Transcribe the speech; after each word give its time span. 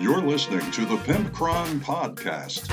You're 0.00 0.20
listening 0.20 0.70
to 0.70 0.84
the 0.84 0.94
Pimpcron 0.98 1.80
Podcast. 1.80 2.68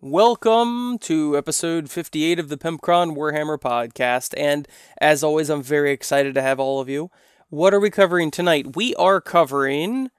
Welcome 0.00 0.98
to 0.98 1.38
episode 1.38 1.88
58 1.88 2.40
of 2.40 2.48
the 2.48 2.56
Pimpcron 2.56 3.16
Warhammer 3.16 3.56
podcast. 3.56 4.34
And 4.36 4.66
as 5.00 5.22
always, 5.22 5.50
I'm 5.50 5.62
very 5.62 5.92
excited 5.92 6.34
to 6.34 6.42
have 6.42 6.58
all 6.58 6.80
of 6.80 6.88
you. 6.88 7.12
What 7.50 7.72
are 7.72 7.78
we 7.78 7.90
covering 7.90 8.32
tonight? 8.32 8.74
We 8.74 8.96
are 8.96 9.20
covering 9.20 10.10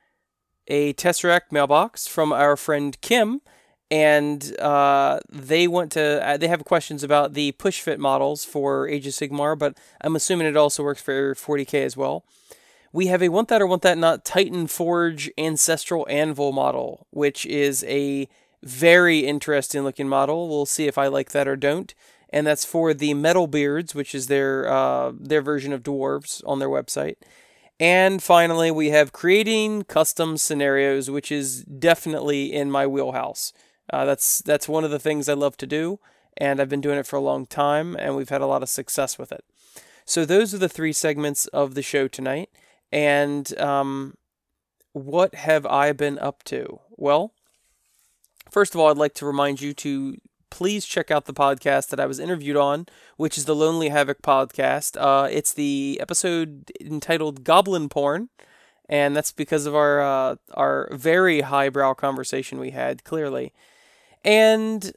a 0.69 0.93
Tesseract 0.93 1.51
mailbox 1.51 2.07
from 2.07 2.31
our 2.31 2.55
friend 2.55 2.99
Kim. 3.01 3.41
And 3.91 4.57
uh, 4.59 5.19
they 5.29 5.67
want 5.67 5.91
to, 5.93 6.25
uh, 6.25 6.37
they 6.37 6.47
have 6.47 6.63
questions 6.63 7.04
about 7.04 7.33
the 7.33 7.54
push 7.54 7.82
fit 7.82 8.00
models 8.00 8.45
for 8.45 8.87
Age 8.87 9.07
of 9.07 9.14
Sigmar, 9.14 9.57
but 9.57 9.77
I'm 10.01 10.15
assuming 10.15 10.47
it 10.47 10.55
also 10.55 10.83
works 10.83 11.01
for 11.01 11.33
40k 11.33 11.83
as 11.83 11.97
well. 11.97 12.23
We 12.91 13.07
have 13.07 13.21
a 13.21 13.29
Want 13.29 13.50
That 13.50 13.61
or 13.61 13.67
Want 13.67 13.81
That 13.83 13.97
Not 13.97 14.25
Titan 14.25 14.67
Forge 14.67 15.31
Ancestral 15.37 16.07
Anvil 16.09 16.51
model, 16.51 17.07
which 17.11 17.45
is 17.45 17.83
a 17.86 18.28
very 18.64 19.19
interesting 19.19 19.83
looking 19.83 20.09
model. 20.09 20.50
We'll 20.50 20.65
see 20.65 20.87
if 20.87 20.97
I 20.97 21.07
like 21.07 21.31
that 21.31 21.47
or 21.47 21.56
don't. 21.56 21.93
And 22.31 22.45
that's 22.45 22.65
for 22.65 22.93
the 22.93 23.14
Metal 23.14 23.47
Beards, 23.47 23.95
which 23.95 24.14
is 24.14 24.28
their 24.28 24.67
uh, 24.71 25.14
their 25.19 25.42
version 25.42 25.73
of 25.73 25.81
dwarves 25.81 26.43
on 26.45 26.59
their 26.59 26.69
website. 26.69 27.15
And 27.79 28.21
finally, 28.21 28.71
we 28.71 28.89
have 28.89 29.14
creating 29.14 29.83
custom 29.83 30.37
scenarios, 30.37 31.09
which 31.09 31.31
is 31.31 31.64
definitely 31.64 32.52
in 32.52 32.69
my 32.69 32.86
wheelhouse. 32.86 33.53
Uh, 33.92 34.06
that's 34.06 34.39
that's 34.39 34.67
one 34.67 34.84
of 34.84 34.92
the 34.92 35.00
things 35.00 35.28
I 35.28 35.34
love 35.34 35.58
to 35.58 35.67
do, 35.67 36.00
and 36.38 36.59
I've 36.59 36.70
been 36.70 36.81
doing 36.81 37.00
it 37.00 37.08
for 37.08 37.16
a 37.16 37.22
long 37.22 37.45
time, 37.45 37.95
and 37.98 38.16
we've 38.16 38.30
had 38.30 38.42
a 38.42 38.48
lot 38.48 38.64
of 38.64 38.70
success 38.70 39.18
with 39.18 39.31
it. 39.31 39.44
So 40.06 40.26
those 40.26 40.54
are 40.54 40.58
the 40.59 40.70
three 40.70 40.94
segments 40.94 41.48
of 41.48 41.76
the 41.76 41.81
show 41.81 42.08
tonight. 42.08 42.50
And 42.92 43.58
um, 43.59 44.16
what 44.94 45.36
have 45.36 45.66
I 45.68 45.92
been 45.92 46.18
up 46.18 46.44
to? 46.46 46.80
Well, 46.98 47.34
First 48.50 48.73
of 48.73 48.81
all, 48.81 48.90
I'd 48.90 48.98
like 48.98 49.14
to 49.16 49.26
remind 49.26 49.62
you 49.62 49.73
to 49.76 50.18
please 50.50 50.86
check 50.86 51.12
out 51.12 51.26
the 51.26 51.34
podcast 51.34 51.90
that 51.90 52.00
I 52.00 52.08
was 52.08 52.20
interviewed 52.20 52.58
on, 52.58 52.88
which 53.16 53.38
is 53.38 53.46
the 53.46 53.56
Lonely 53.56 53.90
Havoc 53.90 54.22
podcast. 54.24 54.98
Uh, 55.00 55.28
it's 55.30 55.53
the 55.53 56.00
episode 56.02 56.72
entitled 56.81 57.44
Goblin 57.44 57.90
Porn, 57.90 58.30
and 58.88 59.16
that's 59.16 59.31
because 59.31 59.68
of 59.68 59.76
our 59.76 60.02
uh, 60.02 60.36
our 60.56 60.90
very 60.92 61.42
highbrow 61.42 61.94
conversation 61.94 62.59
we 62.59 62.72
had. 62.72 63.03
Clearly, 63.03 63.53
and 64.23 64.92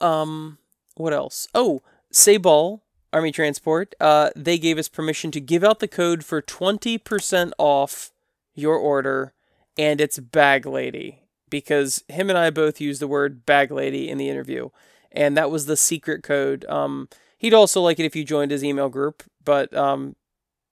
um, 0.00 0.58
what 0.96 1.12
else? 1.12 1.48
Oh, 1.54 1.82
Sayball 2.12 2.80
Army 3.12 3.32
Transport. 3.32 3.94
Uh, 4.00 4.30
they 4.36 4.58
gave 4.58 4.78
us 4.78 4.88
permission 4.88 5.30
to 5.32 5.40
give 5.40 5.64
out 5.64 5.80
the 5.80 5.88
code 5.88 6.24
for 6.24 6.40
twenty 6.40 6.98
percent 6.98 7.52
off 7.58 8.10
your 8.54 8.76
order, 8.76 9.34
and 9.76 10.00
it's 10.00 10.18
Bag 10.18 10.66
Lady 10.66 11.24
because 11.54 12.02
him 12.08 12.30
and 12.30 12.38
I 12.38 12.50
both 12.50 12.80
used 12.80 13.00
the 13.00 13.06
word 13.06 13.46
bag 13.46 13.70
lady 13.70 14.08
in 14.08 14.18
the 14.18 14.28
interview, 14.28 14.70
and 15.12 15.36
that 15.36 15.50
was 15.50 15.66
the 15.66 15.76
secret 15.76 16.24
code. 16.24 16.64
Um, 16.68 17.08
he'd 17.38 17.54
also 17.54 17.80
like 17.80 18.00
it 18.00 18.04
if 18.04 18.16
you 18.16 18.24
joined 18.24 18.50
his 18.50 18.64
email 18.64 18.88
group, 18.88 19.22
but 19.44 19.72
um, 19.72 20.16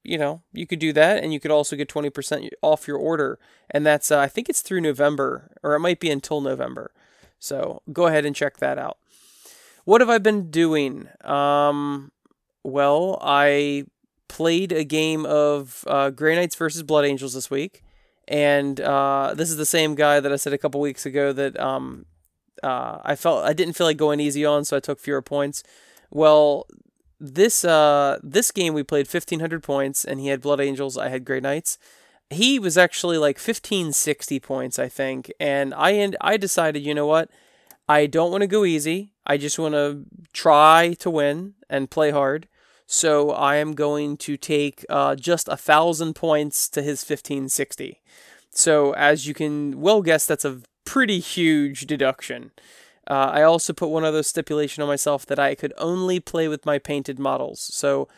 you 0.03 0.19
know, 0.19 0.43
you 0.53 0.67
could 0.67 0.81
do 0.81 0.93
that, 0.93 1.23
and 1.23 1.33
you 1.33 1.39
could 1.39 1.53
also 1.53 1.77
get 1.77 1.89
twenty 1.89 2.11
percent 2.11 2.53
off 2.63 2.89
your 2.89 2.99
order, 2.99 3.39
and 3.71 3.87
that's 3.87 4.11
uh, 4.11 4.19
I 4.19 4.27
think 4.27 4.49
it's 4.49 4.61
through 4.61 4.81
November, 4.81 5.53
or 5.63 5.75
it 5.75 5.81
might 5.81 6.01
be 6.01 6.11
until 6.11 6.41
November. 6.41 6.93
So 7.43 7.83
go 7.93 8.07
ahead 8.07 8.25
and 8.25 8.37
check 8.37 8.59
that 8.59 8.79
out. 8.79 8.99
What 9.85 10.01
have 10.01 10.11
I 10.11 10.19
been 10.19 10.51
doing? 10.51 11.09
Um, 11.25 12.13
well, 12.63 13.19
I 13.21 13.87
played 14.29 14.73
a 14.73 14.85
game 14.85 15.27
of 15.27 15.85
uh, 15.89 16.11
Grey 16.11 16.37
Knights 16.37 16.55
versus 16.55 16.83
Blood 16.83 17.05
Angels 17.05 17.35
this 17.35 17.51
week 17.51 17.83
and 18.29 18.81
uh, 18.81 19.35
this 19.37 19.51
is 19.51 19.57
the 19.57 19.67
same 19.67 19.95
guy 19.95 20.21
that 20.21 20.33
I 20.33 20.37
said 20.37 20.53
a 20.53 20.59
couple 20.59 20.81
weeks 20.81 21.05
ago 21.05 21.33
that 21.33 21.59
um, 21.59 22.07
uh, 22.63 22.99
I 23.03 23.17
felt 23.17 23.45
I 23.45 23.53
didn't 23.53 23.75
feel 23.75 23.87
like 23.87 23.97
going 23.97 24.21
easy 24.21 24.45
on, 24.45 24.65
so 24.65 24.77
I 24.77 24.81
took 24.81 25.01
fewer 25.01 25.23
points. 25.23 25.63
Well, 26.11 26.67
this 27.19 27.65
uh, 27.65 28.19
this 28.23 28.51
game 28.51 28.75
we 28.75 28.83
played 28.83 29.07
1500 29.13 29.63
points, 29.63 30.05
and 30.05 30.21
he 30.21 30.29
had 30.29 30.41
Blood 30.41 30.61
Angels. 30.61 30.97
I 30.97 31.09
had 31.09 31.25
Grey 31.25 31.41
Knights. 31.41 31.79
He 32.33 32.59
was 32.59 32.79
actually 32.79 33.19
like 33.19 33.37
1560 33.37 34.41
points, 34.41 34.79
I 34.79 34.89
think, 34.89 35.33
and 35.39 35.75
I 35.75 35.91
and 35.91 36.17
I 36.21 36.37
decided, 36.37 36.85
you 36.85 36.95
know 36.95 37.07
what, 37.07 37.31
I 37.89 38.07
don't 38.07 38.31
want 38.31 38.43
to 38.43 38.47
go 38.47 38.65
easy. 38.65 39.13
I 39.27 39.37
just 39.37 39.59
want 39.59 39.75
to 39.75 40.05
try 40.33 40.95
to 40.99 41.11
win 41.11 41.55
and 41.69 41.91
play 41.91 42.11
hard. 42.11 42.49
So 42.87 43.31
I 43.31 43.57
am 43.57 43.75
going 43.75 44.17
to 44.19 44.37
take 44.37 44.85
uh, 44.89 45.15
just 45.15 45.49
a 45.49 45.57
thousand 45.57 46.15
points 46.15 46.69
to 46.71 46.83
his 46.83 47.03
1560. 47.03 48.03
So 48.51 48.93
as 48.93 49.27
you 49.27 49.35
can 49.35 49.81
well 49.81 50.03
guess, 50.03 50.27
that's 50.27 50.45
a 50.45 50.61
pretty 50.85 51.21
huge 51.21 51.87
deduction. 51.87 52.51
Uh, 53.09 53.31
I 53.33 53.43
also 53.43 53.73
put 53.73 53.89
one 53.89 54.05
other 54.05 54.23
stipulation 54.23 54.83
on 54.83 54.89
myself 54.89 55.27
that 55.27 55.39
I 55.39 55.55
could 55.55 55.73
only 55.79 56.21
play 56.21 56.49
with 56.49 56.67
my 56.67 56.79
painted 56.79 57.19
models. 57.19 57.61
So 57.61 58.09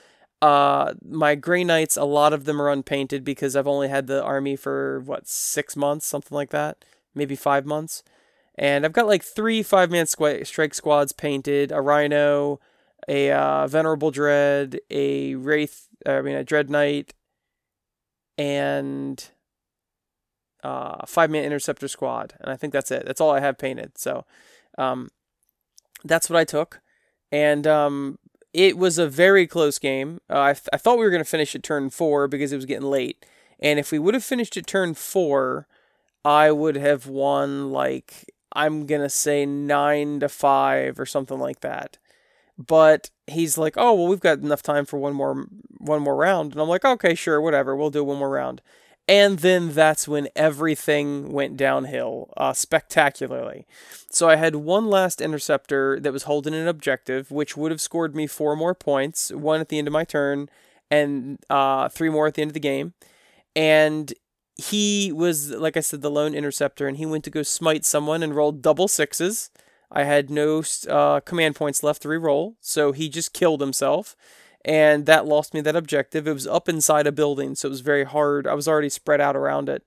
uh, 0.45 0.93
my 1.03 1.35
Grey 1.37 1.65
Knights, 1.65 1.97
a 1.97 2.05
lot 2.05 2.35
of 2.35 2.45
them 2.45 2.61
are 2.61 2.69
unpainted 2.69 3.25
because 3.25 3.57
I've 3.57 3.67
only 3.67 3.89
had 3.89 4.09
the 4.09 4.23
army 4.23 4.57
for 4.57 5.01
what 5.01 5.27
six 5.27 5.75
months, 5.75 6.07
something 6.07 6.37
like 6.37 6.51
that, 6.51 6.85
maybe 7.15 7.35
five 7.35 7.65
months. 7.65 8.03
And 8.55 8.85
I've 8.85 8.93
got 8.93 9.07
like 9.07 9.23
three 9.23 9.63
five 9.63 9.91
man 9.91 10.05
squ- 10.05 10.47
strike 10.47 10.75
squads 10.75 11.13
painted, 11.13 11.73
a 11.73 11.81
Rhino, 11.81 12.61
a 13.09 13.33
uh, 13.33 13.67
Venerable 13.69 14.11
Dread, 14.11 14.81
a 14.91 15.35
Wraith, 15.35 15.89
I 16.05 16.21
mean, 16.21 16.37
a 16.37 16.45
Dread 16.45 16.69
Knight, 16.69 17.15
and 18.37 19.27
uh, 20.63 21.07
five 21.07 21.31
man 21.31 21.45
Interceptor 21.45 21.89
Squad. 21.89 22.35
And 22.39 22.53
I 22.53 22.57
think 22.57 22.75
that's 22.75 22.91
it. 22.91 23.07
That's 23.07 23.21
all 23.21 23.31
I 23.31 23.41
have 23.41 23.57
painted. 23.57 23.97
So 23.97 24.27
um, 24.77 25.09
that's 26.05 26.29
what 26.29 26.39
I 26.39 26.45
took. 26.45 26.83
And 27.33 27.67
um, 27.67 28.19
it 28.55 28.79
was 28.79 28.99
a 28.99 29.09
very 29.09 29.47
close 29.47 29.79
game. 29.79 30.21
Uh, 30.31 30.39
I, 30.39 30.51
I 30.73 30.79
thought 30.79 30.99
we 30.99 31.05
were 31.05 31.11
going 31.11 31.23
to 31.23 31.29
finish 31.29 31.55
at 31.55 31.63
turn 31.63 31.91
four 31.91 32.29
because 32.29 32.53
it 32.53 32.57
was 32.57 32.67
getting 32.67 32.89
late. 32.89 33.27
And 33.61 33.79
if 33.79 33.93
we 33.93 33.99
would 33.99 34.15
have 34.15 34.25
finished 34.25 34.57
at 34.57 34.67
turn 34.67 34.95
four, 34.95 35.67
I 36.25 36.53
would 36.53 36.77
have 36.77 37.07
won 37.07 37.71
like 37.71 38.33
I'm 38.57 38.87
gonna 38.87 39.11
say 39.11 39.45
nine 39.45 40.21
to 40.21 40.29
five 40.29 40.99
or 41.01 41.07
something 41.07 41.39
like 41.39 41.61
that 41.61 41.99
but 42.59 43.11
he's 43.27 43.59
like, 43.59 43.75
"Oh, 43.77 43.95
well, 43.95 44.07
we've 44.07 44.21
got 44.21 44.39
enough 44.39 44.63
time 44.63 44.85
for 44.85 44.99
one 44.99 45.15
more 45.15 45.47
one 45.79 46.03
more 46.03 46.17
round." 46.17 46.53
And 46.53 46.61
I'm 46.61 46.69
like, 46.69 46.85
"Okay, 46.85 47.15
sure, 47.15 47.41
whatever. 47.41 47.75
We'll 47.75 47.91
do 47.91 48.05
one 48.05 48.19
more 48.19 48.31
round." 48.31 48.63
And 49.07 49.41
then 49.41 49.73
that's 49.73 50.09
when 50.09 50.29
everything 50.35 51.31
went 51.31 51.59
downhill 51.59 52.33
uh, 52.39 52.55
spectacularly. 52.55 53.67
So 54.11 54.31
I 54.31 54.37
had 54.37 54.57
one 54.57 54.87
last 54.87 55.21
interceptor 55.21 56.01
that 56.01 56.13
was 56.13 56.23
holding 56.23 56.55
an 56.55 56.67
objective, 56.69 57.31
which 57.31 57.57
would 57.57 57.71
have 57.71 57.83
scored 57.83 58.17
me 58.17 58.27
four 58.27 58.57
more 58.57 58.75
points, 58.75 59.31
one 59.31 59.61
at 59.61 59.69
the 59.69 59.79
end 59.79 59.89
of 59.89 59.93
my 59.93 60.05
turn, 60.05 60.49
and 60.91 61.39
uh, 61.51 61.89
three 61.91 62.09
more 62.09 62.27
at 62.27 62.35
the 62.35 62.43
end 62.43 62.51
of 62.51 62.55
the 62.55 62.61
game. 62.61 62.95
And 63.55 64.15
he 64.57 65.13
was, 65.13 65.51
like 65.51 65.77
I 65.77 65.81
said, 65.81 66.01
the 66.01 66.11
lone 66.11 66.35
interceptor, 66.35 66.87
and 66.87 66.97
he 66.97 67.07
went 67.07 67.25
to 67.25 67.31
go 67.31 67.43
smite 67.43 67.85
someone 67.85 68.23
and 68.23 68.35
rolled 68.35 68.63
double 68.63 68.89
sixes. 68.89 69.51
I 69.91 70.05
had 70.05 70.31
no 70.31 70.63
uh, 70.89 71.21
command 71.21 71.57
points 71.57 71.83
left 71.83 72.03
to 72.03 72.09
reroll, 72.09 72.55
so 72.61 72.93
he 72.93 73.09
just 73.09 73.33
killed 73.33 73.61
himself, 73.61 74.17
and 74.65 75.07
that 75.07 75.27
lost 75.27 75.55
me 75.55 75.61
that 75.63 75.77
objective. 75.77 76.27
It 76.27 76.33
was 76.33 76.47
up 76.47 76.69
inside 76.69 77.07
a 77.07 77.13
building, 77.13 77.55
so 77.55 77.69
it 77.69 77.71
was 77.71 77.81
very 77.81 78.05
hard. 78.05 78.47
I 78.47 78.55
was 78.55 78.69
already 78.69 78.89
spread 78.89 79.21
out 79.21 79.37
around 79.37 79.69
it, 79.69 79.85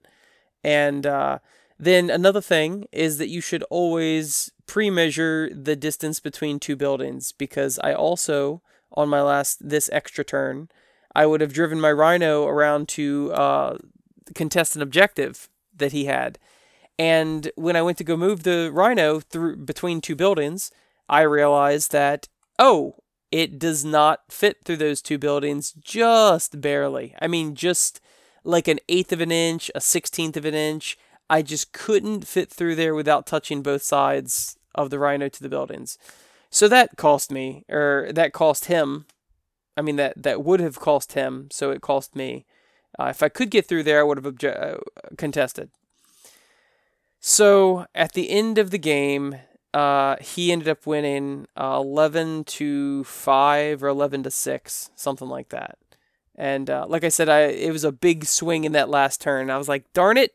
and 0.63 1.05
uh, 1.05 1.39
then 1.79 2.09
another 2.09 2.41
thing 2.41 2.85
is 2.91 3.17
that 3.17 3.29
you 3.29 3.41
should 3.41 3.63
always 3.69 4.51
pre-measure 4.65 5.49
the 5.53 5.75
distance 5.75 6.19
between 6.19 6.59
two 6.59 6.75
buildings 6.75 7.31
because 7.31 7.79
I 7.79 7.93
also 7.93 8.61
on 8.93 9.09
my 9.09 9.21
last 9.21 9.69
this 9.69 9.89
extra 9.93 10.25
turn 10.25 10.69
I 11.15 11.25
would 11.25 11.39
have 11.39 11.53
driven 11.53 11.79
my 11.79 11.91
rhino 11.91 12.45
around 12.45 12.89
to 12.89 13.31
uh, 13.33 13.77
contest 14.35 14.75
an 14.75 14.81
objective 14.81 15.49
that 15.73 15.93
he 15.93 16.05
had 16.05 16.37
and 16.99 17.51
when 17.55 17.75
I 17.75 17.81
went 17.81 17.97
to 17.99 18.03
go 18.03 18.17
move 18.17 18.43
the 18.43 18.71
Rhino 18.73 19.19
through 19.19 19.57
between 19.57 20.01
two 20.01 20.15
buildings, 20.15 20.71
I 21.07 21.21
realized 21.21 21.91
that 21.91 22.27
oh, 22.59 22.95
it 23.31 23.59
does 23.59 23.83
not 23.83 24.21
fit 24.29 24.57
through 24.63 24.77
those 24.77 25.01
two 25.01 25.17
buildings 25.17 25.73
just 25.73 26.61
barely. 26.61 27.15
I 27.21 27.27
mean, 27.27 27.55
just 27.55 27.99
like 28.43 28.67
an 28.67 28.79
eighth 28.87 29.11
of 29.11 29.21
an 29.21 29.31
inch, 29.31 29.69
a 29.75 29.81
sixteenth 29.81 30.37
of 30.37 30.45
an 30.45 30.53
inch. 30.53 30.97
I 31.29 31.41
just 31.41 31.73
couldn't 31.73 32.25
fit 32.25 32.49
through 32.49 32.75
there 32.75 32.95
without 32.95 33.27
touching 33.27 33.61
both 33.61 33.83
sides 33.83 34.57
of 34.73 34.89
the 34.89 34.99
Rhino 34.99 35.27
to 35.27 35.43
the 35.43 35.49
buildings. 35.49 35.97
So 36.49 36.69
that 36.69 36.95
cost 36.95 37.31
me, 37.31 37.65
or 37.69 38.09
that 38.13 38.31
cost 38.31 38.65
him. 38.65 39.05
I 39.75 39.81
mean, 39.81 39.97
that 39.97 40.23
that 40.23 40.43
would 40.43 40.61
have 40.61 40.79
cost 40.79 41.13
him. 41.13 41.49
So 41.51 41.71
it 41.71 41.81
cost 41.81 42.15
me. 42.15 42.45
Uh, 42.97 43.07
if 43.07 43.21
I 43.21 43.29
could 43.29 43.51
get 43.51 43.67
through 43.67 43.83
there, 43.83 43.99
I 43.99 44.03
would 44.03 44.17
have 44.17 44.33
obje- 44.33 44.75
uh, 44.75 44.77
contested. 45.17 45.69
So 47.19 47.85
at 47.93 48.13
the 48.13 48.29
end 48.29 48.57
of 48.57 48.71
the 48.71 48.79
game, 48.79 49.35
uh, 49.77 50.15
he 50.19 50.51
ended 50.51 50.67
up 50.67 50.87
winning 50.87 51.45
uh, 51.55 51.77
11 51.79 52.45
to 52.45 53.03
5 53.03 53.83
or 53.83 53.87
11 53.87 54.23
to 54.23 54.31
6, 54.31 54.89
something 54.95 55.29
like 55.29 55.49
that. 55.49 55.77
And 56.33 56.67
uh, 56.67 56.87
like 56.89 57.03
I 57.03 57.09
said, 57.09 57.29
I 57.29 57.41
it 57.41 57.71
was 57.71 57.83
a 57.83 57.91
big 57.91 58.25
swing 58.25 58.63
in 58.63 58.71
that 58.71 58.89
last 58.89 59.21
turn. 59.21 59.51
I 59.51 59.57
was 59.57 59.69
like, 59.69 59.85
darn 59.93 60.17
it, 60.17 60.33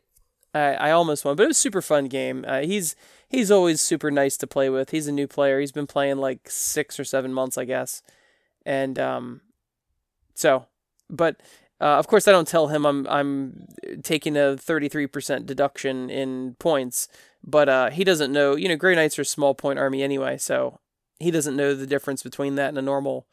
I, 0.53 0.75
I 0.75 0.91
almost 0.91 1.25
won. 1.25 1.35
But 1.35 1.43
it 1.43 1.47
was 1.47 1.57
a 1.57 1.59
super 1.59 1.81
fun 1.81 2.05
game. 2.05 2.45
Uh, 2.47 2.61
he's 2.61 2.95
he's 3.27 3.51
always 3.51 3.81
super 3.81 4.09
nice 4.09 4.37
to 4.37 4.47
play 4.47 4.69
with. 4.69 4.91
He's 4.91 5.07
a 5.07 5.11
new 5.11 5.27
player. 5.27 5.59
He's 5.59 5.73
been 5.73 5.87
playing 5.87 6.19
like 6.19 6.49
six 6.49 6.97
or 6.97 7.03
seven 7.03 7.33
months, 7.33 7.57
I 7.57 7.65
guess. 7.65 8.01
And 8.65 8.97
um, 8.97 9.41
so, 10.35 10.67
but 11.09 11.41
uh, 11.81 11.97
of 11.99 12.07
course, 12.07 12.29
I 12.29 12.31
don't 12.31 12.47
tell 12.47 12.67
him 12.67 12.85
I'm 12.85 13.05
I'm 13.07 13.67
taking 14.03 14.37
a 14.37 14.55
33% 14.55 15.45
deduction 15.45 16.09
in 16.09 16.55
points, 16.59 17.09
but 17.43 17.69
uh, 17.69 17.89
he 17.89 18.03
doesn't 18.03 18.31
know. 18.31 18.55
You 18.55 18.69
know, 18.69 18.75
Grey 18.75 18.95
Knights 18.95 19.17
are 19.19 19.23
a 19.23 19.25
small 19.25 19.53
point 19.53 19.79
army 19.79 20.03
anyway, 20.03 20.37
so 20.37 20.79
he 21.19 21.31
doesn't 21.31 21.55
know 21.55 21.73
the 21.73 21.87
difference 21.87 22.23
between 22.23 22.55
that 22.55 22.69
and 22.69 22.77
a 22.77 22.81
normal 22.81 23.27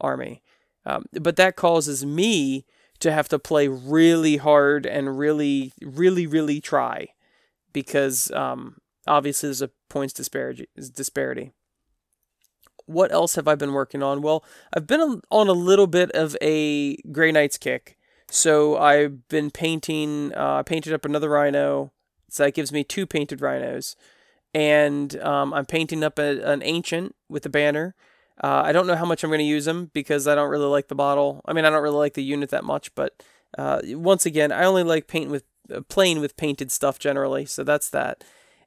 army. 0.00 0.42
Um, 0.84 1.06
but 1.12 1.36
that 1.36 1.56
causes 1.56 2.06
me 2.06 2.64
to 3.00 3.12
have 3.12 3.28
to 3.28 3.38
play 3.38 3.68
really 3.68 4.36
hard 4.36 4.86
and 4.86 5.18
really, 5.18 5.72
really, 5.82 6.26
really 6.26 6.60
try 6.60 7.08
because 7.72 8.30
um, 8.30 8.78
obviously 9.06 9.48
there's 9.48 9.62
a 9.62 9.70
points 9.88 10.14
disparity. 10.14 10.68
Disparity 10.76 11.52
what 12.86 13.12
else 13.12 13.34
have 13.34 13.46
I 13.46 13.54
been 13.54 13.72
working 13.72 14.02
on? 14.02 14.22
Well, 14.22 14.44
I've 14.72 14.86
been 14.86 15.20
on 15.30 15.48
a 15.48 15.52
little 15.52 15.86
bit 15.86 16.10
of 16.12 16.36
a 16.40 16.96
Grey 17.12 17.32
Knights 17.32 17.58
kick. 17.58 17.98
So 18.28 18.76
I've 18.76 19.28
been 19.28 19.50
painting, 19.50 20.32
uh, 20.34 20.56
I 20.56 20.62
painted 20.62 20.92
up 20.92 21.04
another 21.04 21.28
rhino. 21.28 21.92
So 22.28 22.44
that 22.44 22.54
gives 22.54 22.72
me 22.72 22.84
two 22.84 23.06
painted 23.06 23.40
rhinos. 23.40 23.96
And 24.54 25.20
um, 25.20 25.52
I'm 25.52 25.66
painting 25.66 26.02
up 26.02 26.18
a, 26.18 26.40
an 26.50 26.62
ancient 26.62 27.14
with 27.28 27.44
a 27.46 27.50
banner. 27.50 27.94
Uh, 28.42 28.62
I 28.64 28.72
don't 28.72 28.86
know 28.86 28.96
how 28.96 29.04
much 29.04 29.24
I'm 29.24 29.30
going 29.30 29.38
to 29.38 29.44
use 29.44 29.64
them 29.64 29.90
because 29.92 30.26
I 30.28 30.34
don't 30.34 30.50
really 30.50 30.66
like 30.66 30.88
the 30.88 30.94
bottle. 30.94 31.42
I 31.46 31.52
mean, 31.52 31.64
I 31.64 31.70
don't 31.70 31.82
really 31.82 31.96
like 31.96 32.14
the 32.14 32.22
unit 32.22 32.50
that 32.50 32.64
much, 32.64 32.94
but 32.94 33.22
uh, 33.56 33.80
once 33.84 34.26
again, 34.26 34.52
I 34.52 34.64
only 34.64 34.82
like 34.82 35.06
paint 35.06 35.30
with 35.30 35.44
uh, 35.74 35.80
playing 35.88 36.20
with 36.20 36.36
painted 36.36 36.70
stuff 36.70 36.98
generally. 36.98 37.44
So 37.46 37.64
that's 37.64 37.88
that. 37.90 38.24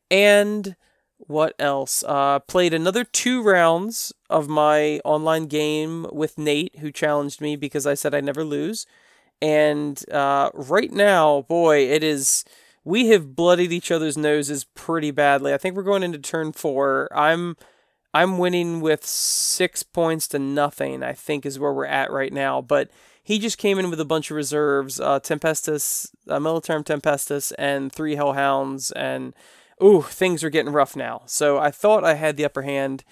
And 0.10 0.76
what 1.18 1.54
else? 1.60 2.04
Uh, 2.08 2.40
played 2.40 2.74
another 2.74 3.04
two 3.04 3.44
rounds 3.44 4.14
of 4.30 4.48
my 4.48 5.00
online 5.06 5.46
game 5.46 6.08
with 6.12 6.38
Nate, 6.38 6.80
who 6.80 6.92
challenged 6.92 7.42
me 7.42 7.56
because 7.56 7.86
I 7.86 7.94
said 7.94 8.16
I 8.16 8.22
never 8.22 8.44
lose. 8.44 8.86
And 9.42 10.04
uh, 10.12 10.50
right 10.54 10.92
now, 10.92 11.42
boy, 11.44 11.80
it 11.90 12.04
is. 12.04 12.44
We 12.84 13.08
have 13.08 13.36
bloodied 13.36 13.72
each 13.72 13.92
other's 13.92 14.18
noses 14.18 14.64
pretty 14.64 15.12
badly. 15.12 15.54
I 15.54 15.58
think 15.58 15.76
we're 15.76 15.84
going 15.84 16.04
into 16.04 16.20
turn 16.20 16.54
four. 16.54 17.10
I'm 17.12 17.58
I'm 18.14 18.38
winning 18.38 18.82
with 18.82 19.06
six 19.06 19.84
points 19.84 20.28
to 20.30 20.40
nothing. 20.40 21.04
I 21.04 21.14
think 21.14 21.46
is 21.46 21.60
where 21.60 21.74
we're 21.74 21.86
at 21.86 22.12
right 22.12 22.34
now. 22.34 22.62
But 22.62 22.90
he 23.22 23.38
just 23.38 23.58
came 23.58 23.78
in 23.78 23.90
with 23.90 24.00
a 24.00 24.06
bunch 24.06 24.32
of 24.32 24.38
reserves: 24.38 25.00
uh, 25.00 25.20
Tempestus, 25.20 26.10
uh, 26.28 26.40
Militarum 26.40 26.84
Tempestus, 26.84 27.52
and 27.58 27.92
three 27.92 28.16
Hellhounds, 28.16 28.92
and 28.92 29.34
ooh, 29.84 30.02
things 30.02 30.44
are 30.44 30.50
getting 30.50 30.74
rough 30.74 30.96
now. 30.96 31.22
So 31.26 31.60
I 31.60 31.72
thought 31.72 32.04
I 32.04 32.16
had 32.16 32.38
the 32.38 32.46
upper 32.46 32.64
hand. 32.64 33.04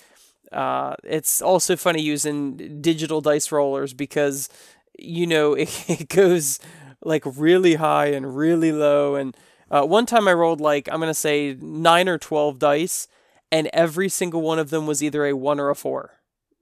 Uh, 0.52 0.96
it's 1.04 1.42
also 1.42 1.76
funny 1.76 2.02
using 2.02 2.82
digital 2.82 3.22
dice 3.22 3.52
rollers 3.52 3.94
because 3.94 4.50
you 4.98 5.28
know 5.28 5.54
it, 5.54 5.86
it 5.90 6.10
goes 6.10 6.60
like 7.04 7.24
really 7.26 7.76
high 7.76 8.08
and 8.08 8.36
really 8.36 8.72
low. 8.72 9.16
And 9.16 9.36
uh, 9.70 9.84
one 9.84 10.06
time 10.06 10.28
I 10.28 10.34
rolled 10.34 10.62
like 10.62 10.88
I'm 10.92 11.00
gonna 11.00 11.14
say 11.14 11.56
nine 11.60 12.08
or 12.08 12.18
twelve 12.18 12.60
dice, 12.60 13.08
and 13.52 13.70
every 13.74 14.10
single 14.10 14.42
one 14.42 14.60
of 14.60 14.70
them 14.70 14.88
was 14.88 15.04
either 15.04 15.26
a 15.26 15.36
one 15.36 15.60
or 15.60 15.70
a 15.70 15.76
four. 15.76 16.16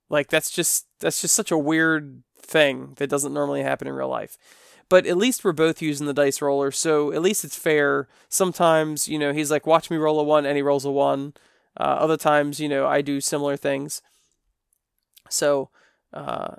Like 0.09 0.29
that's 0.29 0.51
just 0.51 0.87
that's 0.99 1.21
just 1.21 1.35
such 1.35 1.51
a 1.51 1.57
weird 1.57 2.23
thing 2.37 2.93
that 2.97 3.09
doesn't 3.09 3.33
normally 3.33 3.63
happen 3.63 3.87
in 3.87 3.93
real 3.93 4.09
life 4.09 4.37
but 4.89 5.05
at 5.05 5.17
least 5.17 5.43
we're 5.43 5.51
both 5.51 5.81
using 5.81 6.07
the 6.07 6.13
dice 6.13 6.41
roller, 6.41 6.71
so 6.71 7.11
at 7.11 7.21
least 7.21 7.43
it's 7.43 7.57
fair. 7.57 8.07
Sometimes, 8.29 9.07
you 9.07 9.17
know, 9.17 9.33
he's 9.33 9.49
like, 9.49 9.65
watch 9.65 9.89
me 9.89 9.97
roll 9.97 10.19
a 10.19 10.23
one, 10.23 10.45
and 10.45 10.55
he 10.55 10.61
rolls 10.61 10.85
a 10.85 10.91
one. 10.91 11.33
Uh, 11.77 11.83
other 11.83 12.17
times, 12.17 12.59
you 12.59 12.69
know, 12.69 12.85
I 12.85 13.01
do 13.01 13.19
similar 13.19 13.57
things. 13.57 14.01
So, 15.29 15.69
uh, 16.13 16.55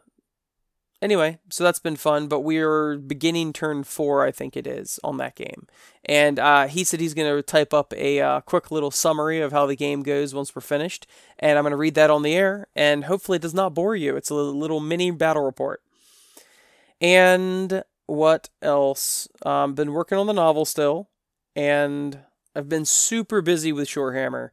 anyway, 1.00 1.38
so 1.50 1.64
that's 1.64 1.78
been 1.78 1.96
fun, 1.96 2.28
but 2.28 2.40
we're 2.40 2.96
beginning 2.98 3.52
turn 3.52 3.84
four, 3.84 4.25
I 4.25 4.31
think 4.31 4.56
it 4.56 4.66
is, 4.66 4.98
on 5.02 5.16
that 5.19 5.34
game. 5.34 5.66
And 6.04 6.38
uh, 6.38 6.66
he 6.69 6.84
said 6.84 7.00
he's 7.00 7.14
going 7.14 7.34
to 7.34 7.43
type 7.43 7.75
up 7.75 7.93
a 7.96 8.20
uh, 8.20 8.40
quick 8.40 8.70
little 8.70 8.90
summary 8.90 9.40
of 9.40 9.52
how 9.52 9.66
the 9.66 9.76
game 9.76 10.02
goes 10.02 10.34
once 10.34 10.54
we're 10.54 10.62
finished. 10.62 11.06
And 11.38 11.58
I'm 11.58 11.64
going 11.64 11.72
to 11.72 11.76
read 11.76 11.94
that 11.94 12.10
on 12.10 12.22
the 12.22 12.34
air, 12.34 12.69
and 12.75 13.04
hopefully 13.04 13.37
it 13.37 13.43
does 13.43 13.54
not 13.54 13.75
bore 13.75 13.96
you. 13.96 14.16
It's 14.16 14.31
a 14.31 14.34
little 14.34 14.81
mini 14.81 15.10
battle 15.10 15.44
report. 15.44 15.82
And 17.00 17.82
what 18.06 18.49
else? 18.62 19.28
Um, 19.44 19.75
been 19.75 19.92
working 19.92 20.19
on 20.19 20.26
the 20.26 20.32
novel 20.32 20.64
still, 20.64 21.08
and 21.54 22.20
I've 22.54 22.69
been 22.69 22.84
super 22.84 23.42
busy 23.42 23.72
with 23.72 23.88
Shorehammer. 23.88 24.50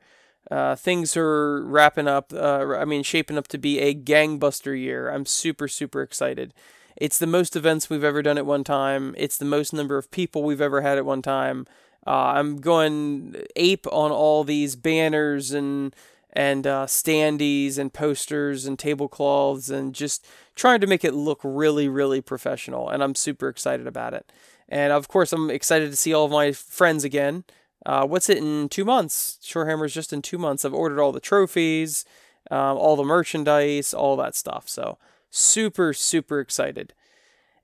Uh, 0.51 0.75
things 0.75 1.15
are 1.15 1.63
wrapping 1.63 2.07
up. 2.07 2.33
Uh, 2.33 2.75
I 2.75 2.85
mean, 2.85 3.03
shaping 3.03 3.37
up 3.37 3.47
to 3.49 3.57
be 3.57 3.79
a 3.79 3.95
gangbuster 3.95 4.79
year. 4.79 5.09
I'm 5.09 5.25
super, 5.25 5.67
super 5.67 6.01
excited. 6.01 6.53
It's 6.95 7.17
the 7.17 7.27
most 7.27 7.55
events 7.55 7.89
we've 7.89 8.03
ever 8.03 8.21
done 8.21 8.37
at 8.37 8.45
one 8.45 8.63
time. 8.63 9.15
It's 9.17 9.37
the 9.37 9.45
most 9.45 9.73
number 9.73 9.97
of 9.97 10.11
people 10.11 10.43
we've 10.43 10.61
ever 10.61 10.81
had 10.81 10.97
at 10.97 11.05
one 11.05 11.21
time. 11.21 11.65
Uh, 12.05 12.33
I'm 12.35 12.57
going 12.57 13.35
ape 13.55 13.87
on 13.87 14.11
all 14.11 14.43
these 14.43 14.75
banners 14.75 15.51
and 15.51 15.95
and 16.35 16.65
uh, 16.65 16.85
standees 16.87 17.77
and 17.77 17.93
posters 17.93 18.65
and 18.65 18.79
tablecloths 18.79 19.69
and 19.69 19.93
just 19.93 20.25
trying 20.55 20.81
to 20.81 20.87
make 20.87 21.05
it 21.05 21.13
look 21.13 21.39
really, 21.43 21.87
really 21.87 22.21
professional. 22.21 22.89
And 22.89 23.03
I'm 23.03 23.13
super 23.13 23.47
excited 23.47 23.85
about 23.85 24.15
it. 24.15 24.31
And 24.67 24.91
of 24.91 25.07
course, 25.07 25.31
I'm 25.31 25.51
excited 25.51 25.91
to 25.91 25.95
see 25.95 26.11
all 26.11 26.25
of 26.25 26.31
my 26.31 26.51
friends 26.51 27.03
again. 27.03 27.43
Uh, 27.85 28.05
what's 28.05 28.29
it 28.29 28.37
in 28.37 28.69
two 28.69 28.85
months? 28.85 29.37
Shorehammer's 29.43 29.93
just 29.93 30.13
in 30.13 30.21
two 30.21 30.37
months. 30.37 30.63
I've 30.63 30.73
ordered 30.73 31.01
all 31.01 31.11
the 31.11 31.19
trophies, 31.19 32.05
um, 32.51 32.77
all 32.77 32.95
the 32.95 33.03
merchandise, 33.03 33.93
all 33.93 34.15
that 34.17 34.35
stuff. 34.35 34.69
So 34.69 34.97
super, 35.29 35.93
super 35.93 36.39
excited. 36.39 36.93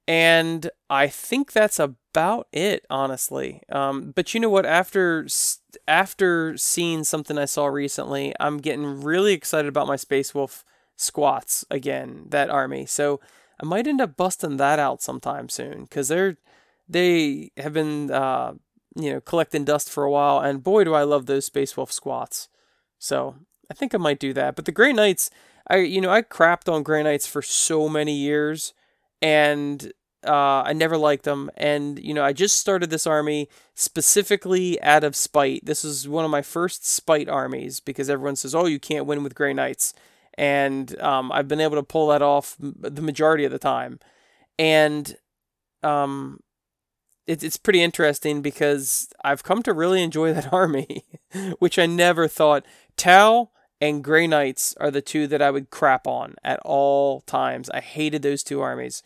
And 0.07 0.71
I 0.89 1.07
think 1.07 1.51
that's 1.51 1.77
about 1.77 2.47
it, 2.51 2.85
honestly. 2.89 3.61
Um, 3.69 4.11
but 4.15 4.33
you 4.33 4.39
know 4.39 4.49
what? 4.49 4.65
After 4.65 5.27
after 5.87 6.57
seeing 6.57 7.03
something 7.03 7.37
I 7.37 7.45
saw 7.45 7.67
recently, 7.67 8.33
I'm 8.39 8.57
getting 8.57 9.01
really 9.01 9.33
excited 9.33 9.69
about 9.69 9.87
my 9.87 9.97
Space 9.97 10.33
Wolf 10.33 10.65
squats 10.95 11.63
again. 11.69 12.25
That 12.29 12.49
army. 12.49 12.87
So 12.87 13.19
I 13.61 13.65
might 13.65 13.85
end 13.85 14.01
up 14.01 14.17
busting 14.17 14.57
that 14.57 14.79
out 14.79 15.03
sometime 15.03 15.47
soon 15.47 15.83
because 15.83 16.07
they're 16.07 16.37
they 16.87 17.51
have 17.57 17.73
been 17.73 18.09
uh, 18.09 18.53
you 18.95 19.11
know 19.13 19.21
collecting 19.21 19.65
dust 19.65 19.89
for 19.89 20.03
a 20.03 20.11
while, 20.11 20.39
and 20.39 20.63
boy, 20.63 20.83
do 20.83 20.93
I 20.93 21.03
love 21.03 21.25
those 21.25 21.45
Space 21.45 21.75
Wolf 21.75 21.91
squats. 21.91 22.49
So 22.97 23.35
I 23.69 23.73
think 23.73 23.93
I 23.93 23.97
might 23.97 24.19
do 24.19 24.33
that. 24.33 24.55
But 24.55 24.65
the 24.65 24.71
Grey 24.71 24.93
Knights, 24.93 25.29
I 25.67 25.77
you 25.77 26.01
know 26.01 26.11
I 26.11 26.21
crapped 26.21 26.71
on 26.71 26.83
Grey 26.83 27.03
Knights 27.03 27.27
for 27.27 27.41
so 27.41 27.87
many 27.87 28.13
years, 28.13 28.73
and 29.21 29.91
uh, 30.25 30.63
I 30.65 30.73
never 30.73 30.97
liked 30.97 31.23
them, 31.23 31.49
and 31.55 31.99
you 31.99 32.13
know 32.13 32.23
I 32.23 32.33
just 32.33 32.57
started 32.57 32.89
this 32.89 33.07
army 33.07 33.47
specifically 33.75 34.81
out 34.81 35.03
of 35.03 35.15
spite. 35.15 35.65
This 35.65 35.85
is 35.85 36.07
one 36.07 36.25
of 36.25 36.31
my 36.31 36.41
first 36.41 36.85
spite 36.85 37.29
armies 37.29 37.79
because 37.79 38.09
everyone 38.09 38.35
says, 38.35 38.53
"Oh, 38.53 38.65
you 38.65 38.79
can't 38.79 39.05
win 39.05 39.23
with 39.23 39.35
Grey 39.35 39.53
Knights," 39.53 39.93
and 40.33 40.99
um, 40.99 41.31
I've 41.31 41.47
been 41.47 41.61
able 41.61 41.77
to 41.77 41.83
pull 41.83 42.07
that 42.07 42.21
off 42.21 42.55
the 42.59 43.01
majority 43.01 43.45
of 43.45 43.51
the 43.51 43.59
time, 43.59 43.99
and 44.57 45.15
um, 45.83 46.41
it's 47.29 47.43
it's 47.43 47.57
pretty 47.57 47.81
interesting 47.83 48.41
because 48.41 49.09
I've 49.23 49.43
come 49.43 49.61
to 49.63 49.73
really 49.73 50.01
enjoy 50.01 50.33
that 50.33 50.51
army, 50.53 51.05
which 51.59 51.77
I 51.77 51.85
never 51.85 52.27
thought. 52.27 52.65
Tau 52.97 53.51
and 53.79 54.03
Grey 54.03 54.27
Knights 54.27 54.75
are 54.79 54.91
the 54.91 55.01
two 55.01 55.27
that 55.27 55.41
I 55.41 55.51
would 55.51 55.69
crap 55.69 56.05
on 56.07 56.35
at 56.43 56.59
all 56.65 57.21
times. 57.21 57.69
I 57.69 57.79
hated 57.79 58.23
those 58.23 58.43
two 58.43 58.61
armies 58.61 59.03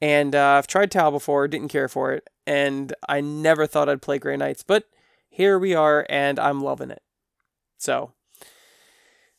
and 0.00 0.34
uh, 0.34 0.54
I've 0.58 0.66
tried 0.66 0.90
Tau 0.90 1.10
before, 1.10 1.48
didn't 1.48 1.68
care 1.68 1.88
for 1.88 2.12
it, 2.12 2.28
and 2.46 2.94
I 3.08 3.20
never 3.20 3.66
thought 3.66 3.88
I'd 3.88 4.02
play 4.02 4.18
Grey 4.18 4.36
Knights, 4.36 4.62
but 4.62 4.84
here 5.28 5.58
we 5.58 5.74
are, 5.74 6.06
and 6.08 6.38
I'm 6.38 6.60
loving 6.60 6.90
it. 6.90 7.02
So, 7.78 8.12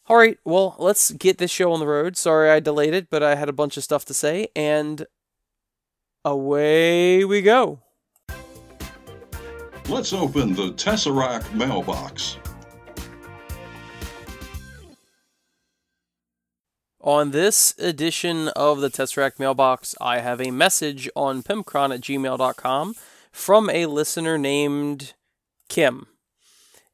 all 0.07 0.17
right, 0.17 0.37
well, 0.43 0.75
let's 0.79 1.11
get 1.11 1.37
this 1.37 1.51
show 1.51 1.71
on 1.71 1.79
the 1.79 1.87
road. 1.87 2.17
Sorry 2.17 2.49
I 2.49 2.59
delayed 2.59 2.93
it, 2.93 3.09
but 3.09 3.21
I 3.21 3.35
had 3.35 3.49
a 3.49 3.53
bunch 3.53 3.77
of 3.77 3.83
stuff 3.83 4.05
to 4.05 4.13
say, 4.13 4.47
and 4.55 5.05
away 6.25 7.23
we 7.23 7.41
go. 7.41 7.81
Let's 9.89 10.11
open 10.11 10.53
the 10.53 10.73
Tesseract 10.73 11.53
mailbox. 11.53 12.37
On 16.99 17.31
this 17.31 17.73
edition 17.79 18.49
of 18.49 18.81
the 18.81 18.89
Tesseract 18.89 19.39
Mailbox, 19.39 19.95
I 20.01 20.19
have 20.19 20.41
a 20.41 20.51
message 20.51 21.09
on 21.15 21.41
pimpcron 21.41 21.93
at 21.93 22.01
gmail.com 22.01 22.95
from 23.31 23.69
a 23.69 23.85
listener 23.85 24.37
named 24.37 25.13
Kim. 25.69 26.07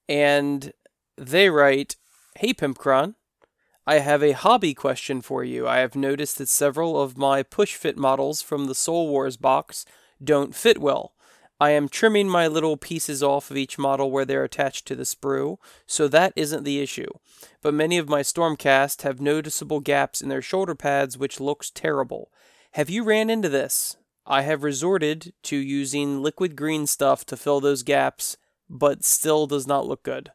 And 0.08 0.72
they 1.18 1.50
write, 1.50 1.96
Hey 2.38 2.54
Pimpcron, 2.54 3.16
I 3.88 4.00
have 4.00 4.22
a 4.22 4.34
hobby 4.34 4.76
question 4.76 5.22
for 5.22 5.44
you. 5.44 5.68
I 5.68 5.80
have 5.80 5.96
noticed 5.96 6.38
that 6.38 6.48
several 6.48 7.02
of 7.02 7.18
my 7.18 7.42
push 7.42 7.74
fit 7.74 7.98
models 7.98 8.44
from 8.44 8.68
the 8.68 8.76
Soul 8.76 9.10
Wars 9.10 9.36
box 9.36 9.84
don't 10.24 10.54
fit 10.54 10.78
well. 10.78 11.14
I 11.64 11.70
am 11.70 11.88
trimming 11.88 12.28
my 12.28 12.46
little 12.46 12.76
pieces 12.76 13.24
off 13.24 13.50
of 13.50 13.56
each 13.56 13.78
model 13.78 14.12
where 14.12 14.26
they're 14.26 14.44
attached 14.44 14.86
to 14.88 14.98
the 14.98 15.06
sprue, 15.06 15.60
so 15.88 16.10
that 16.10 16.34
isn't 16.36 16.66
the 16.66 16.82
issue. 16.82 17.08
But 17.62 17.74
many 17.74 17.98
of 17.98 18.10
my 18.10 18.20
Stormcast 18.20 19.04
have 19.04 19.22
noticeable 19.22 19.80
gaps 19.80 20.22
in 20.22 20.28
their 20.28 20.42
shoulder 20.42 20.76
pads, 20.76 21.18
which 21.18 21.40
looks 21.40 21.70
terrible. 21.70 22.30
Have 22.72 22.90
you 22.90 23.06
ran 23.06 23.30
into 23.30 23.48
this? 23.48 23.96
I 24.26 24.42
have 24.42 24.62
resorted 24.62 25.32
to 25.44 25.56
using 25.56 26.22
liquid 26.22 26.58
green 26.58 26.86
stuff 26.86 27.26
to 27.28 27.38
fill 27.38 27.62
those 27.62 27.82
gaps, 27.82 28.36
but 28.70 29.06
still 29.06 29.48
does 29.48 29.66
not 29.66 29.88
look 29.88 30.04
good. 30.04 30.34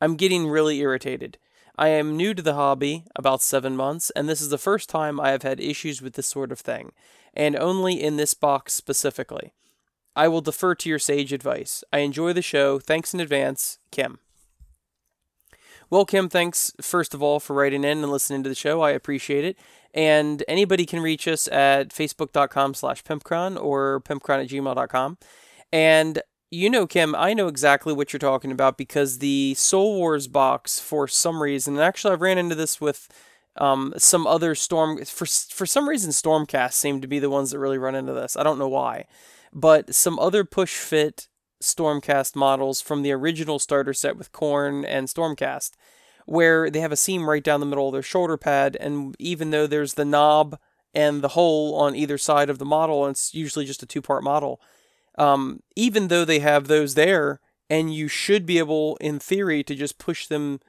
I'm 0.00 0.14
getting 0.14 0.46
really 0.46 0.78
irritated. 0.78 1.36
I 1.76 1.88
am 1.88 2.16
new 2.16 2.32
to 2.32 2.42
the 2.42 2.54
hobby, 2.54 3.06
about 3.16 3.42
seven 3.42 3.76
months, 3.76 4.10
and 4.10 4.28
this 4.28 4.40
is 4.40 4.50
the 4.50 4.56
first 4.56 4.88
time 4.88 5.18
I 5.18 5.30
have 5.32 5.42
had 5.42 5.58
issues 5.58 6.00
with 6.00 6.12
this 6.12 6.28
sort 6.28 6.52
of 6.52 6.60
thing, 6.60 6.92
and 7.34 7.56
only 7.56 8.00
in 8.00 8.18
this 8.18 8.34
box 8.34 8.72
specifically. 8.72 9.52
I 10.20 10.28
will 10.28 10.42
defer 10.42 10.74
to 10.74 10.88
your 10.90 10.98
sage 10.98 11.32
advice. 11.32 11.82
I 11.94 12.00
enjoy 12.00 12.34
the 12.34 12.42
show. 12.42 12.78
Thanks 12.78 13.14
in 13.14 13.20
advance, 13.20 13.78
Kim. 13.90 14.18
Well, 15.88 16.04
Kim, 16.04 16.28
thanks 16.28 16.74
first 16.78 17.14
of 17.14 17.22
all 17.22 17.40
for 17.40 17.56
writing 17.56 17.84
in 17.84 18.02
and 18.02 18.10
listening 18.12 18.42
to 18.42 18.50
the 18.50 18.54
show. 18.54 18.82
I 18.82 18.90
appreciate 18.90 19.46
it. 19.46 19.56
And 19.94 20.44
anybody 20.46 20.84
can 20.84 21.00
reach 21.00 21.26
us 21.26 21.48
at 21.48 21.88
facebook.com 21.88 22.74
slash 22.74 23.02
pimpcron 23.02 23.58
or 23.58 24.02
pimpcron 24.02 24.42
at 24.42 24.50
gmail.com. 24.50 25.16
And 25.72 26.20
you 26.50 26.68
know, 26.68 26.86
Kim, 26.86 27.14
I 27.14 27.32
know 27.32 27.48
exactly 27.48 27.94
what 27.94 28.12
you're 28.12 28.20
talking 28.20 28.52
about 28.52 28.76
because 28.76 29.20
the 29.20 29.54
Soul 29.54 29.96
Wars 29.96 30.28
box, 30.28 30.78
for 30.78 31.08
some 31.08 31.42
reason, 31.42 31.76
and 31.76 31.82
actually 31.82 32.12
I've 32.12 32.20
ran 32.20 32.36
into 32.36 32.54
this 32.54 32.78
with 32.78 33.08
um, 33.56 33.94
some 33.96 34.26
other 34.26 34.54
Storm, 34.54 35.02
for, 35.06 35.24
for 35.24 35.64
some 35.64 35.88
reason, 35.88 36.10
Stormcast 36.10 36.74
seem 36.74 37.00
to 37.00 37.08
be 37.08 37.20
the 37.20 37.30
ones 37.30 37.52
that 37.52 37.58
really 37.58 37.78
run 37.78 37.94
into 37.94 38.12
this. 38.12 38.36
I 38.36 38.42
don't 38.42 38.58
know 38.58 38.68
why 38.68 39.06
but 39.52 39.94
some 39.94 40.18
other 40.18 40.44
push 40.44 40.76
fit 40.76 41.28
Stormcast 41.62 42.34
models 42.34 42.80
from 42.80 43.02
the 43.02 43.12
original 43.12 43.58
starter 43.58 43.92
set 43.92 44.16
with 44.16 44.32
Khorne 44.32 44.84
and 44.86 45.08
Stormcast, 45.08 45.72
where 46.26 46.70
they 46.70 46.80
have 46.80 46.92
a 46.92 46.96
seam 46.96 47.28
right 47.28 47.42
down 47.42 47.60
the 47.60 47.66
middle 47.66 47.88
of 47.88 47.92
their 47.92 48.02
shoulder 48.02 48.36
pad, 48.36 48.76
and 48.80 49.14
even 49.18 49.50
though 49.50 49.66
there's 49.66 49.94
the 49.94 50.04
knob 50.04 50.58
and 50.94 51.22
the 51.22 51.28
hole 51.28 51.74
on 51.74 51.94
either 51.94 52.18
side 52.18 52.50
of 52.50 52.58
the 52.58 52.64
model, 52.64 53.04
and 53.04 53.12
it's 53.12 53.34
usually 53.34 53.64
just 53.64 53.82
a 53.82 53.86
two 53.86 54.02
part 54.02 54.24
model, 54.24 54.60
um, 55.18 55.60
even 55.76 56.08
though 56.08 56.24
they 56.24 56.38
have 56.38 56.66
those 56.66 56.94
there, 56.94 57.40
and 57.68 57.94
you 57.94 58.08
should 58.08 58.46
be 58.46 58.58
able, 58.58 58.96
in 58.96 59.18
theory, 59.18 59.62
to 59.62 59.74
just 59.74 59.98
push 59.98 60.26
them 60.26 60.60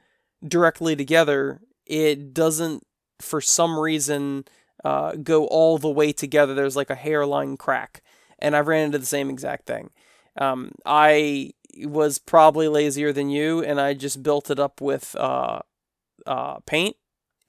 directly 0.46 0.94
together, 0.94 1.60
it 1.86 2.34
doesn't, 2.34 2.86
for 3.18 3.40
some 3.40 3.78
reason, 3.78 4.44
uh, 4.84 5.12
go 5.12 5.46
all 5.46 5.78
the 5.78 5.90
way 5.90 6.12
together. 6.12 6.54
There's 6.54 6.76
like 6.76 6.90
a 6.90 6.94
hairline 6.94 7.56
crack 7.56 8.01
and 8.42 8.54
I've 8.54 8.68
ran 8.68 8.86
into 8.86 8.98
the 8.98 9.06
same 9.06 9.30
exact 9.30 9.66
thing. 9.66 9.90
Um, 10.36 10.72
I 10.84 11.52
was 11.84 12.18
probably 12.18 12.68
lazier 12.68 13.12
than 13.12 13.30
you, 13.30 13.62
and 13.62 13.80
I 13.80 13.94
just 13.94 14.22
built 14.22 14.50
it 14.50 14.58
up 14.58 14.80
with 14.80 15.16
uh, 15.16 15.60
uh, 16.26 16.58
paint 16.66 16.96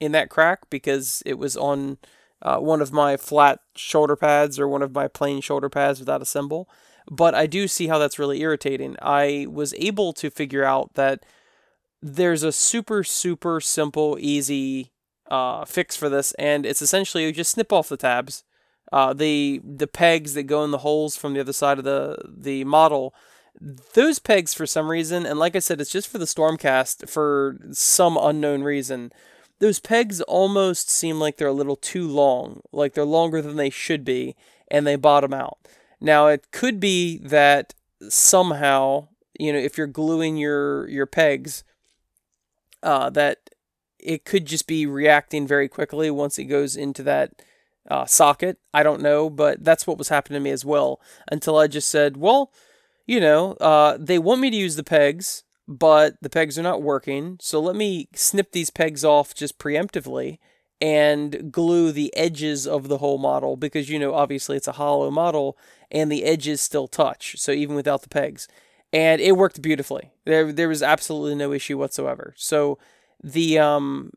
in 0.00 0.12
that 0.12 0.30
crack 0.30 0.70
because 0.70 1.22
it 1.26 1.34
was 1.34 1.56
on 1.56 1.98
uh, 2.40 2.58
one 2.58 2.80
of 2.80 2.92
my 2.92 3.16
flat 3.16 3.60
shoulder 3.74 4.16
pads 4.16 4.58
or 4.58 4.68
one 4.68 4.82
of 4.82 4.94
my 4.94 5.08
plain 5.08 5.40
shoulder 5.40 5.68
pads 5.68 5.98
without 5.98 6.22
a 6.22 6.26
symbol. 6.26 6.68
But 7.10 7.34
I 7.34 7.46
do 7.46 7.68
see 7.68 7.88
how 7.88 7.98
that's 7.98 8.18
really 8.18 8.40
irritating. 8.40 8.96
I 9.02 9.46
was 9.50 9.74
able 9.74 10.12
to 10.14 10.30
figure 10.30 10.64
out 10.64 10.94
that 10.94 11.26
there's 12.00 12.42
a 12.42 12.52
super, 12.52 13.02
super 13.04 13.60
simple, 13.60 14.16
easy 14.20 14.92
uh, 15.30 15.64
fix 15.64 15.96
for 15.96 16.08
this, 16.08 16.32
and 16.34 16.64
it's 16.64 16.82
essentially 16.82 17.24
you 17.24 17.32
just 17.32 17.52
snip 17.52 17.72
off 17.72 17.88
the 17.88 17.96
tabs 17.96 18.44
uh, 18.92 19.12
the 19.12 19.60
the 19.64 19.86
pegs 19.86 20.34
that 20.34 20.44
go 20.44 20.64
in 20.64 20.70
the 20.70 20.78
holes 20.78 21.16
from 21.16 21.34
the 21.34 21.40
other 21.40 21.52
side 21.52 21.78
of 21.78 21.84
the 21.84 22.16
the 22.26 22.64
model 22.64 23.14
those 23.94 24.18
pegs 24.18 24.52
for 24.52 24.66
some 24.66 24.90
reason 24.90 25.24
and 25.24 25.38
like 25.38 25.54
i 25.54 25.60
said 25.60 25.80
it's 25.80 25.90
just 25.92 26.08
for 26.08 26.18
the 26.18 26.24
stormcast 26.24 27.08
for 27.08 27.56
some 27.70 28.16
unknown 28.20 28.62
reason 28.62 29.12
those 29.60 29.78
pegs 29.78 30.20
almost 30.22 30.90
seem 30.90 31.20
like 31.20 31.36
they're 31.36 31.48
a 31.48 31.52
little 31.52 31.76
too 31.76 32.06
long 32.06 32.60
like 32.72 32.94
they're 32.94 33.04
longer 33.04 33.40
than 33.40 33.56
they 33.56 33.70
should 33.70 34.04
be 34.04 34.34
and 34.68 34.86
they 34.86 34.96
bottom 34.96 35.32
out. 35.32 35.58
Now 36.00 36.26
it 36.28 36.50
could 36.50 36.80
be 36.80 37.18
that 37.18 37.74
somehow 38.08 39.08
you 39.38 39.52
know 39.52 39.58
if 39.58 39.78
you're 39.78 39.86
gluing 39.86 40.36
your 40.36 40.88
your 40.88 41.06
pegs 41.06 41.64
uh, 42.82 43.08
that 43.10 43.50
it 43.98 44.24
could 44.24 44.44
just 44.44 44.66
be 44.66 44.84
reacting 44.84 45.46
very 45.46 45.68
quickly 45.68 46.10
once 46.10 46.38
it 46.38 46.44
goes 46.44 46.76
into 46.76 47.02
that 47.02 47.40
uh, 47.90 48.06
socket. 48.06 48.58
I 48.72 48.82
don't 48.82 49.02
know, 49.02 49.30
but 49.30 49.62
that's 49.64 49.86
what 49.86 49.98
was 49.98 50.08
happening 50.08 50.40
to 50.40 50.44
me 50.44 50.50
as 50.50 50.64
well 50.64 51.00
until 51.30 51.58
I 51.58 51.66
just 51.66 51.88
said, 51.88 52.16
well, 52.16 52.52
you 53.06 53.20
know, 53.20 53.52
uh, 53.54 53.96
they 54.00 54.18
want 54.18 54.40
me 54.40 54.50
to 54.50 54.56
use 54.56 54.76
the 54.76 54.84
pegs, 54.84 55.44
but 55.68 56.16
the 56.22 56.30
pegs 56.30 56.58
are 56.58 56.62
not 56.62 56.82
working. 56.82 57.38
So 57.40 57.60
let 57.60 57.76
me 57.76 58.08
snip 58.14 58.52
these 58.52 58.70
pegs 58.70 59.04
off 59.04 59.34
just 59.34 59.58
preemptively 59.58 60.38
and 60.80 61.52
glue 61.52 61.92
the 61.92 62.14
edges 62.16 62.66
of 62.66 62.88
the 62.88 62.98
whole 62.98 63.18
model 63.18 63.56
because, 63.56 63.88
you 63.88 63.98
know, 63.98 64.14
obviously 64.14 64.56
it's 64.56 64.68
a 64.68 64.72
hollow 64.72 65.10
model 65.10 65.56
and 65.90 66.10
the 66.10 66.24
edges 66.24 66.60
still 66.60 66.88
touch. 66.88 67.36
So 67.38 67.52
even 67.52 67.76
without 67.76 68.02
the 68.02 68.08
pegs. 68.08 68.48
And 68.92 69.20
it 69.20 69.36
worked 69.36 69.60
beautifully. 69.60 70.12
There, 70.24 70.52
there 70.52 70.68
was 70.68 70.82
absolutely 70.82 71.34
no 71.34 71.52
issue 71.52 71.78
whatsoever. 71.78 72.34
So 72.36 72.78
the 73.22 73.58
um 73.58 74.10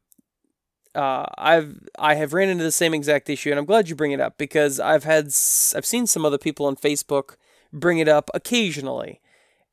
uh, 0.97 1.27
I've 1.37 1.79
I 1.99 2.15
have 2.15 2.33
ran 2.33 2.49
into 2.49 2.63
the 2.63 2.71
same 2.71 2.93
exact 2.95 3.29
issue, 3.29 3.51
and 3.51 3.59
I'm 3.59 3.65
glad 3.65 3.87
you 3.87 3.95
bring 3.95 4.13
it 4.13 4.19
up 4.19 4.37
because 4.37 4.79
I've 4.79 5.03
had 5.03 5.27
I've 5.27 5.85
seen 5.85 6.07
some 6.07 6.25
other 6.25 6.39
people 6.39 6.65
on 6.65 6.75
Facebook 6.75 7.35
bring 7.71 7.99
it 7.99 8.07
up 8.07 8.31
occasionally, 8.33 9.21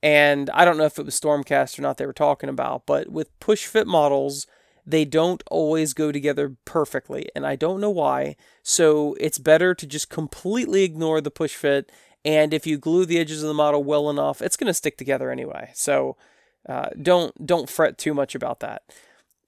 and 0.02 0.50
I 0.50 0.66
don't 0.66 0.76
know 0.76 0.84
if 0.84 0.98
it 0.98 1.06
was 1.06 1.18
Stormcast 1.18 1.78
or 1.78 1.82
not 1.82 1.96
they 1.96 2.04
were 2.04 2.12
talking 2.12 2.50
about, 2.50 2.84
but 2.84 3.08
with 3.08 3.38
push 3.40 3.64
fit 3.64 3.86
models, 3.86 4.46
they 4.86 5.06
don't 5.06 5.42
always 5.50 5.94
go 5.94 6.12
together 6.12 6.56
perfectly, 6.66 7.30
and 7.34 7.46
I 7.46 7.56
don't 7.56 7.80
know 7.80 7.90
why. 7.90 8.36
So 8.62 9.16
it's 9.18 9.38
better 9.38 9.74
to 9.74 9.86
just 9.86 10.10
completely 10.10 10.82
ignore 10.84 11.22
the 11.22 11.30
push 11.30 11.54
fit, 11.54 11.90
and 12.22 12.52
if 12.52 12.66
you 12.66 12.76
glue 12.76 13.06
the 13.06 13.18
edges 13.18 13.42
of 13.42 13.48
the 13.48 13.54
model 13.54 13.82
well 13.82 14.10
enough, 14.10 14.42
it's 14.42 14.58
going 14.58 14.68
to 14.68 14.74
stick 14.74 14.98
together 14.98 15.30
anyway. 15.30 15.70
So 15.72 16.18
uh, 16.68 16.90
don't 17.00 17.46
don't 17.46 17.70
fret 17.70 17.96
too 17.96 18.12
much 18.12 18.34
about 18.34 18.60
that. 18.60 18.82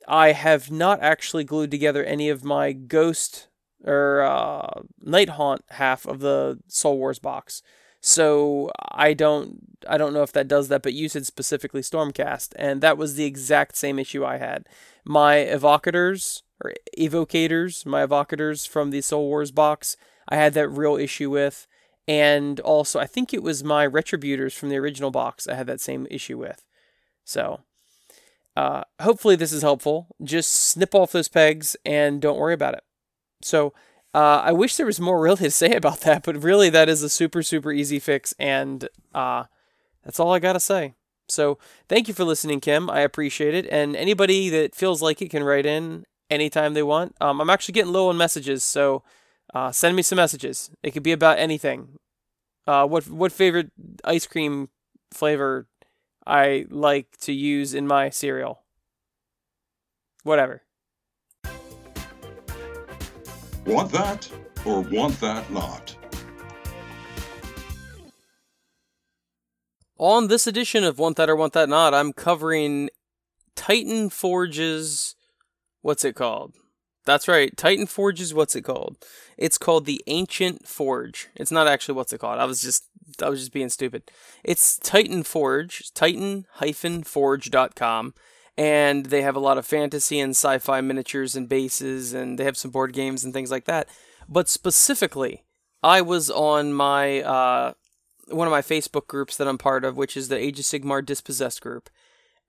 I 0.06 0.32
have 0.32 0.70
not 0.70 1.02
actually 1.02 1.44
glued 1.44 1.70
together 1.70 2.04
any 2.04 2.28
of 2.28 2.44
my 2.44 2.72
Ghost 2.72 3.48
or 3.84 4.22
uh, 4.22 4.82
Nighthaunt 5.04 5.60
half 5.70 6.06
of 6.06 6.20
the 6.20 6.58
Soul 6.68 6.98
Wars 6.98 7.18
box. 7.18 7.62
So 8.00 8.70
I 8.92 9.14
don't 9.14 9.58
I 9.88 9.98
don't 9.98 10.12
know 10.12 10.22
if 10.22 10.32
that 10.32 10.48
does 10.48 10.68
that, 10.68 10.82
but 10.82 10.94
you 10.94 11.08
said 11.08 11.26
specifically 11.26 11.80
Stormcast, 11.80 12.52
and 12.56 12.80
that 12.80 12.98
was 12.98 13.14
the 13.14 13.24
exact 13.24 13.76
same 13.76 13.98
issue 13.98 14.24
I 14.24 14.38
had. 14.38 14.66
My 15.04 15.36
evocators 15.38 16.42
or 16.62 16.72
evocators, 16.96 17.84
my 17.84 18.06
evocators 18.06 18.66
from 18.68 18.90
the 18.90 19.00
Soul 19.00 19.26
Wars 19.26 19.50
box, 19.50 19.96
I 20.28 20.36
had 20.36 20.54
that 20.54 20.68
real 20.68 20.96
issue 20.96 21.30
with. 21.30 21.66
And 22.08 22.60
also 22.60 23.00
I 23.00 23.06
think 23.06 23.34
it 23.34 23.42
was 23.42 23.64
my 23.64 23.84
retributors 23.84 24.54
from 24.54 24.68
the 24.68 24.76
original 24.76 25.10
box 25.10 25.48
I 25.48 25.54
had 25.54 25.66
that 25.66 25.80
same 25.80 26.06
issue 26.08 26.38
with. 26.38 26.64
So 27.24 27.60
uh, 28.56 28.82
hopefully, 29.00 29.36
this 29.36 29.52
is 29.52 29.62
helpful. 29.62 30.08
Just 30.22 30.50
snip 30.50 30.94
off 30.94 31.12
those 31.12 31.28
pegs 31.28 31.76
and 31.84 32.20
don't 32.20 32.38
worry 32.38 32.54
about 32.54 32.74
it. 32.74 32.84
So, 33.42 33.74
uh, 34.14 34.40
I 34.44 34.52
wish 34.52 34.76
there 34.76 34.86
was 34.86 34.98
more 34.98 35.20
really 35.20 35.36
to 35.36 35.50
say 35.50 35.72
about 35.76 36.00
that, 36.00 36.24
but 36.24 36.42
really, 36.42 36.70
that 36.70 36.88
is 36.88 37.02
a 37.02 37.08
super, 37.10 37.42
super 37.42 37.72
easy 37.72 37.98
fix, 37.98 38.34
and 38.38 38.88
uh, 39.14 39.44
that's 40.02 40.18
all 40.18 40.32
I 40.32 40.38
got 40.38 40.54
to 40.54 40.60
say. 40.60 40.94
So, 41.28 41.58
thank 41.88 42.08
you 42.08 42.14
for 42.14 42.24
listening, 42.24 42.60
Kim. 42.60 42.88
I 42.88 43.00
appreciate 43.00 43.54
it. 43.54 43.66
And 43.70 43.94
anybody 43.94 44.48
that 44.48 44.74
feels 44.74 45.02
like 45.02 45.20
it 45.20 45.30
can 45.30 45.44
write 45.44 45.66
in 45.66 46.06
anytime 46.30 46.74
they 46.74 46.82
want. 46.82 47.14
Um, 47.20 47.40
I'm 47.40 47.50
actually 47.50 47.72
getting 47.74 47.92
low 47.92 48.08
on 48.08 48.16
messages, 48.16 48.64
so 48.64 49.02
uh, 49.54 49.70
send 49.70 49.96
me 49.96 50.02
some 50.02 50.16
messages. 50.16 50.70
It 50.82 50.92
could 50.92 51.02
be 51.02 51.12
about 51.12 51.38
anything. 51.38 51.98
Uh, 52.66 52.86
what 52.86 53.08
what 53.08 53.32
favorite 53.32 53.70
ice 54.04 54.26
cream 54.26 54.70
flavor 55.12 55.68
I 56.26 56.66
like 56.70 57.16
to 57.20 57.32
use 57.32 57.72
in 57.72 57.86
my 57.86 58.10
cereal. 58.10 58.62
Whatever. 60.24 60.62
Want 63.64 63.92
that 63.92 64.30
or 64.64 64.80
want 64.80 65.20
that 65.20 65.50
not? 65.52 65.96
On 69.98 70.28
this 70.28 70.46
edition 70.46 70.84
of 70.84 70.98
Want 70.98 71.16
That 71.16 71.30
or 71.30 71.36
Want 71.36 71.54
That 71.54 71.70
Not, 71.70 71.94
I'm 71.94 72.12
covering 72.12 72.90
Titan 73.54 74.10
Forge's. 74.10 75.14
What's 75.80 76.04
it 76.04 76.14
called? 76.14 76.52
That's 77.06 77.28
right, 77.28 77.56
Titan 77.56 77.86
Forge 77.86 78.20
is 78.20 78.34
What's 78.34 78.56
it 78.56 78.62
called? 78.62 78.96
It's 79.38 79.58
called 79.58 79.86
the 79.86 80.02
Ancient 80.08 80.66
Forge. 80.66 81.28
It's 81.36 81.52
not 81.52 81.68
actually 81.68 81.94
what's 81.94 82.12
it 82.12 82.18
called. 82.18 82.40
I 82.40 82.44
was 82.44 82.60
just 82.60 82.88
I 83.22 83.28
was 83.28 83.38
just 83.38 83.52
being 83.52 83.68
stupid. 83.68 84.10
It's 84.42 84.76
Titan 84.78 85.22
Forge, 85.22 85.92
titan-forge.com, 85.94 88.14
and 88.58 89.06
they 89.06 89.22
have 89.22 89.36
a 89.36 89.40
lot 89.40 89.56
of 89.56 89.64
fantasy 89.64 90.18
and 90.18 90.32
sci-fi 90.32 90.80
miniatures 90.80 91.36
and 91.36 91.48
bases, 91.48 92.12
and 92.12 92.36
they 92.38 92.44
have 92.44 92.56
some 92.56 92.72
board 92.72 92.92
games 92.92 93.24
and 93.24 93.32
things 93.32 93.52
like 93.52 93.66
that. 93.66 93.88
But 94.28 94.48
specifically, 94.48 95.44
I 95.84 96.02
was 96.02 96.28
on 96.28 96.72
my 96.72 97.22
uh, 97.22 97.74
one 98.28 98.48
of 98.48 98.52
my 98.52 98.62
Facebook 98.62 99.06
groups 99.06 99.36
that 99.36 99.46
I'm 99.46 99.58
part 99.58 99.84
of, 99.84 99.96
which 99.96 100.16
is 100.16 100.26
the 100.26 100.36
Age 100.36 100.58
of 100.58 100.64
Sigmar 100.64 101.06
Dispossessed 101.06 101.60
group, 101.60 101.88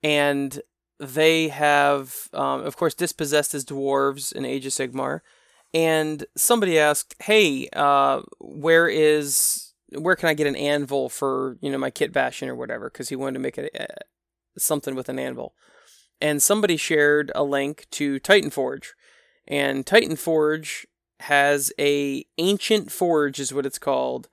and 0.02 0.60
they 0.98 1.48
have, 1.48 2.28
um, 2.32 2.64
of 2.64 2.76
course, 2.76 2.94
Dispossessed 2.94 3.54
is 3.54 3.64
dwarves 3.64 4.32
in 4.32 4.44
Age 4.44 4.66
of 4.66 4.72
Sigmar, 4.72 5.20
and 5.72 6.24
somebody 6.36 6.78
asked, 6.78 7.14
"Hey, 7.20 7.68
uh, 7.74 8.22
where 8.38 8.88
is 8.88 9.72
where 9.90 10.16
can 10.16 10.28
I 10.28 10.34
get 10.34 10.46
an 10.46 10.56
anvil 10.56 11.08
for 11.08 11.56
you 11.60 11.70
know 11.70 11.78
my 11.78 11.90
kit 11.90 12.12
bashing 12.12 12.48
or 12.48 12.54
whatever?" 12.56 12.90
Because 12.90 13.08
he 13.08 13.16
wanted 13.16 13.34
to 13.34 13.40
make 13.40 13.58
something 14.58 14.94
with 14.94 15.08
an 15.08 15.18
anvil 15.18 15.54
and 16.20 16.42
somebody 16.42 16.76
shared 16.76 17.30
a 17.34 17.42
link 17.42 17.86
to 17.92 18.18
Titan 18.18 18.50
Forge, 18.50 18.94
and 19.46 19.86
Titan 19.86 20.16
Forge 20.16 20.86
has 21.20 21.72
a 21.78 22.24
ancient 22.38 22.92
forge 22.92 23.40
is 23.40 23.52
what 23.52 23.66
it's 23.66 23.78
called, 23.78 24.28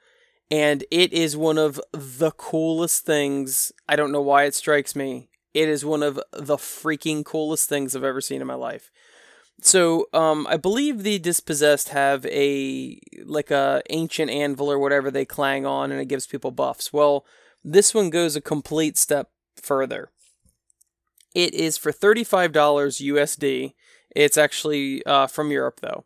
and 0.51 0.84
it 0.91 1.13
is 1.13 1.38
one 1.38 1.57
of 1.57 1.79
the 1.91 2.31
coolest 2.31 3.05
things. 3.05 3.72
I 3.88 3.95
don't 3.95 4.12
know 4.12 4.22
why 4.22 4.43
it 4.43 4.55
strikes 4.55 4.95
me. 4.95 5.29
It 5.56 5.70
is 5.70 5.86
one 5.86 6.04
of 6.04 6.20
the 6.34 6.58
freaking 6.58 7.24
coolest 7.24 7.70
things 7.70 7.96
I've 7.96 8.04
ever 8.04 8.20
seen 8.20 8.42
in 8.42 8.48
my 8.48 8.56
life. 8.56 8.92
So, 9.62 10.10
um, 10.12 10.46
I 10.48 10.58
believe 10.58 11.02
the 11.02 11.18
dispossessed 11.18 11.90
have 11.90 12.26
a 12.26 13.00
like 13.24 13.52
a 13.52 13.82
ancient 13.90 14.30
anvil 14.30 14.70
or 14.70 14.78
whatever 14.78 15.10
they 15.10 15.24
clang 15.24 15.66
on, 15.66 15.94
and 15.94 16.02
it 16.02 16.10
gives 16.10 16.28
people 16.28 16.52
buffs. 16.52 16.92
Well, 16.92 17.26
this 17.64 17.94
one 17.94 18.10
goes 18.10 18.36
a 18.36 18.42
complete 18.42 18.98
step 18.98 19.30
further. 19.56 20.10
It 21.34 21.54
is 21.54 21.78
for 21.78 21.94
$35 21.94 22.52
USD. 22.52 23.74
It's 24.14 24.38
actually 24.38 25.06
uh, 25.06 25.28
from 25.28 25.52
Europe, 25.52 25.80
though. 25.82 26.04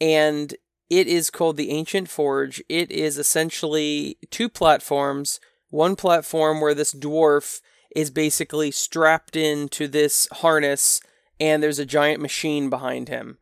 And 0.00 0.56
it 0.90 1.06
is 1.06 1.30
called 1.30 1.56
the 1.56 1.70
Ancient 1.70 2.08
Forge. 2.08 2.62
It 2.68 2.90
is 2.90 3.16
essentially 3.16 4.18
two 4.30 4.48
platforms. 4.48 5.38
One 5.70 5.94
platform 5.94 6.60
where 6.60 6.74
this 6.74 6.92
dwarf 6.92 7.60
is 7.94 8.10
basically 8.10 8.70
strapped 8.70 9.36
into 9.36 9.88
this 9.88 10.28
harness, 10.32 11.00
and 11.38 11.62
there's 11.62 11.78
a 11.78 11.86
giant 11.86 12.20
machine 12.20 12.70
behind 12.70 13.08
him. 13.08 13.38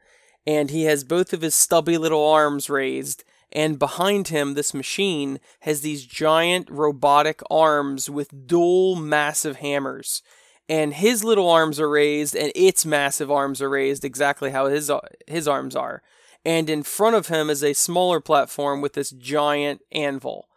And 0.46 0.70
he 0.70 0.84
has 0.84 1.04
both 1.04 1.32
of 1.32 1.42
his 1.42 1.54
stubby 1.54 1.98
little 1.98 2.26
arms 2.26 2.70
raised, 2.70 3.24
and 3.52 3.78
behind 3.78 4.28
him, 4.28 4.54
this 4.54 4.72
machine 4.72 5.40
has 5.60 5.80
these 5.80 6.06
giant 6.06 6.70
robotic 6.70 7.40
arms 7.50 8.08
with 8.08 8.46
dual 8.46 8.96
massive 8.96 9.56
hammers 9.56 10.22
and 10.70 10.94
his 10.94 11.24
little 11.24 11.50
arms 11.50 11.80
are 11.80 11.90
raised 11.90 12.36
and 12.36 12.52
its 12.54 12.86
massive 12.86 13.28
arms 13.28 13.60
are 13.60 13.68
raised 13.68 14.04
exactly 14.04 14.52
how 14.52 14.66
his 14.66 14.90
his 15.26 15.48
arms 15.48 15.74
are. 15.74 16.00
And 16.44 16.70
in 16.70 16.84
front 16.84 17.16
of 17.16 17.26
him 17.26 17.50
is 17.50 17.64
a 17.64 17.72
smaller 17.72 18.20
platform 18.20 18.80
with 18.80 18.92
this 18.92 19.10
giant 19.10 19.82
anvil. 19.90 20.48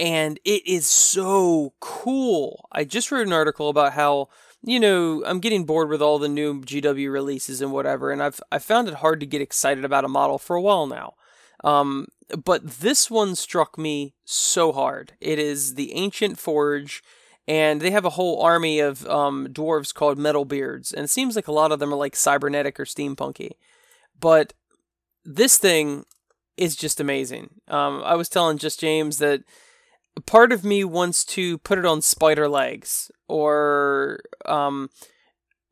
And 0.00 0.40
it 0.44 0.66
is 0.66 0.86
so 0.88 1.74
cool. 1.80 2.68
I 2.72 2.84
just 2.84 3.12
wrote 3.12 3.26
an 3.26 3.32
article 3.32 3.68
about 3.68 3.92
how 3.92 4.28
you 4.66 4.80
know, 4.80 5.22
I'm 5.26 5.40
getting 5.40 5.66
bored 5.66 5.90
with 5.90 6.00
all 6.00 6.18
the 6.18 6.26
new 6.26 6.62
GW 6.62 7.12
releases 7.12 7.60
and 7.60 7.70
whatever, 7.70 8.10
and 8.10 8.22
I've 8.22 8.40
I 8.50 8.58
found 8.58 8.88
it 8.88 8.94
hard 8.94 9.20
to 9.20 9.26
get 9.26 9.42
excited 9.42 9.84
about 9.84 10.06
a 10.06 10.08
model 10.08 10.38
for 10.38 10.56
a 10.56 10.62
while 10.62 10.86
now. 10.86 11.14
Um, 11.62 12.06
but 12.42 12.66
this 12.80 13.10
one 13.10 13.36
struck 13.36 13.76
me 13.76 14.14
so 14.24 14.72
hard. 14.72 15.12
It 15.20 15.38
is 15.38 15.74
the 15.74 15.92
Ancient 15.92 16.38
Forge 16.38 17.02
and 17.46 17.80
they 17.80 17.90
have 17.90 18.04
a 18.04 18.10
whole 18.10 18.40
army 18.40 18.80
of 18.80 19.06
um, 19.06 19.48
dwarves 19.48 19.92
called 19.92 20.18
Metalbeards, 20.18 20.92
and 20.94 21.04
it 21.04 21.10
seems 21.10 21.36
like 21.36 21.48
a 21.48 21.52
lot 21.52 21.72
of 21.72 21.78
them 21.78 21.92
are 21.92 21.96
like 21.96 22.16
cybernetic 22.16 22.80
or 22.80 22.84
steampunky. 22.84 23.52
But 24.18 24.54
this 25.24 25.58
thing 25.58 26.04
is 26.56 26.76
just 26.76 27.00
amazing. 27.00 27.50
Um, 27.68 28.02
I 28.04 28.14
was 28.14 28.28
telling 28.28 28.58
just 28.58 28.80
James 28.80 29.18
that 29.18 29.42
part 30.26 30.52
of 30.52 30.64
me 30.64 30.84
wants 30.84 31.24
to 31.24 31.58
put 31.58 31.78
it 31.78 31.84
on 31.84 32.02
spider 32.02 32.48
legs, 32.48 33.10
or 33.28 34.20
um, 34.46 34.90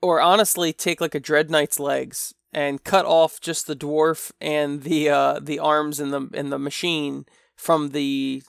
or 0.01 0.21
honestly 0.21 0.73
take 0.73 1.01
like 1.01 1.15
a 1.15 1.21
Dread 1.21 1.51
Knight's 1.51 1.79
legs 1.81 2.35
and 2.53 2.85
cut 2.85 3.07
off 3.07 3.41
just 3.41 3.67
the 3.67 3.77
dwarf 3.77 4.33
and 4.41 4.83
the 4.83 5.09
uh, 5.09 5.41
the 5.41 5.59
arms 5.59 6.01
and 6.01 6.13
the 6.13 6.29
in 6.35 6.51
the 6.51 6.59
machine 6.59 7.25
from 7.57 7.91
the 7.91 8.43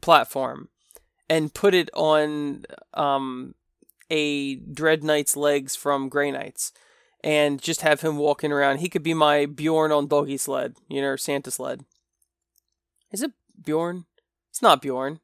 platform 0.00 0.68
and 1.28 1.54
put 1.54 1.74
it 1.74 1.90
on 1.94 2.64
um, 2.94 3.54
a 4.10 4.56
Dread 4.56 5.02
Knight's 5.02 5.36
legs 5.36 5.74
from 5.74 6.08
Grey 6.08 6.30
Knights 6.30 6.72
and 7.24 7.60
just 7.60 7.80
have 7.80 8.02
him 8.02 8.16
walking 8.16 8.52
around. 8.52 8.78
He 8.78 8.88
could 8.88 9.02
be 9.02 9.14
my 9.14 9.46
Bjorn 9.46 9.90
on 9.90 10.06
doggy 10.06 10.36
sled, 10.36 10.76
you 10.88 11.00
know, 11.00 11.16
Santa 11.16 11.50
sled. 11.50 11.84
Is 13.10 13.22
it 13.22 13.32
Bjorn? 13.64 14.04
It's 14.56 14.62
not 14.62 14.80
Bjorn. 14.80 15.20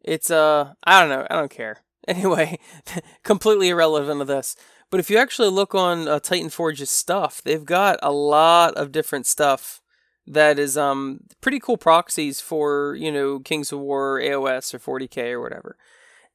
It's 0.00 0.30
uh 0.30 0.74
I 0.84 1.00
don't 1.00 1.08
know, 1.08 1.26
I 1.28 1.34
don't 1.34 1.50
care. 1.50 1.78
Anyway, 2.06 2.58
completely 3.24 3.70
irrelevant 3.70 4.20
to 4.20 4.26
this. 4.26 4.54
But 4.90 5.00
if 5.00 5.08
you 5.08 5.16
actually 5.16 5.48
look 5.48 5.74
on 5.74 6.06
uh, 6.06 6.20
Titan 6.20 6.50
Forge's 6.50 6.90
stuff, 6.90 7.40
they've 7.42 7.64
got 7.64 7.98
a 8.02 8.12
lot 8.12 8.74
of 8.74 8.92
different 8.92 9.24
stuff 9.26 9.80
that 10.26 10.58
is 10.58 10.76
um 10.76 11.20
pretty 11.40 11.58
cool 11.58 11.78
proxies 11.78 12.40
for 12.40 12.94
you 12.94 13.10
know 13.10 13.40
Kings 13.40 13.72
of 13.72 13.80
War 13.80 14.20
AOS 14.20 14.72
or 14.72 14.78
40k 14.78 15.32
or 15.32 15.40
whatever, 15.40 15.76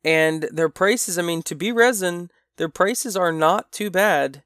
and 0.04 0.50
their 0.52 0.70
prices. 0.70 1.18
I 1.18 1.22
mean, 1.22 1.42
to 1.44 1.56
be 1.56 1.72
resin, 1.72 2.32
their 2.58 2.68
prices 2.68 3.16
are 3.16 3.32
not 3.32 3.72
too 3.72 3.90
bad. 3.90 4.44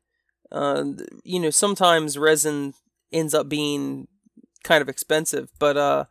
Uh, 0.52 0.84
you 1.24 1.40
know, 1.40 1.50
sometimes 1.50 2.20
resin 2.20 2.76
ends 3.12 3.34
up 3.34 3.50
being 3.50 4.10
kind 4.64 4.82
of 4.84 4.90
expensive, 4.90 5.50
but 5.58 5.78
uh, 5.78 6.06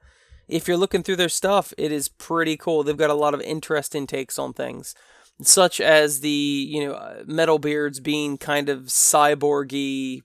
if 0.53 0.69
you're 0.69 0.77
looking 0.77 1.03
through 1.03 1.17
their 1.17 1.29
stuff, 1.29 1.73
it 1.79 1.91
is 1.91 2.09
pretty 2.09 2.57
cool. 2.57 2.83
They've 2.83 2.97
got 2.97 3.11
a 3.11 3.15
lot 3.15 3.35
of 3.35 3.41
interesting 3.41 4.07
takes 4.07 4.39
on 4.39 4.53
things, 4.53 4.95
such 5.41 5.81
as 5.81 6.21
the 6.21 6.29
you 6.29 6.87
know 6.87 6.93
uh, 6.95 7.23
metal 7.27 7.59
beards 7.59 8.01
being 8.01 8.39
kind 8.39 8.69
of 8.69 8.85
cyborgy 8.85 10.23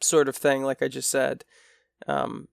sort 0.00 0.28
of 0.28 0.36
thing, 0.36 0.62
like 0.62 0.82
I 0.82 0.88
just 0.88 1.10
said. 1.10 1.44
Um, 2.06 2.48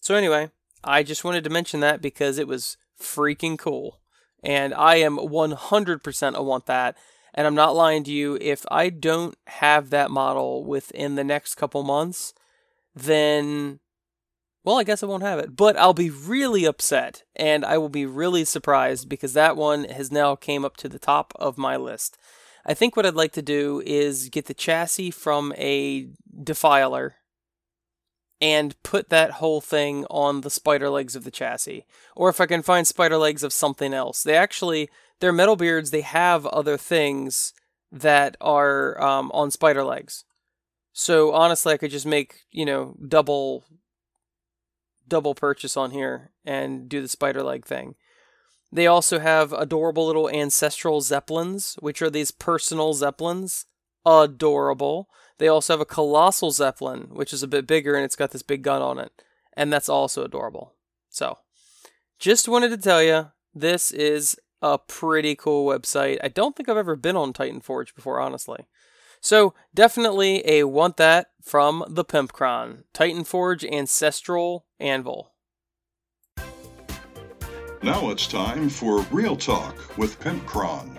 so 0.00 0.14
anyway, 0.14 0.50
I 0.84 1.02
just 1.02 1.24
wanted 1.24 1.44
to 1.44 1.50
mention 1.50 1.80
that 1.80 2.00
because 2.00 2.38
it 2.38 2.46
was 2.46 2.76
freaking 3.00 3.58
cool. 3.58 4.00
And 4.42 4.72
I 4.74 4.96
am 4.96 5.16
100% 5.16 6.34
a 6.34 6.42
want 6.42 6.66
that. 6.66 6.96
And 7.34 7.46
I'm 7.46 7.54
not 7.54 7.74
lying 7.74 8.04
to 8.04 8.12
you, 8.12 8.38
if 8.40 8.64
I 8.70 8.88
don't 8.88 9.36
have 9.48 9.90
that 9.90 10.10
model 10.10 10.64
within 10.64 11.16
the 11.16 11.24
next 11.24 11.56
couple 11.56 11.82
months, 11.82 12.32
then, 12.94 13.80
well, 14.66 14.80
I 14.80 14.84
guess 14.84 15.04
I 15.04 15.06
won't 15.06 15.22
have 15.22 15.38
it. 15.38 15.54
But 15.54 15.78
I'll 15.78 15.94
be 15.94 16.10
really 16.10 16.64
upset 16.64 17.22
and 17.36 17.64
I 17.64 17.78
will 17.78 17.88
be 17.88 18.04
really 18.04 18.44
surprised 18.44 19.08
because 19.08 19.32
that 19.32 19.56
one 19.56 19.84
has 19.84 20.10
now 20.10 20.34
came 20.34 20.64
up 20.64 20.76
to 20.78 20.88
the 20.88 20.98
top 20.98 21.32
of 21.36 21.56
my 21.56 21.76
list. 21.76 22.18
I 22.66 22.74
think 22.74 22.96
what 22.96 23.06
I'd 23.06 23.14
like 23.14 23.32
to 23.34 23.42
do 23.42 23.80
is 23.86 24.28
get 24.28 24.46
the 24.46 24.54
chassis 24.54 25.12
from 25.12 25.54
a 25.56 26.08
defiler 26.42 27.14
and 28.40 28.74
put 28.82 29.08
that 29.08 29.32
whole 29.32 29.60
thing 29.60 30.04
on 30.10 30.40
the 30.40 30.50
spider 30.50 30.90
legs 30.90 31.14
of 31.14 31.22
the 31.22 31.30
chassis. 31.30 31.86
Or 32.16 32.28
if 32.28 32.40
I 32.40 32.46
can 32.46 32.62
find 32.62 32.88
spider 32.88 33.18
legs 33.18 33.44
of 33.44 33.52
something 33.52 33.94
else. 33.94 34.24
They 34.24 34.34
actually, 34.34 34.90
they're 35.20 35.32
metal 35.32 35.54
beards, 35.54 35.92
they 35.92 36.00
have 36.00 36.44
other 36.46 36.76
things 36.76 37.54
that 37.92 38.36
are 38.40 39.00
um, 39.00 39.30
on 39.32 39.52
spider 39.52 39.84
legs. 39.84 40.24
So 40.92 41.32
honestly, 41.32 41.72
I 41.72 41.76
could 41.76 41.92
just 41.92 42.04
make, 42.04 42.40
you 42.50 42.64
know, 42.64 42.96
double 43.06 43.64
double 45.08 45.34
purchase 45.34 45.76
on 45.76 45.90
here 45.90 46.30
and 46.44 46.88
do 46.88 47.00
the 47.00 47.08
spider 47.08 47.42
leg 47.42 47.64
thing. 47.64 47.94
They 48.72 48.86
also 48.86 49.18
have 49.20 49.52
adorable 49.52 50.06
little 50.06 50.28
ancestral 50.28 51.00
zeppelins, 51.00 51.76
which 51.80 52.02
are 52.02 52.10
these 52.10 52.30
personal 52.30 52.94
zeppelins. 52.94 53.66
Adorable. 54.04 55.08
They 55.38 55.48
also 55.48 55.72
have 55.72 55.80
a 55.80 55.86
colossal 55.86 56.50
zeppelin, 56.50 57.08
which 57.10 57.32
is 57.32 57.42
a 57.42 57.48
bit 57.48 57.66
bigger 57.66 57.94
and 57.94 58.04
it's 58.04 58.16
got 58.16 58.30
this 58.30 58.42
big 58.42 58.62
gun 58.62 58.82
on 58.82 58.98
it, 58.98 59.12
and 59.54 59.72
that's 59.72 59.88
also 59.88 60.24
adorable. 60.24 60.74
So, 61.10 61.38
just 62.18 62.48
wanted 62.48 62.70
to 62.70 62.78
tell 62.78 63.02
you 63.02 63.30
this 63.54 63.90
is 63.92 64.36
a 64.62 64.78
pretty 64.78 65.34
cool 65.34 65.66
website. 65.66 66.18
I 66.22 66.28
don't 66.28 66.56
think 66.56 66.68
I've 66.68 66.76
ever 66.76 66.96
been 66.96 67.16
on 67.16 67.32
Titan 67.32 67.60
Forge 67.60 67.94
before, 67.94 68.20
honestly. 68.20 68.66
So, 69.20 69.54
definitely 69.74 70.42
a 70.48 70.64
want 70.64 70.96
that 70.98 71.28
from 71.42 71.84
the 71.88 72.04
Pimpcron 72.04 72.84
Titan 72.92 73.24
Forge 73.24 73.64
Ancestral 73.64 74.66
Anvil. 74.80 75.32
Now 77.82 78.10
it's 78.10 78.26
time 78.26 78.68
for 78.68 79.02
Real 79.12 79.36
Talk 79.36 79.96
with 79.96 80.18
Pimpcron. 80.18 80.98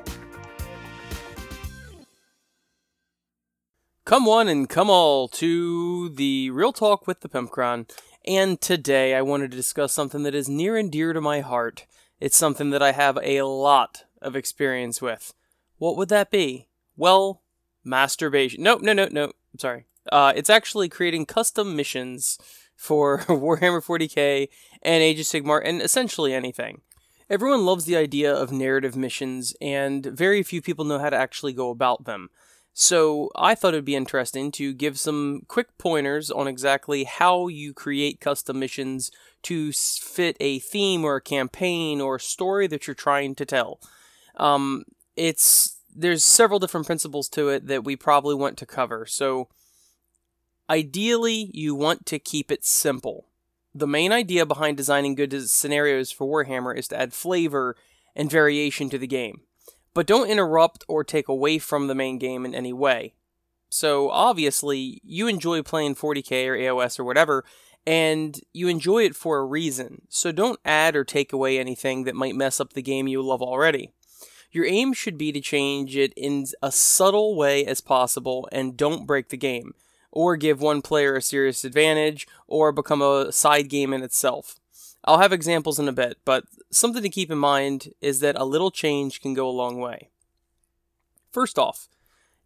Come 4.05 4.25
one 4.25 4.47
and 4.47 4.69
come 4.69 4.89
all 4.89 5.27
to 5.27 6.07
the 6.07 6.49
Real 6.51 6.71
Talk 6.71 7.07
with 7.07 7.19
the 7.19 7.27
Pimpcron. 7.27 7.89
And 8.23 8.61
today 8.61 9.13
I 9.15 9.21
wanted 9.21 9.51
to 9.51 9.57
discuss 9.57 9.91
something 9.91 10.23
that 10.23 10.33
is 10.33 10.47
near 10.47 10.77
and 10.77 10.89
dear 10.89 11.11
to 11.11 11.19
my 11.19 11.41
heart. 11.41 11.85
It's 12.21 12.37
something 12.37 12.69
that 12.69 12.81
I 12.81 12.93
have 12.93 13.19
a 13.21 13.41
lot 13.41 14.05
of 14.21 14.37
experience 14.37 15.01
with. 15.01 15.33
What 15.77 15.97
would 15.97 16.07
that 16.07 16.31
be? 16.31 16.67
Well, 16.95 17.41
masturbation. 17.87 18.63
Nope, 18.63 18.81
no, 18.81 18.93
no, 18.93 19.07
no. 19.11 19.25
I'm 19.25 19.59
sorry. 19.59 19.85
Uh, 20.11 20.33
it's 20.35 20.49
actually 20.49 20.89
creating 20.89 21.25
custom 21.25 21.75
missions 21.75 22.37
for 22.75 23.19
Warhammer 23.27 23.83
40k 23.83 24.49
and 24.81 25.03
Age 25.03 25.19
of 25.19 25.25
Sigmar 25.25 25.61
and 25.63 25.81
essentially 25.81 26.33
anything. 26.33 26.81
Everyone 27.29 27.65
loves 27.65 27.83
the 27.85 27.97
idea 27.97 28.33
of 28.33 28.53
narrative 28.53 28.95
missions, 28.95 29.53
and 29.59 30.05
very 30.05 30.43
few 30.43 30.61
people 30.61 30.85
know 30.85 30.99
how 30.99 31.09
to 31.09 31.17
actually 31.17 31.51
go 31.51 31.69
about 31.71 32.05
them. 32.05 32.29
So 32.79 33.31
I 33.35 33.53
thought 33.53 33.73
it 33.73 33.77
would 33.77 33.85
be 33.85 33.95
interesting 33.95 34.51
to 34.51 34.71
give 34.71 34.99
some 34.99 35.41
quick 35.47 35.77
pointers 35.77 36.29
on 36.29 36.47
exactly 36.47 37.05
how 37.05 37.47
you 37.47 37.73
create 37.73 38.21
custom 38.21 38.59
missions 38.59 39.11
to 39.43 39.73
fit 39.73 40.37
a 40.39 40.59
theme 40.59 41.03
or 41.03 41.15
a 41.15 41.21
campaign 41.21 41.99
or 41.99 42.15
a 42.15 42.19
story 42.19 42.67
that 42.67 42.85
you're 42.85 42.93
trying 42.93 43.33
to 43.35 43.45
tell. 43.45 43.81
Um, 44.37 44.83
it's 45.15 45.76
there's 45.97 46.23
several 46.23 46.59
different 46.59 46.85
principles 46.85 47.27
to 47.29 47.49
it 47.49 47.67
that 47.67 47.83
we 47.83 47.95
probably 47.95 48.35
want 48.35 48.57
to 48.57 48.65
cover. 48.65 49.05
So 49.05 49.49
ideally, 50.69 51.49
you 51.53 51.73
want 51.73 52.05
to 52.05 52.19
keep 52.19 52.51
it 52.51 52.63
simple. 52.63 53.25
The 53.73 53.87
main 53.87 54.11
idea 54.11 54.45
behind 54.45 54.77
designing 54.77 55.15
good 55.15 55.49
scenarios 55.49 56.11
for 56.11 56.27
Warhammer 56.27 56.77
is 56.77 56.87
to 56.89 56.99
add 56.99 57.13
flavor 57.13 57.75
and 58.15 58.29
variation 58.29 58.89
to 58.89 58.97
the 58.97 59.07
game, 59.07 59.41
but 59.93 60.07
don't 60.07 60.29
interrupt 60.29 60.85
or 60.87 61.03
take 61.03 61.27
away 61.27 61.57
from 61.57 61.87
the 61.87 61.95
main 61.95 62.17
game 62.17 62.45
in 62.45 62.55
any 62.55 62.73
way. 62.73 63.13
So 63.69 64.09
obviously, 64.09 65.01
you 65.03 65.27
enjoy 65.27 65.61
playing 65.61 65.95
40k 65.95 66.47
or 66.47 66.57
AOS 66.57 66.99
or 66.99 67.03
whatever, 67.03 67.43
and 67.85 68.39
you 68.53 68.67
enjoy 68.67 69.03
it 69.03 69.15
for 69.15 69.39
a 69.39 69.45
reason. 69.45 70.03
So 70.09 70.31
don't 70.31 70.59
add 70.63 70.95
or 70.95 71.03
take 71.03 71.33
away 71.33 71.59
anything 71.59 72.03
that 72.05 72.15
might 72.15 72.35
mess 72.35 72.59
up 72.59 72.73
the 72.73 72.81
game 72.81 73.07
you 73.07 73.21
love 73.21 73.41
already. 73.41 73.93
Your 74.51 74.65
aim 74.65 74.93
should 74.93 75.17
be 75.17 75.31
to 75.31 75.41
change 75.41 75.95
it 75.95 76.13
in 76.15 76.45
a 76.61 76.71
subtle 76.71 77.35
way 77.35 77.65
as 77.65 77.81
possible 77.81 78.47
and 78.51 78.77
don't 78.77 79.05
break 79.05 79.29
the 79.29 79.37
game, 79.37 79.73
or 80.11 80.37
give 80.37 80.61
one 80.61 80.81
player 80.81 81.15
a 81.15 81.21
serious 81.21 81.63
advantage, 81.65 82.27
or 82.47 82.71
become 82.71 83.01
a 83.01 83.31
side 83.31 83.69
game 83.69 83.93
in 83.93 84.03
itself. 84.03 84.59
I'll 85.03 85.19
have 85.19 85.33
examples 85.33 85.79
in 85.79 85.87
a 85.87 85.93
bit, 85.93 86.17
but 86.25 86.45
something 86.71 87.03
to 87.03 87.09
keep 87.09 87.31
in 87.31 87.37
mind 87.37 87.93
is 88.01 88.19
that 88.21 88.37
a 88.37 88.45
little 88.45 88.71
change 88.71 89.21
can 89.21 89.33
go 89.33 89.47
a 89.47 89.51
long 89.51 89.79
way. 89.79 90.09
First 91.31 91.59
off, 91.59 91.87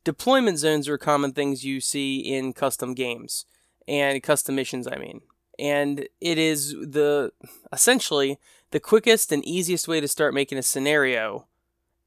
deployment 0.03 0.59
zones 0.59 0.87
are 0.89 0.97
common 0.97 1.31
things 1.31 1.63
you 1.63 1.79
see 1.79 2.19
in 2.19 2.53
custom 2.53 2.93
games 2.93 3.45
and 3.87 4.21
custom 4.21 4.55
missions, 4.55 4.87
I 4.87 4.97
mean. 4.97 5.21
And 5.57 6.07
it 6.19 6.37
is 6.37 6.71
the 6.71 7.31
essentially 7.71 8.39
the 8.71 8.79
quickest 8.79 9.31
and 9.31 9.45
easiest 9.45 9.87
way 9.87 10.01
to 10.01 10.07
start 10.07 10.33
making 10.33 10.57
a 10.57 10.63
scenario 10.63 11.45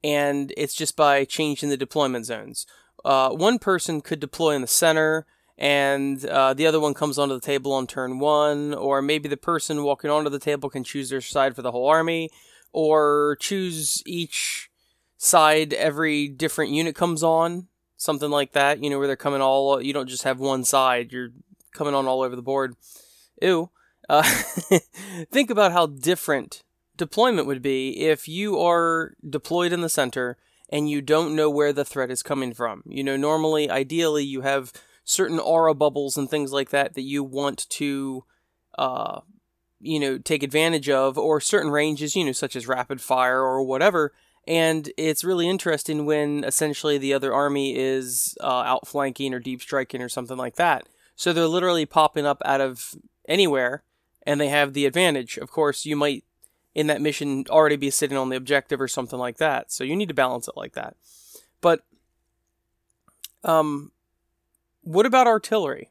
and 0.04 0.52
it's 0.56 0.74
just 0.74 0.96
by 0.96 1.24
changing 1.24 1.70
the 1.70 1.78
deployment 1.78 2.26
zones. 2.26 2.66
Uh, 3.04 3.30
one 3.30 3.58
person 3.58 4.02
could 4.02 4.20
deploy 4.20 4.54
in 4.54 4.60
the 4.60 4.66
center, 4.66 5.26
and 5.56 6.24
uh, 6.26 6.52
the 6.52 6.66
other 6.66 6.78
one 6.78 6.92
comes 6.92 7.18
onto 7.18 7.34
the 7.34 7.40
table 7.40 7.72
on 7.72 7.86
turn 7.86 8.18
one, 8.18 8.74
or 8.74 9.00
maybe 9.00 9.28
the 9.28 9.36
person 9.36 9.82
walking 9.82 10.10
onto 10.10 10.28
the 10.28 10.38
table 10.38 10.68
can 10.68 10.84
choose 10.84 11.08
their 11.08 11.22
side 11.22 11.56
for 11.56 11.62
the 11.62 11.72
whole 11.72 11.88
army, 11.88 12.28
or 12.72 13.38
choose 13.40 14.02
each 14.04 14.68
side 15.16 15.72
every 15.72 16.28
different 16.28 16.70
unit 16.72 16.94
comes 16.94 17.22
on, 17.22 17.68
something 17.96 18.30
like 18.30 18.52
that. 18.52 18.82
You 18.82 18.90
know, 18.90 18.98
where 18.98 19.06
they're 19.06 19.16
coming 19.16 19.40
all. 19.40 19.80
You 19.80 19.94
don't 19.94 20.08
just 20.08 20.24
have 20.24 20.38
one 20.38 20.64
side; 20.64 21.12
you're 21.12 21.30
coming 21.72 21.94
on 21.94 22.06
all 22.06 22.20
over 22.20 22.36
the 22.36 22.42
board. 22.42 22.74
Ew. 23.40 23.70
Uh, 24.08 24.22
think 25.32 25.48
about 25.48 25.72
how 25.72 25.86
different 25.86 26.62
deployment 26.96 27.46
would 27.46 27.62
be 27.62 28.00
if 28.00 28.28
you 28.28 28.58
are 28.58 29.14
deployed 29.28 29.72
in 29.72 29.80
the 29.80 29.88
center 29.88 30.36
and 30.68 30.88
you 30.88 31.02
don't 31.02 31.36
know 31.36 31.50
where 31.50 31.72
the 31.72 31.84
threat 31.84 32.10
is 32.10 32.22
coming 32.22 32.52
from. 32.52 32.82
You 32.86 33.04
know, 33.04 33.16
normally, 33.16 33.70
ideally, 33.70 34.24
you 34.24 34.40
have 34.42 34.72
certain 35.04 35.38
aura 35.38 35.74
bubbles 35.74 36.16
and 36.16 36.28
things 36.28 36.52
like 36.52 36.70
that 36.70 36.94
that 36.94 37.02
you 37.02 37.22
want 37.22 37.68
to, 37.70 38.24
uh, 38.78 39.20
you 39.80 40.00
know, 40.00 40.18
take 40.18 40.42
advantage 40.42 40.88
of, 40.88 41.18
or 41.18 41.40
certain 41.40 41.70
ranges, 41.70 42.16
you 42.16 42.24
know, 42.24 42.32
such 42.32 42.56
as 42.56 42.66
rapid 42.66 43.00
fire 43.00 43.40
or 43.40 43.62
whatever. 43.62 44.12
And 44.46 44.90
it's 44.96 45.24
really 45.24 45.48
interesting 45.48 46.06
when 46.06 46.44
essentially 46.44 46.98
the 46.98 47.14
other 47.14 47.32
army 47.32 47.76
is 47.76 48.36
uh, 48.40 48.62
outflanking 48.62 49.32
or 49.32 49.38
deep 49.38 49.62
striking 49.62 50.02
or 50.02 50.08
something 50.08 50.36
like 50.36 50.56
that. 50.56 50.88
So 51.16 51.32
they're 51.32 51.46
literally 51.46 51.86
popping 51.86 52.26
up 52.26 52.42
out 52.44 52.60
of 52.60 52.94
anywhere 53.28 53.84
and 54.26 54.40
they 54.40 54.48
have 54.48 54.72
the 54.72 54.86
advantage. 54.86 55.36
Of 55.38 55.50
course, 55.50 55.86
you 55.86 55.96
might 55.96 56.24
in 56.74 56.88
that 56.88 57.00
mission 57.00 57.44
already 57.48 57.76
be 57.76 57.90
sitting 57.90 58.16
on 58.16 58.28
the 58.28 58.36
objective 58.36 58.80
or 58.80 58.88
something 58.88 59.18
like 59.18 59.38
that. 59.38 59.70
So 59.70 59.84
you 59.84 59.94
need 59.96 60.08
to 60.08 60.14
balance 60.14 60.48
it 60.48 60.56
like 60.56 60.72
that. 60.72 60.96
But 61.60 61.84
um, 63.44 63.92
what 64.82 65.06
about 65.06 65.26
artillery? 65.26 65.90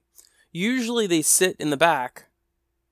Usually 0.51 1.07
they 1.07 1.21
sit 1.21 1.55
in 1.57 1.69
the 1.69 1.77
back 1.77 2.25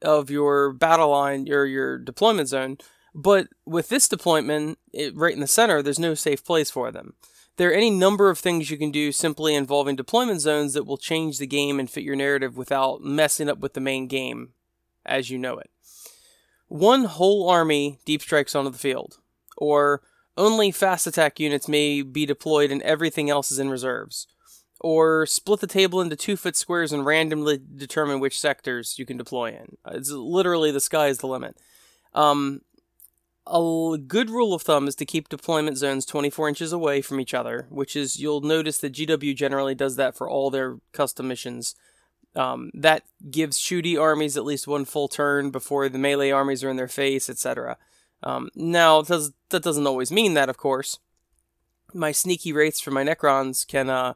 of 0.01 0.29
your 0.29 0.71
battle 0.71 1.09
line 1.09 1.47
or 1.51 1.65
your 1.65 1.97
deployment 1.99 2.47
zone, 2.49 2.77
but 3.13 3.47
with 3.65 3.89
this 3.89 4.07
deployment 4.07 4.79
it, 4.93 5.15
right 5.15 5.33
in 5.33 5.41
the 5.41 5.47
center, 5.47 5.81
there's 5.81 5.99
no 5.99 6.13
safe 6.13 6.43
place 6.43 6.71
for 6.71 6.91
them. 6.91 7.13
There 7.57 7.69
are 7.69 7.73
any 7.73 7.89
number 7.91 8.29
of 8.29 8.39
things 8.39 8.71
you 8.71 8.77
can 8.77 8.91
do 8.91 9.11
simply 9.11 9.53
involving 9.53 9.95
deployment 9.95 10.41
zones 10.41 10.73
that 10.73 10.85
will 10.85 10.97
change 10.97 11.37
the 11.37 11.45
game 11.45 11.79
and 11.79 11.89
fit 11.89 12.03
your 12.03 12.15
narrative 12.15 12.57
without 12.57 13.03
messing 13.03 13.49
up 13.49 13.59
with 13.59 13.73
the 13.73 13.81
main 13.81 14.07
game 14.07 14.53
as 15.05 15.29
you 15.29 15.37
know 15.37 15.57
it 15.57 15.69
one 16.71 17.03
whole 17.03 17.49
army 17.49 17.99
deep 18.05 18.21
strikes 18.21 18.55
onto 18.55 18.69
the 18.69 18.77
field, 18.77 19.17
or 19.57 20.01
only 20.37 20.71
fast 20.71 21.05
attack 21.05 21.37
units 21.37 21.67
may 21.67 22.01
be 22.01 22.25
deployed 22.25 22.71
and 22.71 22.81
everything 22.83 23.29
else 23.29 23.51
is 23.51 23.59
in 23.59 23.69
reserves, 23.69 24.25
or 24.79 25.25
split 25.25 25.59
the 25.59 25.67
table 25.67 25.99
into 25.99 26.15
two 26.15 26.37
foot 26.37 26.55
squares 26.55 26.93
and 26.93 27.05
randomly 27.05 27.59
determine 27.75 28.21
which 28.21 28.39
sectors 28.39 28.97
you 28.97 29.05
can 29.05 29.17
deploy 29.17 29.49
in. 29.49 29.75
It's 29.91 30.11
literally 30.11 30.71
the 30.71 30.79
sky 30.79 31.07
is 31.07 31.17
the 31.17 31.27
limit. 31.27 31.57
Um, 32.13 32.61
a 33.45 33.97
good 34.07 34.29
rule 34.29 34.53
of 34.53 34.61
thumb 34.61 34.87
is 34.87 34.95
to 34.95 35.05
keep 35.05 35.27
deployment 35.27 35.77
zones 35.77 36.05
24 36.05 36.47
inches 36.47 36.71
away 36.71 37.01
from 37.01 37.19
each 37.19 37.33
other, 37.33 37.67
which 37.69 37.97
is 37.97 38.17
you'll 38.17 38.39
notice 38.39 38.77
that 38.77 38.93
GW 38.93 39.35
generally 39.35 39.75
does 39.75 39.97
that 39.97 40.15
for 40.15 40.29
all 40.29 40.49
their 40.49 40.77
custom 40.93 41.27
missions. 41.27 41.75
Um, 42.35 42.71
that 42.73 43.03
gives 43.29 43.59
shooty 43.59 43.99
armies 43.99 44.37
at 44.37 44.45
least 44.45 44.67
one 44.67 44.85
full 44.85 45.07
turn 45.07 45.49
before 45.49 45.89
the 45.89 45.97
melee 45.97 46.31
armies 46.31 46.63
are 46.63 46.69
in 46.69 46.77
their 46.77 46.87
face, 46.87 47.29
etc. 47.29 47.77
Um, 48.23 48.49
now, 48.55 49.01
does, 49.01 49.33
that 49.49 49.63
doesn't 49.63 49.87
always 49.87 50.11
mean 50.11 50.33
that, 50.35 50.49
of 50.49 50.57
course. 50.57 50.99
My 51.93 52.11
sneaky 52.11 52.53
wraiths 52.53 52.79
for 52.79 52.91
my 52.91 53.03
Necrons 53.03 53.67
can 53.67 53.89
uh, 53.89 54.13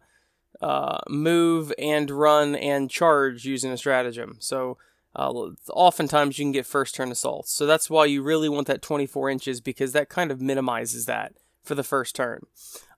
uh, 0.62 0.99
move 1.10 1.73
and 1.78 2.10
run 2.10 2.56
and 2.56 2.89
charge 2.89 3.45
using 3.45 3.71
a 3.71 3.78
stratagem. 3.78 4.38
So, 4.39 4.78
uh, 5.13 5.32
oftentimes 5.69 6.38
you 6.38 6.45
can 6.45 6.51
get 6.51 6.65
first 6.65 6.95
turn 6.95 7.12
assaults. 7.12 7.51
So, 7.51 7.65
that's 7.65 7.89
why 7.89 8.06
you 8.06 8.21
really 8.21 8.47
want 8.47 8.67
that 8.67 8.82
24 8.82 9.30
inches 9.30 9.60
because 9.60 9.91
that 9.91 10.08
kind 10.08 10.32
of 10.32 10.39
minimizes 10.39 11.06
that 11.06 11.34
for 11.63 11.75
the 11.75 11.84
first 11.84 12.15
turn. 12.15 12.45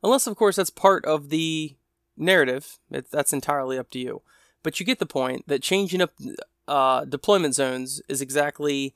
Unless, 0.04 0.28
of 0.28 0.36
course, 0.36 0.58
that's 0.58 0.70
part 0.70 1.06
of 1.06 1.30
the 1.30 1.76
narrative, 2.16 2.78
it, 2.92 3.10
that's 3.10 3.34
entirely 3.34 3.80
up 3.80 3.90
to 3.92 4.00
you. 4.00 4.22
But 4.64 4.80
you 4.80 4.86
get 4.86 5.00
the 5.00 5.06
point 5.06 5.48
that 5.48 5.62
changing 5.62 6.02
up 6.02 6.14
uh, 6.68 7.06
deployment 7.06 7.56
zones 7.56 8.02
is 8.10 8.22
exactly 8.22 8.94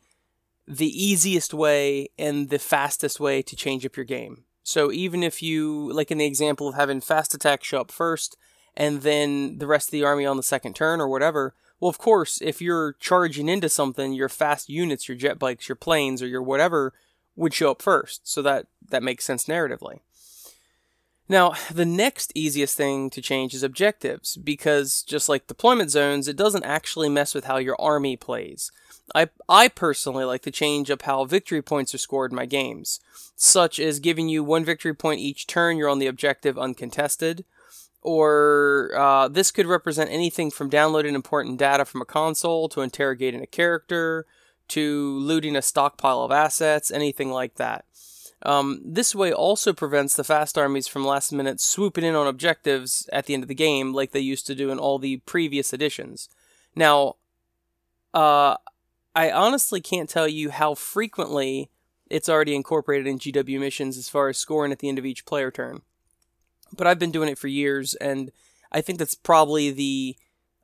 the 0.67 0.87
easiest 0.87 1.53
way 1.53 2.09
and 2.17 2.49
the 2.49 2.59
fastest 2.59 3.19
way 3.19 3.41
to 3.41 3.55
change 3.55 3.85
up 3.85 3.97
your 3.97 4.05
game. 4.05 4.43
So 4.63 4.91
even 4.91 5.23
if 5.23 5.41
you, 5.41 5.91
like 5.91 6.11
in 6.11 6.17
the 6.17 6.25
example 6.25 6.67
of 6.67 6.75
having 6.75 7.01
fast 7.01 7.33
attack 7.33 7.63
show 7.63 7.81
up 7.81 7.91
first 7.91 8.37
and 8.75 9.01
then 9.01 9.57
the 9.57 9.67
rest 9.67 9.87
of 9.89 9.91
the 9.91 10.03
army 10.03 10.25
on 10.25 10.37
the 10.37 10.43
second 10.43 10.75
turn 10.75 11.01
or 11.01 11.07
whatever, 11.07 11.55
well, 11.79 11.89
of 11.89 11.97
course, 11.97 12.39
if 12.41 12.61
you're 12.61 12.93
charging 12.99 13.49
into 13.49 13.67
something, 13.67 14.13
your 14.13 14.29
fast 14.29 14.69
units, 14.69 15.07
your 15.07 15.17
jet 15.17 15.39
bikes, 15.39 15.67
your 15.67 15.75
planes, 15.75 16.21
or 16.21 16.27
your 16.27 16.43
whatever 16.43 16.93
would 17.35 17.53
show 17.53 17.71
up 17.71 17.81
first. 17.81 18.27
So 18.27 18.41
that, 18.43 18.67
that 18.89 19.01
makes 19.01 19.25
sense 19.25 19.45
narratively. 19.45 20.01
Now, 21.31 21.53
the 21.73 21.85
next 21.85 22.33
easiest 22.35 22.75
thing 22.75 23.09
to 23.11 23.21
change 23.21 23.53
is 23.53 23.63
objectives, 23.63 24.35
because 24.35 25.01
just 25.01 25.29
like 25.29 25.47
deployment 25.47 25.89
zones, 25.89 26.27
it 26.27 26.35
doesn't 26.35 26.65
actually 26.65 27.07
mess 27.07 27.33
with 27.33 27.45
how 27.45 27.55
your 27.55 27.79
army 27.79 28.17
plays. 28.17 28.69
I, 29.15 29.29
I 29.47 29.69
personally 29.69 30.25
like 30.25 30.41
to 30.41 30.51
change 30.51 30.91
up 30.91 31.03
how 31.03 31.23
victory 31.23 31.61
points 31.61 31.95
are 31.95 31.99
scored 31.99 32.31
in 32.31 32.35
my 32.35 32.45
games, 32.45 32.99
such 33.37 33.79
as 33.79 34.01
giving 34.01 34.27
you 34.27 34.43
one 34.43 34.65
victory 34.65 34.93
point 34.93 35.21
each 35.21 35.47
turn 35.47 35.77
you're 35.77 35.87
on 35.87 35.99
the 35.99 36.07
objective 36.07 36.59
uncontested, 36.59 37.45
or 38.01 38.91
uh, 38.97 39.29
this 39.29 39.51
could 39.51 39.67
represent 39.67 40.11
anything 40.11 40.51
from 40.51 40.69
downloading 40.69 41.15
important 41.15 41.57
data 41.57 41.85
from 41.85 42.01
a 42.01 42.05
console 42.05 42.67
to 42.67 42.81
interrogating 42.81 43.41
a 43.41 43.47
character 43.47 44.25
to 44.67 45.17
looting 45.19 45.55
a 45.55 45.61
stockpile 45.61 46.23
of 46.23 46.31
assets, 46.31 46.91
anything 46.91 47.31
like 47.31 47.55
that. 47.55 47.85
Um, 48.43 48.81
this 48.83 49.13
way 49.13 49.31
also 49.31 49.71
prevents 49.71 50.15
the 50.15 50.23
fast 50.23 50.57
armies 50.57 50.87
from 50.87 51.05
last 51.05 51.31
minute 51.31 51.59
swooping 51.61 52.03
in 52.03 52.15
on 52.15 52.27
objectives 52.27 53.07
at 53.13 53.25
the 53.25 53.33
end 53.33 53.43
of 53.43 53.49
the 53.49 53.55
game 53.55 53.93
like 53.93 54.11
they 54.11 54.19
used 54.19 54.47
to 54.47 54.55
do 54.55 54.71
in 54.71 54.79
all 54.79 54.97
the 54.97 55.17
previous 55.17 55.73
editions. 55.73 56.27
Now, 56.75 57.17
uh, 58.13 58.55
I 59.15 59.31
honestly 59.31 59.81
can't 59.81 60.09
tell 60.09 60.27
you 60.27 60.49
how 60.49 60.73
frequently 60.73 61.69
it's 62.09 62.29
already 62.29 62.55
incorporated 62.55 63.07
in 63.07 63.19
GW 63.19 63.59
missions 63.59 63.97
as 63.97 64.09
far 64.09 64.29
as 64.29 64.37
scoring 64.37 64.71
at 64.71 64.79
the 64.79 64.89
end 64.89 64.99
of 64.99 65.05
each 65.05 65.25
player 65.25 65.51
turn. 65.51 65.81
but 66.75 66.87
I've 66.87 66.99
been 66.99 67.11
doing 67.11 67.29
it 67.29 67.37
for 67.37 67.47
years, 67.47 67.95
and 67.95 68.31
I 68.71 68.81
think 68.81 68.97
that's 68.97 69.15
probably 69.15 69.71
the 69.71 70.15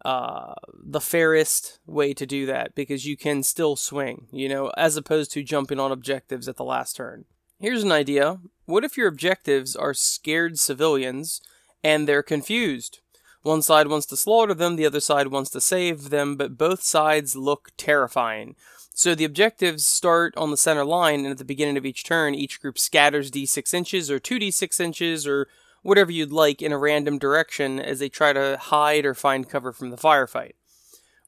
uh, 0.06 0.54
the 0.74 1.02
fairest 1.02 1.80
way 1.86 2.14
to 2.14 2.26
do 2.26 2.46
that 2.46 2.76
because 2.76 3.06
you 3.06 3.18
can 3.18 3.44
still 3.44 3.76
swing, 3.76 4.28
you 4.32 4.48
know, 4.48 4.72
as 4.78 4.96
opposed 4.96 5.32
to 5.32 5.44
jumping 5.44 5.80
on 5.80 5.92
objectives 5.92 6.48
at 6.48 6.56
the 6.56 6.64
last 6.64 6.96
turn. 6.96 7.26
Here's 7.60 7.82
an 7.82 7.92
idea. 7.92 8.40
What 8.66 8.84
if 8.84 8.98
your 8.98 9.08
objectives 9.08 9.76
are 9.76 9.96
scared 9.96 10.60
civilians 10.60 11.42
and 11.84 12.08
they're 12.08 12.22
confused? 12.22 13.00
One 13.42 13.64
side 13.64 13.88
wants 13.88 14.06
to 14.08 14.18
slaughter 14.18 14.54
them, 14.54 14.76
the 14.76 14.86
other 14.86 15.00
side 15.00 15.30
wants 15.30 15.50
to 15.52 15.62
save 15.62 16.12
them, 16.12 16.36
but 16.36 16.58
both 16.58 16.84
sides 16.84 17.36
look 17.36 17.72
terrifying. 17.76 18.56
So 18.94 19.16
the 19.16 19.26
objectives 19.26 19.88
start 19.88 20.36
on 20.38 20.52
the 20.52 20.58
center 20.58 20.86
line, 20.86 21.22
and 21.22 21.30
at 21.30 21.40
the 21.40 21.46
beginning 21.46 21.78
of 21.78 21.86
each 21.86 22.04
turn, 22.04 22.36
each 22.36 22.62
group 22.62 22.78
scatters 22.78 23.32
d6 23.32 23.74
inches 23.74 24.12
or 24.12 24.20
2d6 24.20 24.80
inches 24.80 25.26
or 25.26 25.48
whatever 25.82 26.12
you'd 26.12 26.32
like 26.32 26.62
in 26.62 26.72
a 26.72 26.78
random 26.78 27.18
direction 27.18 27.80
as 27.80 27.98
they 27.98 28.10
try 28.10 28.34
to 28.34 28.58
hide 28.60 29.06
or 29.06 29.16
find 29.16 29.50
cover 29.50 29.72
from 29.72 29.90
the 29.90 29.98
firefight. 29.98 30.54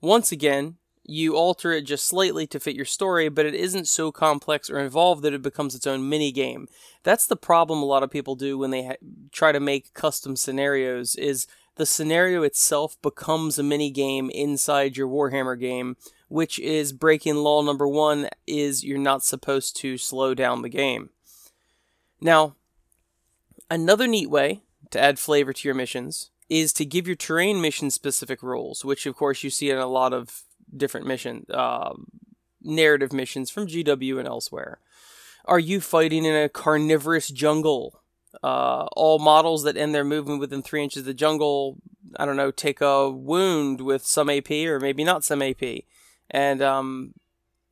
Once 0.01 0.31
again, 0.31 0.75
you 1.09 1.35
alter 1.35 1.71
it 1.71 1.81
just 1.81 2.05
slightly 2.05 2.45
to 2.47 2.59
fit 2.59 2.75
your 2.75 2.85
story, 2.85 3.29
but 3.29 3.45
it 3.45 3.55
isn't 3.55 3.87
so 3.87 4.11
complex 4.11 4.69
or 4.69 4.79
involved 4.79 5.23
that 5.23 5.33
it 5.33 5.41
becomes 5.41 5.73
its 5.73 5.87
own 5.87 6.07
mini 6.07 6.31
game. 6.31 6.67
That's 7.03 7.25
the 7.25 7.35
problem 7.35 7.79
a 7.79 7.85
lot 7.85 8.03
of 8.03 8.11
people 8.11 8.35
do 8.35 8.57
when 8.57 8.71
they 8.71 8.85
ha- 8.85 8.95
try 9.31 9.51
to 9.51 9.59
make 9.59 9.93
custom 9.93 10.35
scenarios 10.35 11.15
is 11.15 11.47
the 11.75 11.85
scenario 11.85 12.43
itself 12.43 13.01
becomes 13.01 13.57
a 13.57 13.63
mini 13.63 13.89
game 13.89 14.29
inside 14.29 14.97
your 14.97 15.07
Warhammer 15.07 15.59
game, 15.59 15.97
which 16.27 16.59
is 16.59 16.93
breaking 16.93 17.37
law 17.37 17.61
number 17.61 17.87
1 17.87 18.29
is 18.45 18.83
you're 18.83 18.97
not 18.97 19.23
supposed 19.23 19.75
to 19.77 19.97
slow 19.97 20.33
down 20.33 20.61
the 20.61 20.69
game. 20.69 21.09
Now, 22.21 22.55
another 23.71 24.07
neat 24.07 24.29
way 24.29 24.61
to 24.91 24.99
add 24.99 25.17
flavor 25.17 25.53
to 25.53 25.67
your 25.67 25.75
missions 25.75 26.29
is 26.49 26.73
to 26.73 26.85
give 26.85 27.07
your 27.07 27.15
terrain 27.15 27.61
mission 27.61 27.89
specific 27.89 28.43
rules, 28.43 28.83
which 28.83 29.05
of 29.05 29.15
course 29.15 29.43
you 29.43 29.49
see 29.49 29.69
in 29.69 29.77
a 29.77 29.87
lot 29.87 30.13
of 30.13 30.43
different 30.75 31.07
mission 31.07 31.45
uh, 31.51 31.93
narrative 32.61 33.13
missions 33.13 33.49
from 33.49 33.67
GW 33.67 34.19
and 34.19 34.27
elsewhere. 34.27 34.79
Are 35.45 35.59
you 35.59 35.81
fighting 35.81 36.25
in 36.25 36.35
a 36.35 36.49
carnivorous 36.49 37.29
jungle 37.29 37.99
uh, 38.43 38.85
all 38.93 39.19
models 39.19 39.63
that 39.63 39.77
end 39.77 39.93
their 39.93 40.03
movement 40.03 40.39
within 40.39 40.61
three 40.61 40.83
inches 40.83 41.01
of 41.01 41.05
the 41.05 41.13
jungle, 41.13 41.77
I 42.17 42.25
don't 42.25 42.37
know, 42.37 42.51
take 42.51 42.81
a 42.81 43.09
wound 43.09 43.81
with 43.81 44.05
some 44.05 44.29
AP 44.29 44.51
or 44.51 44.79
maybe 44.79 45.03
not 45.03 45.23
some 45.23 45.41
AP, 45.41 45.83
and 46.29 46.61
um, 46.61 47.13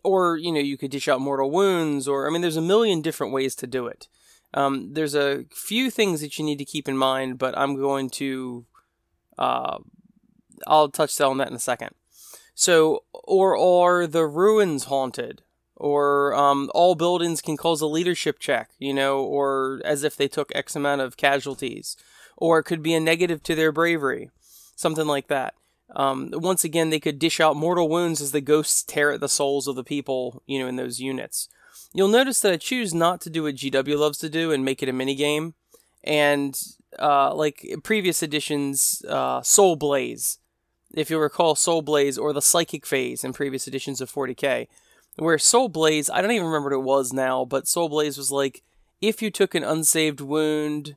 or 0.04 0.38
you 0.38 0.52
know 0.52 0.60
you 0.60 0.78
could 0.78 0.92
dish 0.92 1.08
out 1.08 1.22
mortal 1.22 1.52
wounds, 1.52 2.08
or 2.08 2.28
I 2.28 2.32
mean, 2.32 2.42
there's 2.42 2.58
a 2.58 2.62
million 2.62 3.02
different 3.02 3.34
ways 3.34 3.56
to 3.56 3.68
do 3.68 3.88
it. 3.88 4.08
Um, 4.54 4.94
there's 4.94 5.16
a 5.16 5.46
few 5.52 5.92
things 5.92 6.22
that 6.22 6.38
you 6.38 6.46
need 6.46 6.58
to 6.58 6.66
keep 6.66 6.88
in 6.88 6.98
mind, 6.98 7.38
but 7.38 7.58
I'm 7.58 7.76
going 7.76 8.10
to 8.12 8.66
uh, 9.38 9.78
I'll 10.66 10.90
touch 10.90 11.20
on 11.22 11.38
that 11.38 11.50
in 11.50 11.56
a 11.56 11.60
second. 11.60 11.92
So, 12.60 13.04
or 13.13 13.56
are 13.56 14.08
the 14.08 14.26
ruins 14.26 14.86
haunted? 14.86 15.43
or 15.78 16.34
um, 16.34 16.70
all 16.74 16.96
buildings 16.96 17.41
can 17.41 17.56
cause 17.56 17.82
a 17.82 17.88
leadership 17.88 18.39
check, 18.39 18.72
you 18.80 18.93
know, 18.93 19.20
or 19.20 19.80
as 19.86 20.04
if 20.04 20.17
they 20.17 20.28
took 20.28 20.52
X 20.54 20.76
amount 20.76 21.02
of 21.02 21.17
casualties, 21.17 21.96
or 22.36 22.60
it 22.60 22.63
could 22.63 22.82
be 22.82 22.93
a 22.93 23.00
negative 23.00 23.43
to 23.43 23.56
their 23.56 23.72
bravery, 23.72 24.30
something 24.76 25.08
like 25.08 25.28
that. 25.28 25.54
Um, 25.96 26.32
once 26.34 26.63
again, 26.63 26.89
they 26.89 27.00
could 27.00 27.20
dish 27.20 27.39
out 27.39 27.56
mortal 27.56 27.88
wounds 27.88 28.22
as 28.22 28.32
the 28.32 28.41
ghosts 28.41 28.84
tear 28.84 29.12
at 29.12 29.22
the 29.22 29.30
souls 29.30 29.67
of 29.67 29.76
the 29.76 29.84
people, 29.84 30.41
you 30.46 30.60
know, 30.60 30.67
in 30.67 30.76
those 30.76 31.00
units. 31.00 31.48
You'll 31.93 32.10
notice 32.10 32.39
that 32.41 32.52
I 32.52 32.58
choose 32.58 32.93
not 32.93 33.22
to 33.22 33.30
do 33.30 33.43
what 33.43 33.56
GW 33.56 33.98
loves 33.98 34.17
to 34.20 34.30
do 34.30 34.52
and 34.52 34.65
make 34.65 34.84
it 34.84 34.89
a 34.89 34.93
mini 34.93 35.15
game, 35.15 35.54
and 36.04 36.60
uh, 37.00 37.34
like 37.34 37.63
previous 37.84 38.24
editions, 38.24 39.04
uh, 39.08 39.41
Soul 39.43 39.76
Blaze, 39.76 40.39
if 40.98 41.12
you 41.12 41.20
recall 41.20 41.54
Soul 41.54 41.84
Blaze 41.84 42.18
or 42.18 42.34
the 42.34 42.42
Psychic 42.42 42.86
Phase 42.86 43.24
in 43.24 43.32
previous 43.32 43.68
editions 43.68 44.02
of 44.02 44.12
40k 44.12 44.68
where 45.18 45.38
Soul 45.38 45.70
Blaze, 45.70 46.10
I 46.10 46.22
don't 46.22 46.32
even 46.32 46.48
remember 46.48 46.70
what 46.70 46.84
it 46.84 46.88
was 46.88 47.14
now, 47.14 47.46
but 47.46 47.68
Soul 47.68 47.90
Blaze 47.90 48.18
was 48.18 48.32
like 48.32 48.64
if 49.00 49.22
you 49.22 49.30
took 49.30 49.54
an 49.54 49.64
unsaved 49.64 50.22
wound, 50.22 50.96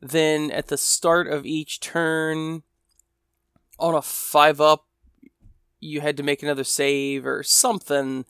then 0.00 0.50
at 0.50 0.68
the 0.68 0.76
start 0.76 1.28
of 1.28 1.46
each 1.46 1.80
turn 1.80 2.62
on 3.78 3.94
a 3.94 4.02
5 4.02 4.60
up, 4.60 4.86
you 5.80 6.02
had 6.02 6.16
to 6.18 6.22
make 6.22 6.42
another 6.42 6.64
save 6.64 7.24
or 7.24 7.42
something. 7.42 8.26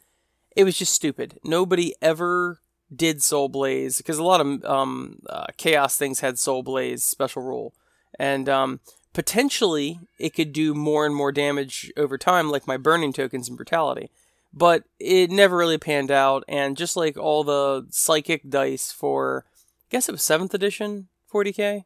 It 0.54 0.64
was 0.64 0.78
just 0.78 0.92
stupid. 0.92 1.40
Nobody 1.42 1.94
ever 2.00 2.60
did 2.94 3.22
Soul 3.22 3.48
Blaze 3.48 3.98
because 3.98 4.18
a 4.18 4.24
lot 4.24 4.40
of 4.40 4.64
um, 4.64 5.20
uh, 5.28 5.46
Chaos 5.56 5.96
things 5.96 6.20
had 6.20 6.38
Soul 6.38 6.62
Blaze 6.62 7.02
special 7.02 7.42
rule. 7.42 7.74
And 8.18 8.48
um, 8.48 8.80
potentially 9.18 9.98
it 10.18 10.30
could 10.30 10.52
do 10.52 10.74
more 10.74 11.04
and 11.04 11.12
more 11.12 11.32
damage 11.32 11.90
over 11.96 12.16
time, 12.16 12.50
like 12.50 12.68
my 12.68 12.76
burning 12.76 13.12
tokens 13.12 13.48
and 13.48 13.56
Brutality 13.56 14.10
but 14.52 14.84
it 14.98 15.30
never 15.30 15.56
really 15.56 15.78
panned 15.78 16.10
out. 16.10 16.44
And 16.48 16.76
just 16.76 16.96
like 16.96 17.16
all 17.16 17.44
the 17.44 17.86
psychic 17.90 18.48
dice 18.48 18.90
for, 18.92 19.44
I 19.46 19.86
guess 19.90 20.08
it 20.08 20.12
was 20.12 20.22
seventh 20.22 20.54
edition 20.54 21.08
40k, 21.32 21.84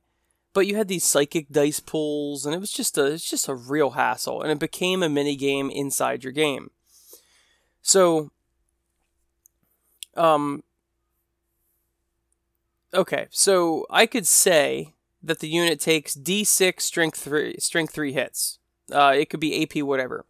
but 0.55 0.67
you 0.67 0.77
had 0.77 0.89
these 0.89 1.05
psychic 1.05 1.49
dice 1.51 1.81
pools, 1.81 2.45
and 2.47 2.55
it 2.55 2.59
was 2.59 2.73
just 2.73 2.99
a 2.99 3.07
it's 3.07 3.29
just 3.29 3.49
a 3.49 3.55
real 3.55 3.91
hassle, 3.91 4.43
and 4.43 4.51
it 4.51 4.59
became 4.59 5.03
a 5.03 5.09
mini 5.09 5.37
game 5.37 5.71
inside 5.71 6.25
your 6.25 6.33
game. 6.33 6.71
So, 7.81 8.31
um, 10.17 10.63
okay, 12.95 13.27
so 13.31 13.87
I 13.91 14.07
could 14.07 14.27
say 14.27 14.95
that 15.23 15.39
the 15.39 15.49
unit 15.49 15.81
takes 15.81 16.15
D6 16.17 16.81
strength 16.81 17.19
three 17.19 17.57
strength 17.59 17.95
three 17.95 18.13
hits. 18.13 18.59
Uh, 18.91 19.15
it 19.17 19.31
could 19.31 19.41
be 19.41 19.63
AP 19.63 19.83
whatever. 19.83 20.27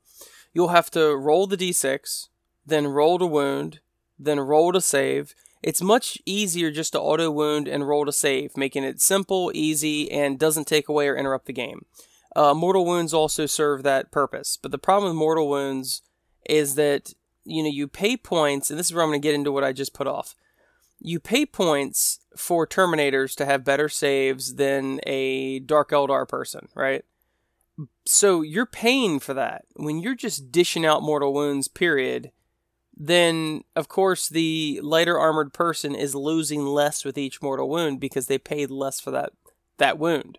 You'll 0.52 0.68
have 0.68 0.90
to 0.92 1.16
roll 1.16 1.46
the 1.46 1.56
d6, 1.56 2.28
then 2.66 2.86
roll 2.86 3.18
to 3.18 3.26
wound, 3.26 3.80
then 4.18 4.38
roll 4.38 4.72
to 4.72 4.80
save. 4.80 5.34
It's 5.62 5.80
much 5.80 6.18
easier 6.26 6.70
just 6.70 6.92
to 6.92 7.00
auto 7.00 7.30
wound 7.30 7.68
and 7.68 7.88
roll 7.88 8.04
to 8.04 8.12
save, 8.12 8.56
making 8.56 8.84
it 8.84 9.00
simple, 9.00 9.50
easy, 9.54 10.10
and 10.10 10.38
doesn't 10.38 10.66
take 10.66 10.88
away 10.88 11.08
or 11.08 11.16
interrupt 11.16 11.46
the 11.46 11.52
game. 11.52 11.86
Uh, 12.34 12.54
mortal 12.54 12.84
wounds 12.84 13.14
also 13.14 13.46
serve 13.46 13.82
that 13.82 14.10
purpose, 14.10 14.58
but 14.60 14.70
the 14.70 14.78
problem 14.78 15.10
with 15.10 15.18
mortal 15.18 15.48
wounds 15.48 16.02
is 16.48 16.74
that 16.74 17.12
you 17.44 17.62
know 17.62 17.68
you 17.68 17.86
pay 17.86 18.16
points, 18.16 18.70
and 18.70 18.78
this 18.78 18.86
is 18.86 18.94
where 18.94 19.02
I'm 19.02 19.10
going 19.10 19.20
to 19.20 19.26
get 19.26 19.34
into 19.34 19.52
what 19.52 19.64
I 19.64 19.72
just 19.72 19.94
put 19.94 20.06
off. 20.06 20.34
You 21.04 21.18
pay 21.18 21.44
points 21.44 22.20
for 22.36 22.66
Terminators 22.66 23.34
to 23.36 23.44
have 23.44 23.64
better 23.64 23.88
saves 23.88 24.54
than 24.54 25.00
a 25.04 25.58
Dark 25.58 25.90
Eldar 25.90 26.28
person, 26.28 26.68
right? 26.74 27.04
So 28.06 28.42
you're 28.42 28.66
paying 28.66 29.18
for 29.18 29.34
that. 29.34 29.64
When 29.74 29.98
you're 29.98 30.14
just 30.14 30.52
dishing 30.52 30.86
out 30.86 31.02
mortal 31.02 31.32
wounds, 31.34 31.66
period, 31.66 32.30
then 32.96 33.64
of 33.74 33.88
course 33.88 34.28
the 34.28 34.80
lighter 34.82 35.18
armored 35.18 35.52
person 35.52 35.94
is 35.94 36.14
losing 36.14 36.64
less 36.64 37.04
with 37.04 37.18
each 37.18 37.42
mortal 37.42 37.68
wound 37.68 38.00
because 38.00 38.26
they 38.26 38.38
paid 38.38 38.70
less 38.70 39.00
for 39.00 39.10
that 39.10 39.32
that 39.78 39.98
wound. 39.98 40.38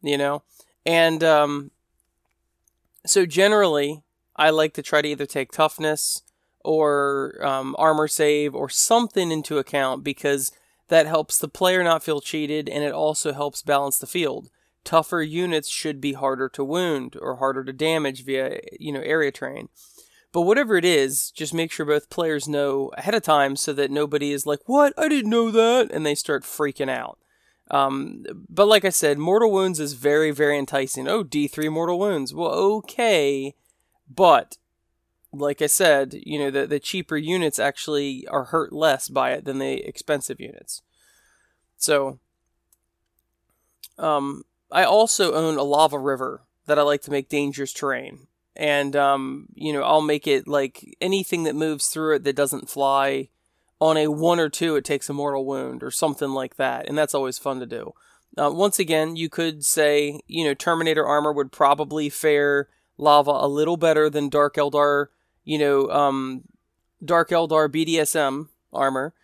You 0.00 0.16
know? 0.16 0.42
And 0.86 1.22
um 1.22 1.72
so 3.04 3.26
generally 3.26 4.02
I 4.36 4.50
like 4.50 4.72
to 4.74 4.82
try 4.82 5.02
to 5.02 5.08
either 5.08 5.26
take 5.26 5.50
toughness 5.50 6.22
or 6.64 7.38
um, 7.44 7.74
armor 7.78 8.08
save 8.08 8.54
or 8.54 8.68
something 8.68 9.30
into 9.30 9.58
account 9.58 10.04
because 10.04 10.52
that 10.88 11.06
helps 11.06 11.38
the 11.38 11.48
player 11.48 11.82
not 11.82 12.02
feel 12.02 12.20
cheated 12.20 12.68
and 12.68 12.82
it 12.84 12.92
also 12.92 13.32
helps 13.32 13.62
balance 13.62 13.98
the 13.98 14.06
field 14.06 14.50
tougher 14.88 15.20
units 15.20 15.68
should 15.68 16.00
be 16.00 16.14
harder 16.14 16.48
to 16.48 16.64
wound 16.64 17.14
or 17.20 17.36
harder 17.36 17.62
to 17.62 17.74
damage 17.74 18.24
via 18.24 18.58
you 18.80 18.90
know 18.90 19.02
area 19.02 19.30
terrain. 19.30 19.68
But 20.32 20.42
whatever 20.42 20.76
it 20.76 20.84
is, 20.84 21.30
just 21.30 21.52
make 21.52 21.70
sure 21.70 21.84
both 21.84 22.08
players 22.08 22.48
know 22.48 22.90
ahead 22.96 23.14
of 23.14 23.22
time 23.22 23.54
so 23.56 23.74
that 23.74 23.90
nobody 23.90 24.32
is 24.32 24.46
like, 24.46 24.60
"What? 24.64 24.94
I 24.96 25.08
didn't 25.10 25.30
know 25.30 25.50
that," 25.50 25.90
and 25.92 26.06
they 26.06 26.14
start 26.14 26.42
freaking 26.42 26.88
out. 26.88 27.18
Um, 27.70 28.24
but 28.48 28.66
like 28.66 28.86
I 28.86 28.88
said, 28.88 29.18
mortal 29.18 29.52
wounds 29.52 29.78
is 29.78 29.92
very 29.92 30.30
very 30.30 30.58
enticing. 30.58 31.06
Oh, 31.06 31.22
D 31.22 31.48
three 31.48 31.68
mortal 31.68 31.98
wounds. 31.98 32.32
Well, 32.32 32.50
okay, 32.50 33.54
but 34.08 34.56
like 35.32 35.60
I 35.62 35.66
said, 35.66 36.14
you 36.24 36.38
know 36.38 36.50
the 36.50 36.66
the 36.66 36.80
cheaper 36.80 37.16
units 37.16 37.58
actually 37.58 38.26
are 38.28 38.44
hurt 38.44 38.72
less 38.72 39.08
by 39.08 39.32
it 39.32 39.44
than 39.44 39.58
the 39.58 39.86
expensive 39.86 40.40
units. 40.40 40.82
So, 41.76 42.18
um, 43.98 44.44
I 44.70 44.84
also 44.84 45.34
own 45.34 45.56
a 45.56 45.62
lava 45.62 45.98
river 45.98 46.42
that 46.66 46.78
I 46.78 46.82
like 46.82 47.02
to 47.02 47.10
make 47.10 47.28
dangerous 47.28 47.72
terrain. 47.72 48.26
And, 48.56 48.96
um, 48.96 49.46
you 49.54 49.72
know, 49.72 49.82
I'll 49.82 50.02
make 50.02 50.26
it 50.26 50.48
like 50.48 50.96
anything 51.00 51.44
that 51.44 51.54
moves 51.54 51.86
through 51.86 52.16
it 52.16 52.24
that 52.24 52.36
doesn't 52.36 52.68
fly 52.68 53.28
on 53.80 53.96
a 53.96 54.08
one 54.08 54.40
or 54.40 54.48
two, 54.48 54.74
it 54.74 54.84
takes 54.84 55.08
a 55.08 55.12
mortal 55.12 55.46
wound 55.46 55.84
or 55.84 55.92
something 55.92 56.30
like 56.30 56.56
that. 56.56 56.88
And 56.88 56.98
that's 56.98 57.14
always 57.14 57.38
fun 57.38 57.60
to 57.60 57.66
do. 57.66 57.94
Uh, 58.36 58.50
once 58.52 58.80
again, 58.80 59.14
you 59.14 59.28
could 59.28 59.64
say, 59.64 60.20
you 60.26 60.44
know, 60.44 60.54
Terminator 60.54 61.06
armor 61.06 61.32
would 61.32 61.52
probably 61.52 62.08
fare 62.08 62.68
lava 62.96 63.30
a 63.30 63.46
little 63.48 63.76
better 63.76 64.10
than 64.10 64.28
Dark 64.28 64.56
Eldar, 64.56 65.06
you 65.48 65.56
know, 65.56 65.88
um, 65.88 66.42
Dark 67.02 67.30
Eldar 67.30 67.70
BDSM 67.70 68.48
armor. 68.70 69.14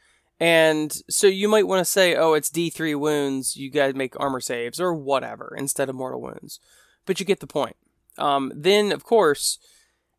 And 0.40 0.90
so 1.10 1.26
you 1.26 1.48
might 1.48 1.66
want 1.66 1.80
to 1.80 1.84
say, 1.84 2.16
oh, 2.16 2.32
it's 2.32 2.50
D3 2.50 2.98
wounds, 2.98 3.58
you 3.58 3.70
guys 3.70 3.94
make 3.94 4.18
armor 4.18 4.40
saves, 4.40 4.80
or 4.80 4.94
whatever, 4.94 5.54
instead 5.56 5.90
of 5.90 5.94
mortal 5.94 6.22
wounds. 6.22 6.60
But 7.04 7.20
you 7.20 7.26
get 7.26 7.40
the 7.40 7.46
point. 7.46 7.76
Um, 8.16 8.52
then, 8.56 8.90
of 8.90 9.04
course, 9.04 9.58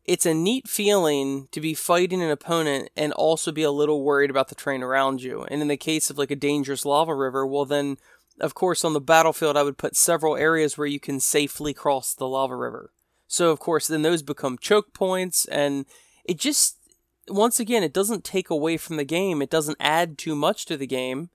it's 0.04 0.24
a 0.24 0.32
neat 0.32 0.68
feeling 0.68 1.48
to 1.50 1.60
be 1.60 1.74
fighting 1.74 2.22
an 2.22 2.30
opponent 2.30 2.88
and 2.96 3.12
also 3.12 3.50
be 3.50 3.64
a 3.64 3.72
little 3.72 4.04
worried 4.04 4.30
about 4.30 4.46
the 4.46 4.54
terrain 4.54 4.84
around 4.84 5.22
you. 5.22 5.42
And 5.50 5.60
in 5.60 5.66
the 5.66 5.76
case 5.76 6.08
of 6.08 6.18
like 6.18 6.30
a 6.30 6.36
dangerous 6.36 6.84
lava 6.84 7.16
river, 7.16 7.44
well, 7.44 7.64
then, 7.64 7.96
of 8.40 8.54
course, 8.54 8.84
on 8.84 8.92
the 8.92 9.00
battlefield, 9.00 9.56
I 9.56 9.64
would 9.64 9.76
put 9.76 9.96
several 9.96 10.36
areas 10.36 10.78
where 10.78 10.86
you 10.86 11.00
can 11.00 11.18
safely 11.18 11.74
cross 11.74 12.14
the 12.14 12.28
lava 12.28 12.54
river. 12.54 12.92
So, 13.28 13.50
of 13.50 13.58
course, 13.58 13.86
then 13.86 14.02
those 14.02 14.22
become 14.22 14.58
choke 14.58 14.92
points, 14.92 15.46
and 15.46 15.86
it 16.24 16.38
just 16.38 16.78
once 17.28 17.58
again, 17.58 17.82
it 17.82 17.92
doesn't 17.92 18.24
take 18.24 18.50
away 18.50 18.76
from 18.76 18.96
the 18.96 19.04
game. 19.04 19.42
It 19.42 19.50
doesn't 19.50 19.78
add 19.80 20.18
too 20.18 20.34
much 20.34 20.64
to 20.66 20.76
the 20.76 20.86
game, 20.86 21.30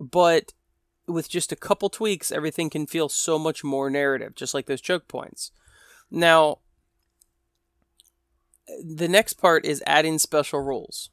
but 0.00 0.52
with 1.06 1.28
just 1.28 1.52
a 1.52 1.56
couple 1.56 1.90
tweaks, 1.90 2.32
everything 2.32 2.70
can 2.70 2.86
feel 2.86 3.08
so 3.08 3.38
much 3.38 3.62
more 3.62 3.90
narrative, 3.90 4.34
just 4.34 4.54
like 4.54 4.66
those 4.66 4.80
choke 4.80 5.06
points. 5.06 5.50
Now, 6.10 6.58
the 8.82 9.08
next 9.08 9.34
part 9.34 9.66
is 9.66 9.82
adding 9.86 10.18
special 10.18 10.60
rules. 10.60 11.10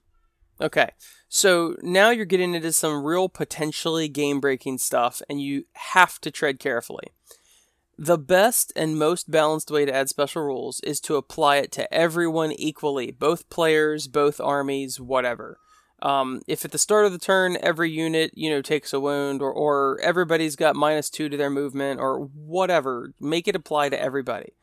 Okay, 0.62 0.92
so 1.28 1.76
now 1.82 2.12
you're 2.12 2.26
getting 2.26 2.54
into 2.54 2.72
some 2.72 3.04
real 3.04 3.28
potentially 3.28 4.08
game 4.08 4.40
breaking 4.40 4.78
stuff, 4.78 5.22
and 5.28 5.42
you 5.42 5.66
have 5.74 6.22
to 6.22 6.32
tread 6.32 6.60
carefully. 6.60 7.08
The 7.98 8.18
best 8.18 8.74
and 8.76 8.98
most 8.98 9.30
balanced 9.30 9.70
way 9.70 9.86
to 9.86 9.94
add 9.94 10.10
special 10.10 10.42
rules 10.44 10.80
is 10.82 11.00
to 11.02 11.18
apply 11.18 11.58
it 11.58 11.72
to 11.74 11.94
everyone 11.94 12.52
equally, 12.52 13.12
both 13.12 13.50
players, 13.50 14.08
both 14.08 14.40
armies, 14.40 15.00
whatever. 15.00 15.60
Um, 16.02 16.42
if 16.48 16.66
at 16.66 16.72
the 16.72 16.80
start 16.80 17.06
of 17.06 17.12
the 17.12 17.20
turn 17.20 17.58
every 17.62 17.92
unit 17.92 18.32
you 18.34 18.50
know 18.50 18.62
takes 18.62 18.92
a 18.92 19.00
wound, 19.00 19.42
or 19.42 19.54
or 19.54 20.00
everybody's 20.02 20.56
got 20.56 20.76
minus 20.76 21.10
two 21.12 21.30
to 21.30 21.38
their 21.38 21.52
movement, 21.52 22.00
or 22.00 22.20
whatever, 22.20 23.14
make 23.20 23.48
it 23.48 23.56
apply 23.56 23.90
to 23.90 24.02
everybody. 24.02 24.54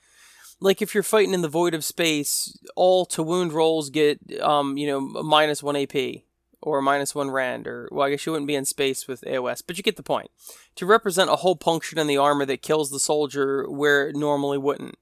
Like 0.60 0.82
if 0.82 0.94
you're 0.94 1.04
fighting 1.04 1.34
in 1.34 1.42
the 1.42 1.48
void 1.48 1.74
of 1.74 1.84
space, 1.84 2.58
all 2.74 3.06
to 3.06 3.22
wound 3.22 3.52
rolls 3.52 3.90
get 3.90 4.18
um, 4.40 4.76
you 4.76 4.88
know 4.88 5.00
minus 5.00 5.62
one 5.62 5.76
AP 5.76 5.94
or 6.60 6.82
minus 6.82 7.14
one 7.14 7.30
rend, 7.30 7.66
or 7.66 7.88
well, 7.92 8.06
I 8.06 8.10
guess 8.10 8.26
you 8.26 8.32
wouldn't 8.32 8.48
be 8.48 8.54
in 8.54 8.64
space 8.64 9.06
with 9.06 9.22
AOS, 9.22 9.62
but 9.66 9.76
you 9.76 9.82
get 9.82 9.96
the 9.96 10.02
point. 10.02 10.30
To 10.76 10.86
represent 10.86 11.30
a 11.30 11.36
hole 11.36 11.56
punctured 11.56 11.98
in 11.98 12.06
the 12.06 12.16
armor 12.16 12.44
that 12.46 12.62
kills 12.62 12.90
the 12.90 12.98
soldier 12.98 13.68
where 13.70 14.08
it 14.08 14.16
normally 14.16 14.58
wouldn't. 14.58 14.96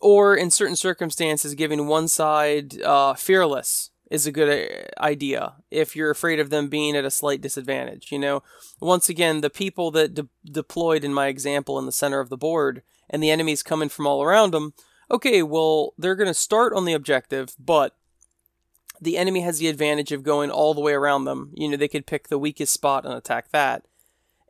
Or 0.00 0.36
in 0.36 0.50
certain 0.50 0.76
circumstances, 0.76 1.54
giving 1.54 1.86
one 1.86 2.08
side 2.08 2.80
uh, 2.82 3.14
fearless 3.14 3.90
is 4.10 4.26
a 4.26 4.32
good 4.32 4.70
uh, 4.70 5.02
idea 5.02 5.54
if 5.70 5.94
you're 5.94 6.10
afraid 6.10 6.40
of 6.40 6.50
them 6.50 6.68
being 6.68 6.96
at 6.96 7.04
a 7.04 7.10
slight 7.10 7.40
disadvantage. 7.40 8.10
You 8.10 8.18
know, 8.18 8.42
once 8.80 9.08
again, 9.08 9.40
the 9.40 9.50
people 9.50 9.90
that 9.92 10.14
de- 10.14 10.28
deployed 10.44 11.04
in 11.04 11.12
my 11.12 11.26
example 11.26 11.78
in 11.78 11.86
the 11.86 11.92
center 11.92 12.20
of 12.20 12.30
the 12.30 12.36
board 12.36 12.82
and 13.10 13.22
the 13.22 13.30
enemies 13.30 13.62
coming 13.62 13.88
from 13.88 14.06
all 14.06 14.22
around 14.22 14.52
them, 14.52 14.72
okay, 15.10 15.42
well, 15.42 15.94
they're 15.98 16.16
going 16.16 16.28
to 16.28 16.34
start 16.34 16.72
on 16.72 16.84
the 16.84 16.92
objective, 16.92 17.54
but 17.58 17.96
the 19.00 19.16
enemy 19.16 19.40
has 19.40 19.58
the 19.58 19.68
advantage 19.68 20.12
of 20.12 20.22
going 20.22 20.50
all 20.50 20.74
the 20.74 20.80
way 20.80 20.92
around 20.92 21.24
them. 21.24 21.52
You 21.54 21.68
know, 21.68 21.76
they 21.76 21.88
could 21.88 22.06
pick 22.06 22.28
the 22.28 22.38
weakest 22.38 22.72
spot 22.72 23.04
and 23.04 23.14
attack 23.14 23.50
that. 23.50 23.84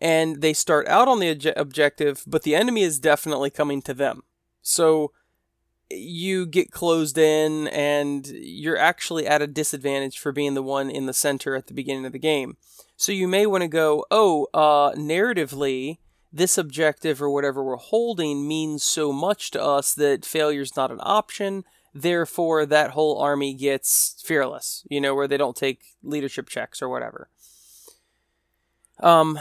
And 0.01 0.43
they 0.43 0.53
start 0.53 0.87
out 0.89 1.09
on 1.09 1.19
the 1.19 1.35
obje- 1.35 1.53
objective, 1.57 2.25
but 2.27 2.43
the 2.43 2.55
enemy 2.55 2.83
is 2.83 3.01
definitely 3.01 3.51
coming 3.51 3.83
to 3.83 3.95
them. 3.95 4.23
So 4.63 5.13
you 5.91 6.47
get 6.47 6.71
closed 6.71 7.19
in 7.19 7.69
and 7.69 8.27
you're 8.27 8.77
actually 8.77 9.27
at 9.27 9.43
a 9.43 9.47
disadvantage 9.47 10.19
for 10.19 10.33
being 10.33 10.55
the 10.55 10.63
one 10.63 10.91
in 10.91 11.07
the 11.07 11.15
center 11.15 11.57
at 11.57 11.67
the 11.67 11.75
beginning 11.75 12.05
of 12.05 12.13
the 12.13 12.19
game. 12.19 12.57
So 12.97 13.13
you 13.13 13.27
may 13.27 13.47
want 13.47 13.63
to 13.63 13.69
go, 13.69 14.05
oh, 14.11 14.49
uh, 14.53 14.93
narratively, 14.93 15.99
this 16.33 16.59
objective 16.59 17.23
or 17.23 17.31
whatever 17.31 17.65
we're 17.65 17.77
holding 17.77 18.47
means 18.47 18.83
so 18.83 19.13
much 19.13 19.51
to 19.53 19.63
us 19.63 19.95
that 19.95 20.27
failure's 20.27 20.77
not 20.77 20.91
an 20.91 21.01
option 21.03 21.65
therefore 22.03 22.67
that 22.67 22.91
whole 22.91 23.19
army 23.19 23.55
gets 23.55 24.21
fearless, 24.25 24.85
you 24.91 25.01
know, 25.01 25.15
where 25.15 25.29
they 25.29 25.37
don't 25.37 25.57
take 25.57 25.97
leadership 26.03 26.49
checks 26.49 26.81
or 26.83 26.89
whatever. 26.89 27.29
Um, 29.01 29.39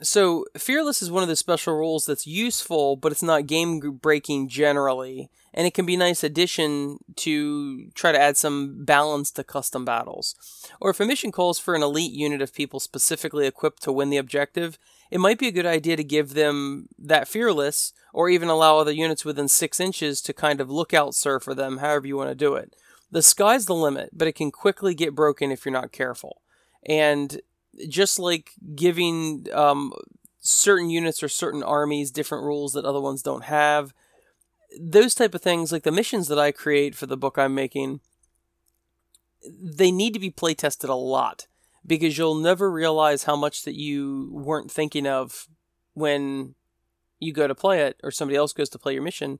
so 0.00 0.46
fearless 0.56 1.02
is 1.02 1.10
one 1.10 1.22
of 1.22 1.28
the 1.28 1.36
special 1.36 1.74
rules 1.74 2.06
that's 2.06 2.26
useful, 2.26 2.96
but 2.96 3.12
it's 3.12 3.22
not 3.22 3.46
game 3.46 3.80
breaking 3.80 4.48
generally, 4.48 5.30
and 5.54 5.66
it 5.66 5.74
can 5.74 5.86
be 5.86 5.94
a 5.94 5.98
nice 5.98 6.24
addition 6.24 6.98
to 7.16 7.90
try 7.90 8.12
to 8.12 8.20
add 8.20 8.36
some 8.36 8.84
balance 8.84 9.30
to 9.32 9.44
custom 9.44 9.84
battles. 9.84 10.34
Or 10.80 10.90
if 10.90 11.00
a 11.00 11.06
mission 11.06 11.32
calls 11.32 11.58
for 11.58 11.74
an 11.74 11.82
elite 11.82 12.12
unit 12.12 12.42
of 12.42 12.54
people 12.54 12.80
specifically 12.80 13.46
equipped 13.46 13.82
to 13.82 13.92
win 13.92 14.10
the 14.10 14.16
objective, 14.16 14.78
it 15.12 15.20
might 15.20 15.38
be 15.38 15.46
a 15.46 15.52
good 15.52 15.66
idea 15.66 15.94
to 15.94 16.02
give 16.02 16.32
them 16.32 16.88
that 16.98 17.28
fearless, 17.28 17.92
or 18.14 18.30
even 18.30 18.48
allow 18.48 18.78
other 18.78 18.92
units 18.92 19.26
within 19.26 19.46
six 19.46 19.78
inches 19.78 20.22
to 20.22 20.32
kind 20.32 20.58
of 20.58 20.70
lookout 20.70 21.14
sir 21.14 21.38
for 21.38 21.54
them, 21.54 21.76
however 21.76 22.06
you 22.06 22.16
want 22.16 22.30
to 22.30 22.34
do 22.34 22.54
it. 22.54 22.74
The 23.10 23.20
sky's 23.20 23.66
the 23.66 23.74
limit, 23.74 24.08
but 24.14 24.26
it 24.26 24.34
can 24.34 24.50
quickly 24.50 24.94
get 24.94 25.14
broken 25.14 25.52
if 25.52 25.66
you're 25.66 25.72
not 25.72 25.92
careful. 25.92 26.40
And 26.86 27.42
just 27.90 28.18
like 28.18 28.52
giving 28.74 29.48
um, 29.52 29.92
certain 30.40 30.88
units 30.88 31.22
or 31.22 31.28
certain 31.28 31.62
armies 31.62 32.10
different 32.10 32.44
rules 32.44 32.72
that 32.72 32.86
other 32.86 33.00
ones 33.00 33.22
don't 33.22 33.44
have, 33.44 33.92
those 34.80 35.14
type 35.14 35.34
of 35.34 35.42
things, 35.42 35.72
like 35.72 35.82
the 35.82 35.92
missions 35.92 36.28
that 36.28 36.38
I 36.38 36.52
create 36.52 36.94
for 36.94 37.04
the 37.04 37.18
book 37.18 37.36
I'm 37.36 37.54
making, 37.54 38.00
they 39.46 39.90
need 39.90 40.14
to 40.14 40.20
be 40.20 40.30
play 40.30 40.54
tested 40.54 40.88
a 40.88 40.94
lot 40.94 41.48
because 41.86 42.16
you'll 42.16 42.34
never 42.34 42.70
realize 42.70 43.24
how 43.24 43.36
much 43.36 43.64
that 43.64 43.74
you 43.74 44.28
weren't 44.32 44.70
thinking 44.70 45.06
of 45.06 45.48
when 45.94 46.54
you 47.18 47.32
go 47.32 47.46
to 47.46 47.54
play 47.54 47.80
it 47.80 47.98
or 48.02 48.10
somebody 48.10 48.36
else 48.36 48.52
goes 48.52 48.68
to 48.70 48.78
play 48.78 48.94
your 48.94 49.02
mission 49.02 49.38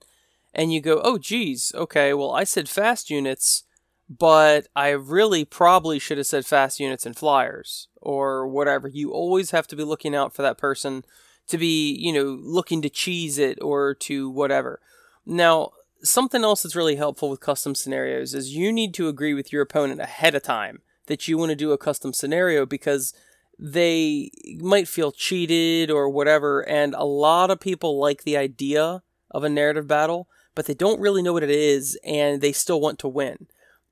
and 0.54 0.72
you 0.72 0.80
go, 0.80 1.00
oh, 1.02 1.18
geez, 1.18 1.72
okay, 1.74 2.12
well, 2.12 2.32
I 2.32 2.44
said 2.44 2.68
fast 2.68 3.10
units, 3.10 3.64
but 4.08 4.66
I 4.76 4.90
really 4.90 5.44
probably 5.44 5.98
should 5.98 6.18
have 6.18 6.26
said 6.26 6.44
fast 6.44 6.78
units 6.78 7.06
and 7.06 7.16
flyers 7.16 7.88
or 8.00 8.46
whatever. 8.46 8.88
You 8.88 9.12
always 9.12 9.52
have 9.52 9.66
to 9.68 9.76
be 9.76 9.84
looking 9.84 10.14
out 10.14 10.34
for 10.34 10.42
that 10.42 10.58
person 10.58 11.04
to 11.46 11.58
be, 11.58 11.92
you 11.94 12.12
know, 12.12 12.38
looking 12.40 12.82
to 12.82 12.90
cheese 12.90 13.38
it 13.38 13.58
or 13.62 13.94
to 13.94 14.28
whatever. 14.28 14.80
Now, 15.24 15.70
something 16.02 16.42
else 16.42 16.62
that's 16.62 16.76
really 16.76 16.96
helpful 16.96 17.30
with 17.30 17.40
custom 17.40 17.74
scenarios 17.74 18.34
is 18.34 18.54
you 18.54 18.72
need 18.72 18.92
to 18.94 19.08
agree 19.08 19.34
with 19.34 19.52
your 19.52 19.62
opponent 19.62 20.00
ahead 20.00 20.34
of 20.34 20.42
time 20.42 20.82
that 21.12 21.28
you 21.28 21.36
want 21.36 21.50
to 21.50 21.56
do 21.56 21.72
a 21.72 21.78
custom 21.78 22.14
scenario 22.14 22.64
because 22.64 23.12
they 23.58 24.30
might 24.58 24.88
feel 24.88 25.12
cheated 25.12 25.90
or 25.90 26.08
whatever. 26.08 26.66
And 26.66 26.94
a 26.94 27.04
lot 27.04 27.50
of 27.50 27.60
people 27.60 28.00
like 28.00 28.24
the 28.24 28.38
idea 28.38 29.02
of 29.30 29.44
a 29.44 29.50
narrative 29.50 29.86
battle, 29.86 30.26
but 30.54 30.64
they 30.64 30.72
don't 30.72 31.00
really 31.00 31.20
know 31.20 31.34
what 31.34 31.42
it 31.42 31.50
is 31.50 31.98
and 32.02 32.40
they 32.40 32.52
still 32.52 32.80
want 32.80 32.98
to 33.00 33.08
win. 33.08 33.46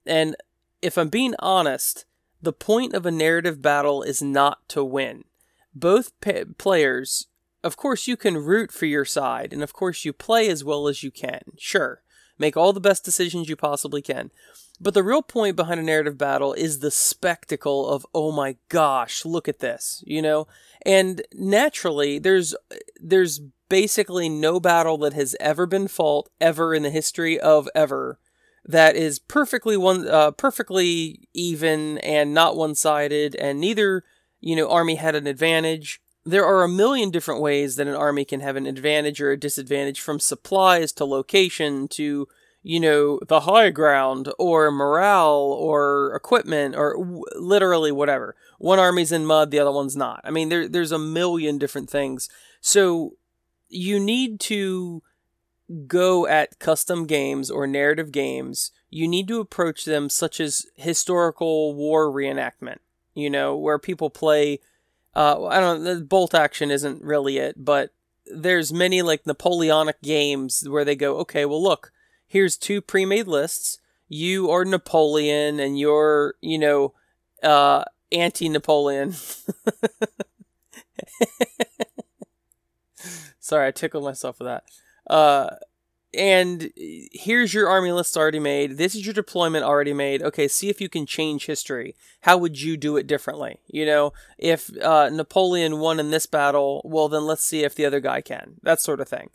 And 0.06 0.34
if 0.80 0.96
I'm 0.96 1.10
being 1.10 1.34
honest, 1.40 2.06
the 2.40 2.54
point 2.54 2.94
of 2.94 3.04
a 3.04 3.10
narrative 3.10 3.60
battle 3.60 4.02
is 4.02 4.22
not 4.22 4.66
to 4.70 4.82
win. 4.82 5.24
Both 5.74 6.12
players, 6.56 7.26
of 7.62 7.76
course, 7.76 8.08
you 8.08 8.16
can 8.16 8.38
root 8.38 8.72
for 8.72 8.86
your 8.86 9.04
side, 9.04 9.52
and 9.52 9.62
of 9.62 9.74
course, 9.74 10.06
you 10.06 10.14
play 10.14 10.48
as 10.48 10.64
well 10.64 10.88
as 10.88 11.02
you 11.02 11.10
can. 11.10 11.42
Sure. 11.58 12.00
Make 12.38 12.56
all 12.56 12.72
the 12.72 12.80
best 12.80 13.04
decisions 13.04 13.50
you 13.50 13.56
possibly 13.56 14.00
can. 14.00 14.30
But 14.80 14.94
the 14.94 15.02
real 15.02 15.22
point 15.22 15.56
behind 15.56 15.78
a 15.78 15.82
narrative 15.82 16.16
battle 16.16 16.54
is 16.54 16.78
the 16.78 16.90
spectacle 16.90 17.88
of, 17.88 18.06
oh 18.14 18.32
my 18.32 18.56
gosh, 18.68 19.26
look 19.26 19.46
at 19.46 19.58
this, 19.58 20.02
you 20.06 20.22
know? 20.22 20.46
And 20.86 21.20
naturally, 21.34 22.18
there's, 22.18 22.54
there's 22.98 23.40
basically 23.68 24.28
no 24.28 24.58
battle 24.58 24.96
that 24.98 25.12
has 25.12 25.36
ever 25.38 25.66
been 25.66 25.86
fought 25.86 26.30
ever 26.40 26.74
in 26.74 26.82
the 26.82 26.90
history 26.90 27.38
of 27.38 27.68
ever 27.74 28.18
that 28.64 28.96
is 28.96 29.18
perfectly 29.18 29.76
one, 29.76 30.08
uh, 30.08 30.30
perfectly 30.30 31.28
even 31.34 31.98
and 31.98 32.32
not 32.32 32.56
one-sided 32.56 33.34
and 33.36 33.60
neither, 33.60 34.04
you 34.40 34.56
know, 34.56 34.68
army 34.68 34.96
had 34.96 35.14
an 35.14 35.26
advantage. 35.26 36.00
There 36.24 36.44
are 36.44 36.62
a 36.62 36.68
million 36.68 37.10
different 37.10 37.40
ways 37.40 37.76
that 37.76 37.86
an 37.86 37.94
army 37.94 38.24
can 38.24 38.40
have 38.40 38.56
an 38.56 38.66
advantage 38.66 39.20
or 39.20 39.30
a 39.30 39.38
disadvantage 39.38 40.00
from 40.00 40.20
supplies 40.20 40.92
to 40.92 41.04
location 41.04 41.88
to 41.88 42.28
you 42.62 42.78
know, 42.78 43.18
the 43.26 43.40
high 43.40 43.70
ground 43.70 44.32
or 44.38 44.70
morale 44.70 45.56
or 45.58 46.14
equipment 46.14 46.74
or 46.76 46.96
w- 46.96 47.24
literally 47.36 47.90
whatever. 47.90 48.36
One 48.58 48.78
army's 48.78 49.12
in 49.12 49.24
mud, 49.24 49.50
the 49.50 49.58
other 49.58 49.72
one's 49.72 49.96
not. 49.96 50.20
I 50.24 50.30
mean, 50.30 50.50
there, 50.50 50.68
there's 50.68 50.92
a 50.92 50.98
million 50.98 51.56
different 51.58 51.88
things. 51.88 52.28
So 52.60 53.16
you 53.68 53.98
need 53.98 54.40
to 54.40 55.02
go 55.86 56.26
at 56.26 56.58
custom 56.58 57.06
games 57.06 57.50
or 57.50 57.66
narrative 57.66 58.12
games. 58.12 58.72
You 58.90 59.08
need 59.08 59.28
to 59.28 59.40
approach 59.40 59.84
them 59.84 60.10
such 60.10 60.38
as 60.40 60.66
historical 60.76 61.74
war 61.74 62.10
reenactment, 62.10 62.78
you 63.14 63.30
know, 63.30 63.56
where 63.56 63.78
people 63.78 64.10
play. 64.10 64.60
Uh, 65.14 65.46
I 65.46 65.60
don't 65.60 65.82
know, 65.82 66.00
bolt 66.00 66.34
action 66.34 66.70
isn't 66.70 67.02
really 67.02 67.38
it, 67.38 67.64
but 67.64 67.94
there's 68.26 68.72
many 68.72 69.00
like 69.00 69.26
Napoleonic 69.26 70.02
games 70.02 70.68
where 70.68 70.84
they 70.84 70.94
go, 70.94 71.16
okay, 71.18 71.46
well, 71.46 71.62
look 71.62 71.90
here's 72.30 72.56
two 72.56 72.80
pre-made 72.80 73.26
lists. 73.26 73.78
You 74.08 74.50
are 74.50 74.64
Napoleon, 74.64 75.60
and 75.60 75.78
you're, 75.78 76.36
you 76.40 76.58
know, 76.58 76.94
uh, 77.42 77.84
anti 78.12 78.48
Napoleon. 78.48 79.14
Sorry, 83.40 83.66
I 83.66 83.72
tickled 83.72 84.04
myself 84.04 84.38
with 84.38 84.46
that. 84.46 84.64
Uh, 85.12 85.56
and 86.14 86.70
here's 86.76 87.52
your 87.54 87.68
army 87.68 87.90
list 87.92 88.16
already 88.16 88.38
made. 88.38 88.78
This 88.78 88.94
is 88.94 89.04
your 89.04 89.14
deployment 89.14 89.64
already 89.64 89.92
made. 89.92 90.22
Okay, 90.22 90.46
see 90.48 90.68
if 90.68 90.80
you 90.80 90.88
can 90.88 91.06
change 91.06 91.46
history. 91.46 91.96
How 92.22 92.36
would 92.36 92.60
you 92.60 92.76
do 92.76 92.96
it 92.96 93.06
differently? 93.06 93.58
You 93.68 93.86
know, 93.86 94.12
if 94.38 94.70
uh, 94.82 95.08
Napoleon 95.10 95.78
won 95.78 95.98
in 96.00 96.10
this 96.10 96.26
battle, 96.26 96.82
well, 96.84 97.08
then 97.08 97.24
let's 97.24 97.44
see 97.44 97.64
if 97.64 97.74
the 97.74 97.86
other 97.86 98.00
guy 98.00 98.20
can. 98.20 98.54
That 98.62 98.80
sort 98.80 99.00
of 99.00 99.08
thing. 99.08 99.30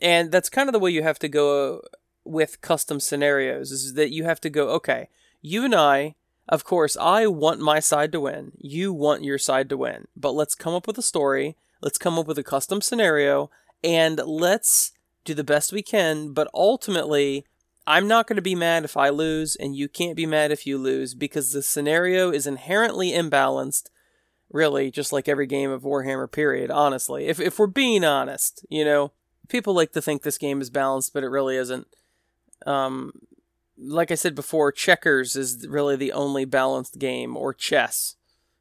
And 0.00 0.30
that's 0.30 0.48
kind 0.48 0.68
of 0.68 0.72
the 0.72 0.78
way 0.78 0.90
you 0.90 1.02
have 1.02 1.18
to 1.20 1.28
go 1.28 1.82
with 2.28 2.60
custom 2.60 3.00
scenarios 3.00 3.70
is 3.70 3.94
that 3.94 4.12
you 4.12 4.24
have 4.24 4.40
to 4.42 4.50
go, 4.50 4.68
okay, 4.70 5.08
you 5.40 5.64
and 5.64 5.74
I, 5.74 6.14
of 6.48 6.64
course, 6.64 6.96
I 6.96 7.26
want 7.26 7.60
my 7.60 7.80
side 7.80 8.12
to 8.12 8.20
win. 8.20 8.52
You 8.58 8.92
want 8.92 9.24
your 9.24 9.38
side 9.38 9.68
to 9.70 9.76
win. 9.76 10.06
But 10.16 10.32
let's 10.32 10.54
come 10.54 10.74
up 10.74 10.86
with 10.86 10.98
a 10.98 11.02
story. 11.02 11.56
Let's 11.80 11.98
come 11.98 12.18
up 12.18 12.26
with 12.26 12.38
a 12.38 12.44
custom 12.44 12.80
scenario 12.80 13.50
and 13.84 14.20
let's 14.24 14.92
do 15.24 15.34
the 15.34 15.44
best 15.44 15.72
we 15.72 15.82
can. 15.82 16.32
But 16.32 16.48
ultimately, 16.54 17.44
I'm 17.86 18.08
not 18.08 18.26
going 18.26 18.36
to 18.36 18.42
be 18.42 18.54
mad 18.54 18.84
if 18.84 18.96
I 18.96 19.08
lose, 19.08 19.56
and 19.56 19.74
you 19.74 19.88
can't 19.88 20.16
be 20.16 20.26
mad 20.26 20.50
if 20.50 20.66
you 20.66 20.76
lose 20.76 21.14
because 21.14 21.52
the 21.52 21.62
scenario 21.62 22.30
is 22.30 22.46
inherently 22.46 23.12
imbalanced. 23.12 23.88
Really, 24.50 24.90
just 24.90 25.12
like 25.12 25.28
every 25.28 25.46
game 25.46 25.70
of 25.70 25.82
Warhammer, 25.82 26.30
period, 26.30 26.70
honestly. 26.70 27.26
If, 27.26 27.38
if 27.38 27.58
we're 27.58 27.66
being 27.66 28.04
honest, 28.04 28.64
you 28.68 28.84
know, 28.84 29.12
people 29.48 29.74
like 29.74 29.92
to 29.92 30.02
think 30.02 30.22
this 30.22 30.38
game 30.38 30.60
is 30.60 30.70
balanced, 30.70 31.12
but 31.12 31.22
it 31.22 31.28
really 31.28 31.56
isn't. 31.56 31.86
Um, 32.68 33.12
like 33.78 34.10
I 34.10 34.16
said 34.16 34.34
before, 34.34 34.72
checkers 34.72 35.36
is 35.36 35.66
really 35.68 35.96
the 35.96 36.12
only 36.12 36.44
balanced 36.44 36.98
game, 36.98 37.36
or 37.36 37.54
chess, 37.54 38.16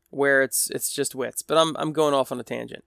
where 0.10 0.42
it's 0.42 0.70
it's 0.70 0.92
just 0.94 1.16
wits. 1.16 1.42
But 1.42 1.58
I'm 1.58 1.76
I'm 1.78 1.92
going 1.92 2.14
off 2.14 2.32
on 2.32 2.40
a 2.40 2.44
tangent. 2.44 2.84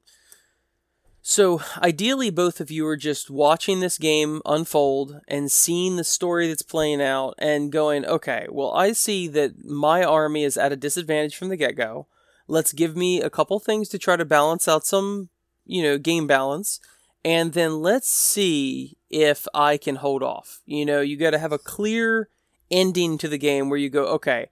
So 1.22 1.60
ideally, 1.76 2.30
both 2.30 2.60
of 2.60 2.70
you 2.70 2.86
are 2.86 2.96
just 2.96 3.28
watching 3.28 3.80
this 3.80 3.98
game 3.98 4.40
unfold 4.46 5.20
and 5.28 5.52
seeing 5.52 5.96
the 5.96 6.04
story 6.04 6.48
that's 6.48 6.62
playing 6.62 7.02
out, 7.02 7.34
and 7.38 7.70
going, 7.70 8.06
okay, 8.06 8.46
well, 8.50 8.72
I 8.72 8.92
see 8.92 9.28
that 9.28 9.64
my 9.64 10.02
army 10.02 10.44
is 10.44 10.56
at 10.56 10.72
a 10.72 10.76
disadvantage 10.76 11.36
from 11.36 11.50
the 11.50 11.58
get 11.58 11.76
go. 11.76 12.06
Let's 12.48 12.72
give 12.72 12.96
me 12.96 13.20
a 13.20 13.30
couple 13.30 13.60
things 13.60 13.88
to 13.90 13.98
try 13.98 14.16
to 14.16 14.24
balance 14.24 14.66
out 14.66 14.86
some, 14.86 15.28
you 15.66 15.82
know, 15.82 15.98
game 15.98 16.26
balance 16.26 16.80
and 17.24 17.52
then 17.52 17.80
let's 17.80 18.10
see 18.10 18.96
if 19.10 19.46
I 19.54 19.76
can 19.76 19.96
hold 19.96 20.22
off. 20.22 20.60
You 20.66 20.84
know, 20.86 21.00
you 21.00 21.16
got 21.16 21.30
to 21.30 21.38
have 21.38 21.52
a 21.52 21.58
clear 21.58 22.28
ending 22.70 23.18
to 23.18 23.28
the 23.28 23.38
game 23.38 23.68
where 23.68 23.78
you 23.78 23.90
go, 23.90 24.06
okay, 24.06 24.48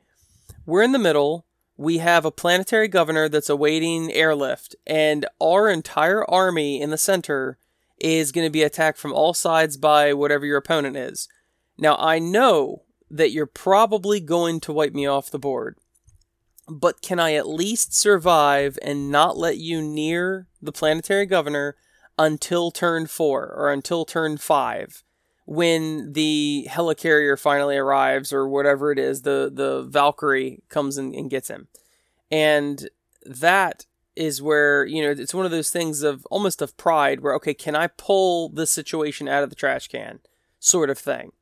we're 0.66 0.82
in 0.82 0.92
the 0.92 0.98
middle. 0.98 1.46
We 1.76 1.98
have 1.98 2.24
a 2.24 2.32
planetary 2.32 2.88
governor 2.88 3.28
that's 3.28 3.48
awaiting 3.48 4.12
airlift, 4.12 4.74
and 4.86 5.26
our 5.40 5.70
entire 5.70 6.28
army 6.28 6.80
in 6.80 6.90
the 6.90 6.98
center 6.98 7.56
is 8.00 8.32
going 8.32 8.46
to 8.46 8.50
be 8.50 8.62
attacked 8.62 8.98
from 8.98 9.12
all 9.12 9.32
sides 9.32 9.76
by 9.76 10.12
whatever 10.12 10.44
your 10.44 10.56
opponent 10.56 10.96
is. 10.96 11.28
Now, 11.78 11.96
I 11.96 12.18
know 12.18 12.82
that 13.10 13.30
you're 13.30 13.46
probably 13.46 14.20
going 14.20 14.60
to 14.60 14.72
wipe 14.72 14.92
me 14.92 15.06
off 15.06 15.30
the 15.30 15.38
board, 15.38 15.78
but 16.68 17.00
can 17.00 17.20
I 17.20 17.34
at 17.34 17.48
least 17.48 17.94
survive 17.94 18.78
and 18.82 19.10
not 19.10 19.38
let 19.38 19.58
you 19.58 19.80
near 19.80 20.48
the 20.60 20.72
planetary 20.72 21.26
governor? 21.26 21.76
Until 22.18 22.70
turn 22.70 23.06
four 23.06 23.52
or 23.54 23.70
until 23.72 24.04
turn 24.04 24.36
five 24.36 25.04
when 25.46 26.12
the 26.12 26.68
helicarrier 26.70 27.38
finally 27.40 27.76
arrives 27.76 28.34
or 28.34 28.46
whatever 28.46 28.92
it 28.92 28.98
is, 28.98 29.22
the, 29.22 29.50
the 29.50 29.82
Valkyrie 29.82 30.62
comes 30.68 30.98
and, 30.98 31.14
and 31.14 31.30
gets 31.30 31.48
him. 31.48 31.68
And 32.30 32.90
that 33.24 33.86
is 34.14 34.42
where, 34.42 34.84
you 34.84 35.02
know, 35.02 35.10
it's 35.10 35.32
one 35.32 35.46
of 35.46 35.50
those 35.50 35.70
things 35.70 36.02
of 36.02 36.26
almost 36.26 36.60
of 36.60 36.76
pride 36.76 37.20
where, 37.20 37.34
okay, 37.36 37.54
can 37.54 37.74
I 37.74 37.86
pull 37.86 38.50
this 38.50 38.70
situation 38.70 39.26
out 39.26 39.42
of 39.42 39.48
the 39.48 39.56
trash 39.56 39.88
can 39.88 40.18
sort 40.58 40.90
of 40.90 40.98
thing. 40.98 41.32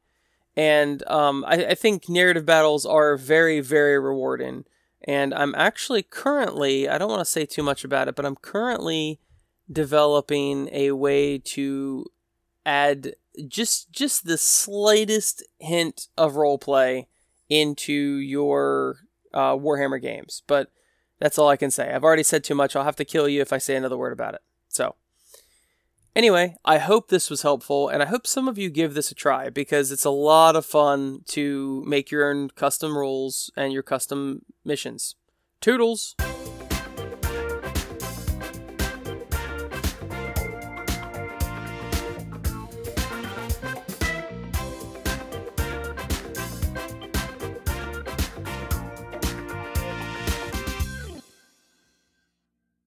And 0.57 1.03
um, 1.09 1.45
I, 1.47 1.67
I 1.67 1.75
think 1.75 2.09
narrative 2.09 2.47
battles 2.47 2.87
are 2.87 3.17
very, 3.17 3.61
very 3.61 3.99
rewarding. 3.99 4.67
And 5.03 5.35
I'm 5.35 5.55
actually 5.57 6.03
currently, 6.03 6.89
I 6.89 6.97
don't 6.99 7.11
want 7.11 7.21
to 7.21 7.25
say 7.25 7.45
too 7.45 7.63
much 7.63 7.85
about 7.85 8.09
it, 8.09 8.15
but 8.15 8.25
I'm 8.25 8.37
currently 8.37 9.19
developing 9.71 10.69
a 10.73 10.93
way 10.93 11.39
to 11.39 12.07
add 12.65 13.15
just 13.47 13.93
just 13.93 14.27
the 14.27 14.39
slightest 14.39 15.43
hint 15.59 16.09
of 16.17 16.37
role 16.37 16.59
play 16.59 17.09
into 17.49 17.93
your 17.93 18.99
uh, 19.33 19.55
Warhammer 19.55 20.01
games. 20.01 20.43
But 20.47 20.71
that's 21.19 21.39
all 21.39 21.49
I 21.49 21.57
can 21.57 21.71
say. 21.71 21.93
I've 21.93 22.05
already 22.05 22.23
said 22.23 22.45
too 22.45 22.55
much. 22.55 22.75
I'll 22.75 22.85
have 22.85 22.97
to 22.97 23.05
kill 23.05 23.29
you 23.29 23.41
if 23.41 23.53
I 23.53 23.59
say 23.59 23.77
another 23.77 23.97
word 23.97 24.13
about 24.13 24.35
it. 24.35 24.43
So, 24.69 24.97
anyway, 26.15 26.57
I 26.65 26.79
hope 26.79 27.09
this 27.09 27.31
was 27.31 27.43
helpful, 27.43 27.89
and 27.89 28.03
I 28.03 28.07
hope 28.07 28.27
some 28.27 28.49
of 28.49 28.59
you 28.59 28.69
give 28.69 28.95
this 28.95 29.11
a 29.11 29.15
try 29.15 29.49
because 29.49 29.91
it's 29.91 30.05
a 30.05 30.11
lot 30.11 30.57
of 30.57 30.67
fun 30.67 31.21
to 31.29 31.83
make 31.87 32.11
your 32.11 32.29
own 32.29 32.51
custom 32.51 32.97
rules 32.97 33.51
and 33.57 33.73
your 33.73 33.83
custom 33.83 34.45
missions. 34.65 35.15
Toodles! 35.61 36.17